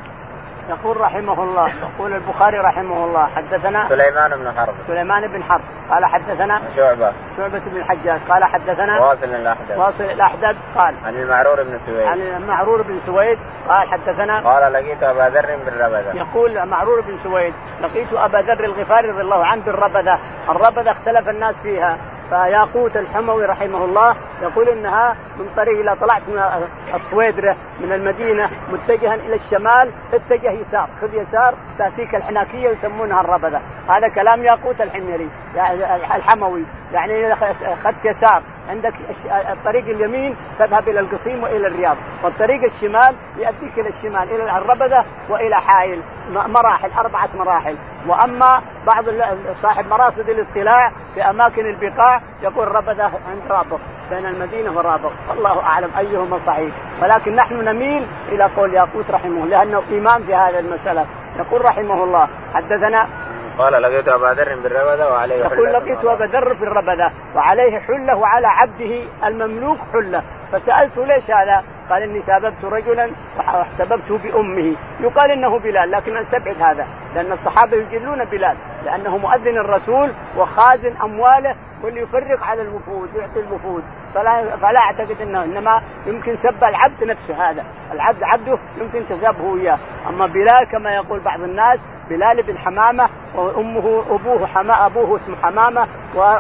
يقول 0.72 1.02
رحمه 1.02 1.44
الله 1.44 1.68
يقول 1.68 2.14
البخاري 2.14 2.58
رحمه 2.58 3.06
الله 3.06 3.26
حدثنا 3.28 3.90
سليمان 3.90 4.32
بن 4.36 4.52
حرب. 4.52 4.74
سليمان 4.88 5.28
بن 5.28 5.44
حرب 5.44 5.62
قال 5.90 6.06
حدثنا 6.06 6.62
شعبة. 6.76 7.14
شعبة 7.38 7.60
بن 7.60 7.78
الحجاج 7.78 8.22
قال 8.30 8.44
حدثنا 8.44 9.00
واصل 9.00 9.24
الأحدب. 9.24 9.78
واصل 9.78 10.04
الأحدب 10.04 10.58
قال 10.76 10.96
عن 11.06 11.16
المعرور 11.16 11.64
بن 11.64 11.80
سويد. 11.80 12.08
عن 12.08 12.20
المعرور 12.22 12.82
بن 12.82 13.00
سويد 13.06 13.40
قال 13.70 13.88
حدثنا 13.88 14.40
قال 14.40 14.74
لقيت 14.74 15.04
أبا 15.04 15.30
ذر 15.30 15.60
بالربذة. 15.66 16.16
يقول 16.16 16.66
معرور 16.66 17.02
بن 17.02 17.18
سويد 17.24 17.54
لقيت 17.82 18.14
أبا 18.14 18.38
ذر 18.38 18.66
الغفاري 18.66 19.10
رضي 19.10 19.22
الله 19.22 19.46
عنه 19.46 19.64
بالربذة 19.66 20.20
الربذة 20.50 20.92
اختلف 20.92 21.30
الناس 21.30 21.62
فيها. 21.62 21.98
فياقوت 22.32 22.98
الحموي 22.98 23.46
رحمه 23.46 23.86
الله 23.86 24.16
يقول 24.42 24.70
إنها 24.70 25.16
من 25.40 25.46
طريق 25.58 25.80
اذا 25.80 25.94
طلعت 26.02 26.22
من 26.30 26.42
الصويدره 26.94 27.56
من 27.80 27.92
المدينة 27.92 28.50
متجها 28.72 29.16
إلى 29.16 29.36
الشمال 29.36 29.92
اتجه 30.14 30.52
يسار 30.52 30.90
خذ 31.02 31.14
يسار 31.14 31.56
تأتيك 31.78 32.16
الحناكية 32.16 32.70
يسمونها 32.70 33.22
الربذة. 33.22 33.62
هذا 33.90 34.08
كلام 34.16 34.44
ياقوت 34.44 34.82
الحميري 34.82 35.30
يعني 35.56 36.16
الحموي 36.16 36.66
يعني 36.94 37.34
اخذت 37.34 38.06
يسار. 38.06 38.44
عندك 38.70 38.94
الطريق 39.32 39.86
اليمين 39.86 40.36
تذهب 40.60 40.90
إلى 40.90 41.00
القصيم 41.00 41.44
وإلى 41.44 41.68
الرياض 41.68 41.98
والطريق 42.24 42.64
الشمال 42.64 43.16
يؤديك 43.38 43.80
إلى 43.80 43.90
الشمال 43.90 44.36
إلى 44.36 44.58
الربذه 44.58 45.06
وإلى 45.30 45.56
حائل 45.56 46.02
مراحل 46.30 46.92
أربعة 46.92 47.30
مراحل. 47.36 47.78
وأما 48.08 48.62
بعض 48.88 49.06
صاحب 49.56 49.88
مراصد 49.88 50.30
الاطلاع 50.30 50.92
في 51.16 51.22
أماكن 51.22 51.66
البقاع 51.66 52.22
يقول 52.42 52.68
ربذه 52.68 53.12
عند 53.30 53.42
رابغ 53.50 53.78
بين 54.10 54.26
المدينة 54.26 54.78
ورابغ 54.78 55.12
والله 55.30 55.62
أعلم 55.64 55.92
أيهما 55.98 56.38
صحيح. 56.38 56.76
ولكن 57.02 57.36
نحن 57.36 57.56
نميل 57.66 58.08
إلى 58.30 58.44
قول 58.44 58.74
ياقوت 58.74 59.12
رحمه 59.12 59.46
لأنه 59.46 59.84
امام 59.92 60.24
في 60.24 60.36
هذه 60.36 60.60
المسألة. 60.60 61.06
يقول 61.40 61.66
رحمه 61.66 62.04
الله 62.04 62.28
حدثنا 62.54 63.08
قال 63.62 63.82
لقيت 63.82 64.08
أبا 64.08 64.26
ذر 64.26 64.56
بالربذة 64.64 65.12
وعليه 65.12 65.36
يقول 65.36 65.74
لقيت 65.74 66.06
أبا 66.06 66.24
ذر 66.24 66.56
في 66.56 66.64
الربذه 66.64 67.12
وعليه 67.36 67.80
حلة 67.80 68.16
وعلى 68.16 68.48
عبده 68.48 69.04
المملوك 69.26 69.78
حلة. 69.94 70.24
فسالته 70.52 71.06
ليش 71.06 71.32
هذا؟ 71.32 71.64
قال 71.90 72.04
إني 72.04 72.22
سببت 72.22 72.66
رجلا 72.66 73.12
وسببته 73.72 74.18
بأمه. 74.18 74.76
يقال 75.00 75.32
إنه 75.32 75.60
بلال 75.60 75.92
لكن 75.92 76.18
استبعد 76.18 76.62
هذا 76.62 76.88
لأن 77.16 77.32
الصحابة 77.32 77.78
يجلون 77.78 78.26
بلال 78.26 78.58
لأنه 78.86 79.18
مؤذن 79.18 79.58
الرسول 79.58 80.12
وخازن 80.38 80.94
أمواله 81.04 81.56
واللي 81.84 82.02
يفرق 82.02 82.44
على 82.44 82.62
الوفود 82.62 83.10
يعطي 83.16 83.40
الوفود. 83.40 83.84
فلا 84.16 84.58
فلا 84.58 84.80
أعتقد 84.80 85.22
إنه 85.22 85.44
إنما 85.44 85.82
يمكن 86.06 86.36
سب 86.36 86.64
العبد 86.64 87.04
نفسه 87.04 87.50
هذا. 87.50 87.64
العبد 87.92 88.24
عبده 88.24 88.58
يمكن 88.78 89.06
تسبه 89.10 89.56
اياه 89.56 89.80
أما 90.10 90.26
بلال 90.26 90.68
كما 90.72 90.96
يقول 90.96 91.20
بعض 91.20 91.42
الناس 91.42 91.80
بلال 92.12 92.44
بن 92.44 92.58
حمامة 92.58 93.10
وأمه 93.36 94.04
أبوه 94.10 94.48
حما 94.48 94.86
أبوه 94.86 95.16
اسمه 95.18 95.36
حمامة 95.36 95.88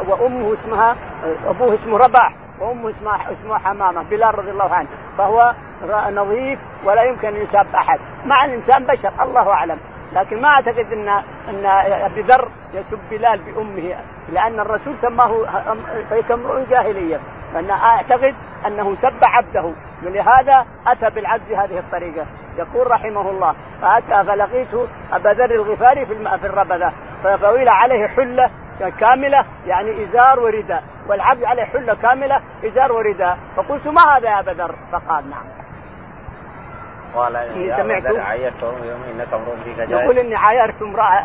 وأمه 0.09 0.53
اسمها 0.53 0.95
أبوه 1.45 1.73
اسمه 1.73 1.97
رباح 1.97 2.33
وأمه 2.59 2.89
اسمها 2.89 3.31
اسمها 3.31 3.57
حمامة 3.57 4.03
بلال 4.03 4.39
رضي 4.39 4.51
الله 4.51 4.73
عنه 4.73 4.87
فهو 5.17 5.53
نظيف 6.11 6.59
ولا 6.85 7.03
يمكن 7.03 7.27
أن 7.27 7.35
يساب 7.35 7.67
أحد. 7.75 7.99
مع 8.25 8.45
الإنسان 8.45 8.85
بشر 8.85 9.11
الله 9.21 9.49
أعلم. 9.49 9.79
لكن 10.13 10.41
ما 10.41 10.47
أعتقد 10.47 10.85
ان 10.93 11.09
إن 11.49 11.65
أبي 12.11 12.21
ذر 12.21 12.49
يسب 12.73 12.99
بلال 13.11 13.39
بأمه 13.39 13.95
لأن 14.29 14.59
الرسول 14.59 14.97
سماه 14.97 15.45
امرؤ 16.31 16.69
جاهلية. 16.69 17.19
فأنا 17.53 17.73
أعتقد 17.73 18.35
أنه 18.67 18.95
سب 18.95 19.23
عبده. 19.23 19.73
ولهذا 20.05 20.65
أتى 20.87 21.15
بالعبد 21.15 21.49
بهذه 21.49 21.79
الطريقة. 21.79 22.25
يقول 22.57 22.91
رحمه 22.91 23.29
الله 23.29 23.55
فأتى 23.81 24.27
فلقيت 24.27 24.89
أبا 25.11 25.29
ذر 25.29 25.51
الغفاري 25.51 26.05
في 26.05 26.37
في 26.39 26.47
الربذة 26.47 26.93
فطويل 27.23 27.69
عليه 27.69 28.07
حلة 28.07 28.51
كاملة 28.99 29.45
يعني 29.65 30.03
إزار 30.03 30.39
ورداء 30.39 30.83
والعبد 31.07 31.43
عليه 31.43 31.63
حلة 31.63 31.95
كاملة 31.95 32.41
إزار 32.65 32.91
ورداء 32.91 33.37
فقلت 33.55 33.87
ما 33.87 34.01
هذا 34.01 34.29
يا 34.29 34.39
أبا 34.39 34.51
ذر؟ 34.51 34.75
فقال 34.91 35.29
نعم. 35.29 35.43
قال 37.15 37.35
إني 37.35 37.71
سمعت؟ 37.71 38.05
عيرتهم 38.05 38.83
يوم 38.83 39.03
إنك 39.03 39.27
يقول 39.89 40.17
إني 40.17 40.35
عايرت 40.35 40.81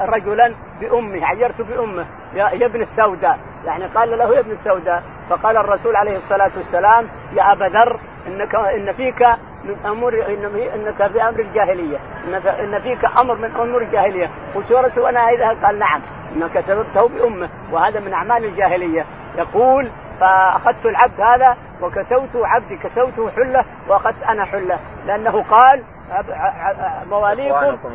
رجلا 0.09 0.55
بأمه 0.81 1.27
عيرت 1.27 1.61
بأمه 1.61 2.07
يا 2.35 2.67
ابن 2.67 2.81
السوداء. 2.81 3.39
يعني 3.65 3.87
قال 3.87 4.19
له 4.19 4.35
يا 4.35 4.41
ابن 4.41 4.51
السوداء. 4.51 5.03
فقال 5.31 5.57
الرسول 5.57 5.97
عليه 5.97 6.17
الصلاة 6.17 6.51
والسلام 6.57 7.09
يا 7.33 7.53
أبا 7.53 7.65
ذر 7.65 8.01
انك 8.27 8.55
إن 8.55 8.93
فيك 8.93 9.23
من 9.65 9.87
امور 9.87 10.15
إنك 10.75 11.07
في 11.13 11.23
أمر 11.23 11.41
الجاهلية. 11.41 11.99
انك 12.29 12.47
إن 12.47 12.81
فيك 12.81 13.05
أمر 13.19 13.35
من 13.35 13.51
أمور 13.57 13.83
الجاهلية. 13.83 14.31
قلت 14.55 14.71
يا 14.71 14.81
رسول 14.81 15.07
أنا 15.07 15.29
إذا 15.29 15.67
قال 15.67 15.79
نعم. 15.79 16.03
إنك 16.37 16.61
سببته 16.61 17.09
بأمة 17.09 17.49
وهذا 17.73 18.01
من 18.01 18.13
أعمال 18.13 18.45
الجاهلية. 18.45 19.05
يقول 19.39 19.91
فأخذت 20.21 20.87
العبد 20.87 21.21
هذا 21.21 21.57
وكسوته 21.83 22.47
عبدي 22.47 22.77
كسوته 22.77 23.31
حلة 23.31 23.65
واخذت 23.89 24.23
أنا 24.23 24.45
حلة. 24.45 24.79
لأنه 25.07 25.43
قال 25.43 25.83
مواليكم. 27.11 27.55
قولكم 27.55 27.89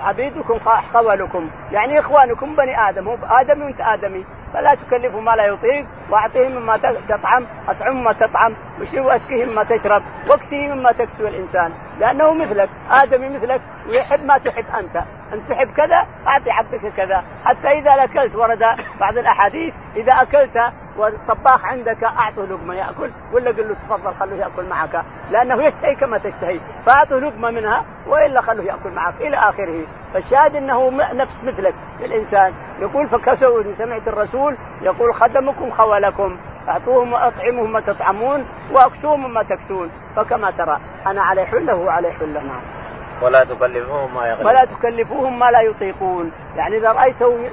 عبيدكم 0.00 0.58
قولكم 0.94 1.50
يعني 1.72 1.98
إخوانكم 1.98 2.56
بني 2.56 2.88
آدم. 2.88 3.08
هو 3.08 3.16
ادمي 3.22 3.64
وأنت 3.64 3.80
آدمي. 3.80 4.24
فلا 4.54 4.74
تكلفوا 4.74 5.20
ما 5.20 5.30
لا 5.30 5.46
يطيق. 5.46 5.86
واعطيه 6.10 6.48
مما 6.48 6.76
تطعم 7.08 7.46
أطعم 7.68 8.04
ما 8.04 8.12
تطعم. 8.12 8.54
واسقه 8.98 9.50
مما 9.50 9.64
تشرب. 9.64 10.02
واكسه 10.28 10.68
مما 10.68 10.92
تكسو 10.92 11.26
الإنسان. 11.26 11.72
لأنه 11.98 12.34
مثلك. 12.34 12.68
آدمي 12.90 13.28
مثلك. 13.28 13.60
ويحب 13.88 14.24
ما 14.24 14.38
تحب 14.38 14.64
أنت. 14.78 15.04
انت 15.32 15.50
تحب 15.50 15.68
كذا 15.76 16.06
أعطي 16.26 16.50
عبدك 16.50 16.92
كذا. 16.96 17.24
حتى 17.44 17.68
إذا 17.68 18.04
أكلت 18.04 18.34
ورد 18.34 18.62
بعض 19.00 19.18
الأحاديث 19.18 19.74
إذا 19.96 20.12
أكلت 20.12 20.72
والطباخ 20.96 21.64
عندك 21.64 22.04
أعطه 22.04 22.42
لقمة 22.42 22.74
يأكل؟ 22.74 23.10
ولا 23.32 23.50
قل 23.50 23.68
له 23.68 23.74
تفضل 23.74 24.14
خليه 24.14 24.36
يأكل 24.36 24.68
معك. 24.68 25.04
لأنه 25.30 25.62
يشتهي 25.64 25.94
كما 25.94 26.18
تشتهي. 26.18 26.60
فأعطه 26.86 27.16
لقمة 27.16 27.50
منها 27.50 27.84
وإلا 28.06 28.40
خليه 28.40 28.64
يأكل 28.64 28.90
معك 28.90 29.14
إلى 29.20 29.36
آخره. 29.36 29.86
فالشاهد 30.14 30.56
إنه 30.56 30.90
نفس 31.12 31.44
مثلك 31.44 31.74
الانسان 32.00 32.52
يقول 32.80 33.06
فكسوا 33.06 33.72
سمعت 33.72 34.08
الرسول 34.08 34.56
يقول 34.82 35.14
خدمكم 35.14 35.70
خولكم. 35.70 36.36
أعطوهم 36.68 37.12
وأطعمهم 37.12 37.72
ما 37.72 37.80
تطعمون 37.80 38.46
وأكسوهم 38.72 39.34
ما 39.34 39.42
تكسون. 39.42 39.90
فكما 40.16 40.50
ترى 40.50 40.80
أنا 41.06 41.22
علي 41.22 41.46
حلة 41.46 41.74
وعلي 41.74 42.12
حلة. 42.12 42.42
نعم. 42.42 42.75
ولا 43.22 43.44
تكلفوهم 43.44 44.14
ما 44.14 44.26
يغلبون. 44.26 44.46
ولا 44.46 44.64
تكلفوهم 44.64 45.38
ما 45.38 45.50
لا 45.50 45.60
يطيقون. 45.60 46.32
يعني 46.56 46.76
إذا 46.76 46.92
رايته 46.92 47.48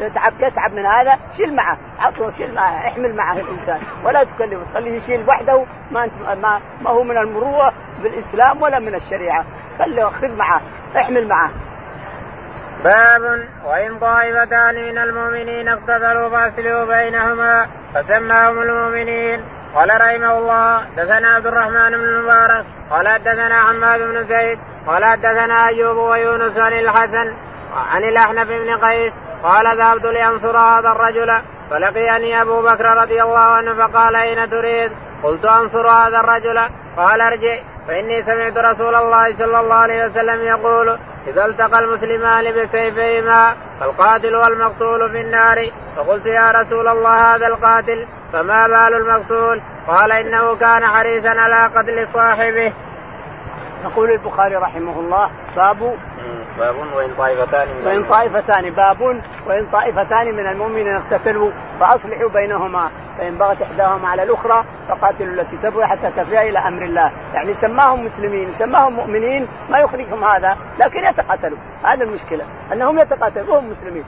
يتعب 0.00 0.32
يتعب 0.40 0.72
من 0.72 0.86
هذا 0.86 1.18
شيل 1.36 1.56
معه. 1.56 1.78
عطه 1.98 2.32
شيل 2.32 2.54
معه. 2.54 2.88
احمل 2.88 3.16
معه 3.16 3.40
الإنسان. 3.40 3.80
ولا 4.04 4.24
تكلفه. 4.24 4.74
خليه 4.74 4.92
يشيل 4.92 5.28
وحده. 5.28 5.64
ما 5.90 6.10
ما, 6.34 6.60
ما 6.80 6.90
هو 6.90 7.02
من 7.02 7.16
المروءة 7.16 7.72
بالإسلام 8.02 8.62
ولا 8.62 8.78
من 8.78 8.94
الشريعة. 8.94 9.44
خليه 9.78 10.04
خذ 10.04 10.36
معه. 10.36 10.60
احمل 10.96 11.28
معه. 11.28 11.50
باب 12.84 13.48
وإن 13.64 13.98
طائفتان 13.98 14.74
من 14.74 14.98
المؤمنين 14.98 15.68
اقتتلوا 15.68 16.28
فأصلحوا 16.28 16.84
بينهما 16.84 17.66
فسماهم 17.94 18.62
المؤمنين. 18.62 19.44
قال 19.74 19.88
رحمه 20.00 20.38
الله 20.38 20.84
دثنا 20.96 21.28
عبد 21.28 21.46
الرحمن 21.46 21.90
بن 21.90 22.04
المبارك 22.04 22.64
قال 22.90 23.08
حدثنا 23.08 23.62
حماد 23.62 24.00
بن 24.00 24.24
زيد 24.26 24.58
قال 24.86 25.04
حدثنا 25.04 25.68
أيوب 25.68 25.96
ويونس 25.96 26.56
عن 26.56 26.72
الحسن 26.72 27.34
عن 27.74 28.04
الأحنف 28.04 28.48
بن 28.48 28.76
قيس 28.76 29.12
قال 29.42 29.78
ذهبت 29.78 30.04
لأنصر 30.04 30.58
هذا 30.58 30.88
الرجل 30.88 31.40
فلقيني 31.70 32.42
أبو 32.42 32.62
بكر 32.62 32.84
رضي 32.84 33.22
الله 33.22 33.40
عنه 33.40 33.74
فقال 33.74 34.16
أين 34.16 34.50
تريد؟ 34.50 34.92
قلت 35.22 35.44
أنصر 35.44 35.88
هذا 35.88 36.20
الرجل. 36.20 36.58
قال 36.96 37.20
ارجع 37.20 37.58
فإني 37.88 38.22
سمعت 38.22 38.56
رسول 38.56 38.94
الله 38.94 39.36
صلى 39.36 39.60
الله 39.60 39.74
عليه 39.74 40.06
وسلم 40.06 40.40
يقول 40.40 40.98
إذا 41.26 41.46
التقى 41.46 41.78
المسلمان 41.78 42.52
بسيفيهما 42.52 43.56
فالقاتل 43.80 44.36
والمقتول 44.36 45.10
في 45.10 45.20
النار. 45.20 45.70
فقلت 45.96 46.26
يا 46.26 46.50
رسول 46.50 46.88
الله 46.88 47.34
هذا 47.34 47.46
القاتل 47.46 48.06
فما 48.32 48.66
بال 48.66 48.94
المقتول؟ 48.94 49.62
قال 49.86 50.12
إنه 50.12 50.56
كان 50.56 50.86
حريصا 50.86 51.28
على 51.28 51.70
قتل 51.76 52.08
صاحبه. 52.12 52.72
يقول 53.84 54.10
البخاري 54.10 54.56
رحمه 54.56 55.00
الله 55.00 55.30
باب 55.56 55.96
باب 56.58 56.76
وإن 56.96 57.14
طائفتان 57.18 57.68
وإن 57.86 58.04
طائفتان 58.04 58.70
باب 58.70 59.00
وإن 59.46 59.66
طائفتان 59.72 60.34
من 60.34 60.46
المؤمنين 60.46 60.96
اقتتلوا 60.96 61.50
فأصلحوا 61.80 62.28
بينهما 62.28 62.90
فإن 63.18 63.38
بغت 63.38 63.62
إحداهما 63.62 64.08
على 64.08 64.22
الأخرى 64.22 64.64
فقاتلوا 64.88 65.34
التي 65.34 65.56
تبغي 65.56 65.86
حتى 65.86 66.10
تفيها 66.10 66.42
إلى 66.42 66.58
أمر 66.58 66.82
الله. 66.82 67.12
يعني 67.34 67.54
سماهم 67.54 68.04
مسلمين 68.04 68.54
سماهم 68.54 68.92
مؤمنين 68.92 69.48
ما 69.70 69.78
يخرجهم 69.78 70.24
هذا 70.24 70.56
لكن 70.78 71.04
يتقاتلوا. 71.04 71.58
هذا 71.84 72.04
المشكلة 72.04 72.44
أنهم 72.72 72.98
يتقاتلون 72.98 73.48
وهم 73.48 73.70
مسلمين. 73.70 74.04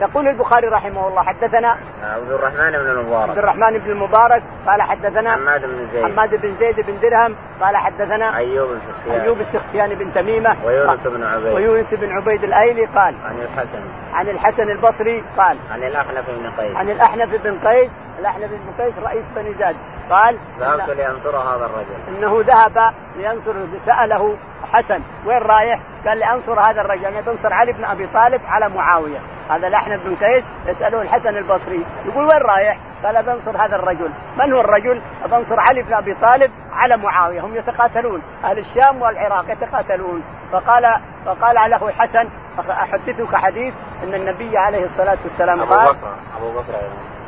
يقول 0.00 0.28
البخاري 0.28 0.68
رحمه 0.68 1.08
الله 1.08 1.22
حدثنا 1.22 1.76
عبد 2.02 2.30
الرحمن 2.30 2.70
بن 2.70 2.90
المبارك. 2.90 3.28
عبد 3.28 3.38
الرحمن 3.38 3.78
بن 3.78 3.90
المبارك 3.90 4.42
قال 4.66 4.82
حدثنا 4.82 5.32
حماد 5.32 5.66
بن 5.66 5.88
زيد. 5.92 6.04
حماد 6.04 6.40
بن 6.42 6.56
زيد 6.56 6.80
بن 6.80 7.00
درهم 7.00 7.36
قال 7.60 7.76
حدثنا 7.76 8.36
أيوب 8.36 8.70
السختياني 8.70 9.22
أيوب 9.24 9.40
السختياني 9.40 9.94
بن 9.94 10.14
تميمة 10.14 10.56
ويونس 10.64 11.06
بن 11.06 11.22
عبيد. 11.22 11.52
ويونس 11.52 11.94
بن 11.94 12.12
عبيد 12.12 12.44
الأيلي 12.44 12.84
قال 12.86 13.14
عن 13.24 13.38
الحسن. 13.42 13.82
عن 14.12 14.28
الحسن 14.28 14.70
البصري 14.70 15.24
قال 15.36 15.56
عن 15.70 15.82
الأحنف 15.82 16.30
بن 16.30 16.50
قيس. 16.50 16.76
عن 16.76 16.90
الأحنف 16.90 17.42
بن 17.42 17.58
قيس 17.68 17.90
الأحنف 18.18 18.50
بن 18.50 18.84
قيس 18.84 18.98
رئيس 18.98 19.28
بني 19.36 19.54
زاد 19.54 19.76
قال 20.10 20.38
ذهبت 20.60 20.90
لانصر 20.90 21.36
هذا 21.36 21.64
الرجل. 21.66 22.16
إنه 22.16 22.40
ذهب 22.46 22.94
لينصر 23.16 23.54
سأله 23.78 24.36
حسن 24.72 25.00
وين 25.26 25.38
رايح؟ 25.38 25.80
قال 26.06 26.18
لانصر 26.18 26.60
هذا 26.60 26.80
الرجل 26.80 27.02
يعني 27.02 27.22
تنصر 27.22 27.52
علي 27.52 27.72
بن 27.72 27.84
أبي 27.84 28.06
طالب 28.06 28.40
على 28.48 28.68
معاوية. 28.68 29.18
هذا 29.50 29.68
الاحنف 29.68 30.06
بن 30.06 30.16
قيس 30.16 30.44
يساله 30.66 31.02
الحسن 31.02 31.36
البصري. 31.36 31.86
يقول 32.06 32.24
وين 32.24 32.38
رايح؟ 32.38 32.78
قال 33.04 33.22
بنصر 33.22 33.56
هذا 33.64 33.76
الرجل. 33.76 34.10
من 34.38 34.52
هو 34.52 34.60
الرجل؟ 34.60 35.02
بنصر 35.30 35.60
علي 35.60 35.82
بن 35.82 35.94
أبي 35.94 36.14
طالب 36.14 36.50
على 36.72 36.96
معاوية. 36.96 37.40
هم 37.40 37.56
يتقاتلون. 37.56 38.22
أهل 38.44 38.58
الشام 38.58 39.02
والعراق 39.02 39.50
يتقاتلون. 39.50 40.22
فقال 40.52 41.00
فقال 41.26 41.70
له 41.70 41.88
الحسن 41.88 42.28
أحدثك 42.70 43.34
حديث 43.34 43.74
أن 44.04 44.14
النبي 44.14 44.58
عليه 44.58 44.84
الصلاة 44.84 45.18
والسلام 45.24 45.60
أبو 45.60 45.74
قال 45.74 45.94
بكر 45.94 46.14
أبو 46.36 46.50
بكر. 46.52 46.74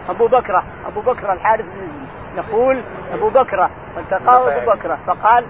أبو 0.09 0.27
بكر 0.27 0.63
أبو 0.87 1.01
بكر 1.01 1.33
الحارث 1.33 1.65
بن 1.65 1.89
يقول 2.37 2.83
أبو 3.13 3.29
بكر 3.29 3.71
فالتقاه 3.97 4.57
أبو 4.57 4.71
بكر 4.71 4.99
فقال 5.07 5.47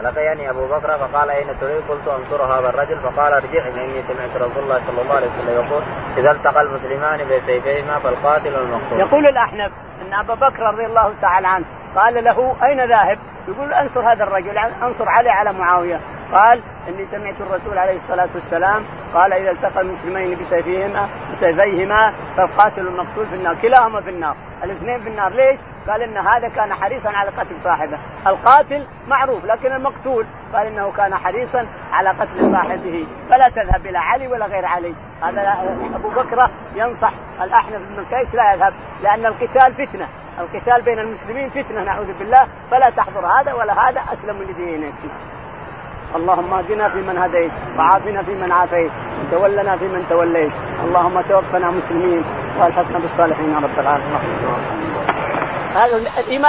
فلقيني 0.00 0.50
أبو 0.50 0.66
بكر 0.66 0.98
فقال 0.98 1.30
اين 1.30 1.46
تريد؟ 1.60 1.82
قلت 1.88 2.08
انصر 2.08 2.42
هذا 2.44 2.68
الرجل 2.68 2.98
فقال 2.98 3.32
ارجع 3.32 3.70
فاني 3.70 4.02
سمعت 4.02 4.36
رسول 4.36 4.62
الله 4.62 4.80
صلى 4.86 5.02
الله 5.02 5.14
عليه 5.14 5.26
وسلم 5.26 5.54
يقول 5.54 5.82
إذا 6.16 6.30
التقى 6.30 6.62
المسلمان 6.62 7.20
بسيفيهما 7.24 7.98
فالقاتل 7.98 8.54
والمقتول. 8.54 9.00
يقول 9.00 9.26
الأحنف 9.26 9.72
إن 10.02 10.14
أبا 10.14 10.34
بكر 10.34 10.62
رضي 10.62 10.86
الله 10.86 11.14
تعالى 11.22 11.48
عنه 11.48 11.64
قال 11.96 12.24
له 12.24 12.56
أين 12.62 12.88
ذاهب؟ 12.88 13.18
يقول 13.48 13.72
أنصر 13.72 14.00
هذا 14.00 14.24
الرجل 14.24 14.58
أنصر 14.58 15.08
علي 15.08 15.30
على 15.30 15.52
معاوية 15.52 16.00
قال 16.32 16.62
إني 16.88 17.06
سمعت 17.06 17.34
الرسول 17.40 17.78
عليه 17.78 17.96
الصلاة 17.96 18.28
والسلام 18.34 18.84
قال 19.14 19.32
إذا 19.32 19.50
التقى 19.50 19.80
المسلمين 19.80 20.38
بسيفيهما 20.38 21.08
بسيفيهما 21.30 22.12
فالقاتل 22.36 22.86
والمقتول 22.86 23.26
في 23.26 23.34
النار 23.34 23.54
كلاهما 23.62 24.00
في 24.00 24.10
النار 24.10 24.36
الاثنين 24.64 25.00
في 25.00 25.08
النار 25.08 25.32
ليش؟ 25.32 25.58
قال 25.90 26.02
إن 26.02 26.16
هذا 26.16 26.48
كان 26.48 26.74
حريصا 26.74 27.10
على 27.10 27.30
قتل 27.30 27.60
صاحبه. 27.60 27.98
القاتل 28.26 28.86
معروف 29.08 29.44
لكن 29.44 29.72
المقتول 29.72 30.26
قال 30.54 30.66
إنه 30.66 30.92
كان 30.92 31.14
حريصا 31.14 31.66
على 31.92 32.08
قتل 32.10 32.52
صاحبه. 32.52 33.06
فلا 33.30 33.48
تذهب 33.48 33.86
إلى 33.86 33.98
علي 33.98 34.28
ولا 34.28 34.46
غير 34.46 34.66
علي. 34.66 34.94
هذا 35.22 35.56
أبو 35.94 36.08
بكر 36.08 36.50
ينصح 36.74 37.12
الأحنف 37.42 37.80
بن 37.88 38.04
قيس 38.04 38.34
لا 38.34 38.54
يذهب 38.54 38.72
لأن 39.02 39.26
القتال 39.26 39.74
فتنة. 39.74 40.08
القتال 40.38 40.82
بين 40.82 40.98
المسلمين 40.98 41.50
فتنة 41.50 41.82
نعوذ 41.84 42.18
بالله. 42.18 42.48
فلا 42.70 42.90
تحضر 42.90 43.26
هذا 43.26 43.52
ولا 43.52 43.88
هذا 43.88 44.00
أسلم 44.12 44.42
لدينك. 44.42 44.94
اللهم 46.16 46.54
اهدنا 46.54 46.88
فيمن 46.88 47.18
هديت 47.18 47.52
وعافنا 47.78 48.22
فيمن 48.22 48.52
عافيت 48.52 48.90
وتولنا 49.20 49.76
فيمن 49.76 50.06
توليت. 50.08 50.52
اللهم 50.84 51.20
توفنا 51.20 51.70
مسلمين 51.70 52.24
وألحقنا 52.58 52.98
بالصالحين 52.98 53.52
يا 53.52 53.58
رب 53.58 53.78
العالمين. 53.78 54.20
هذا 55.70 55.96
الإيمان 55.96 56.44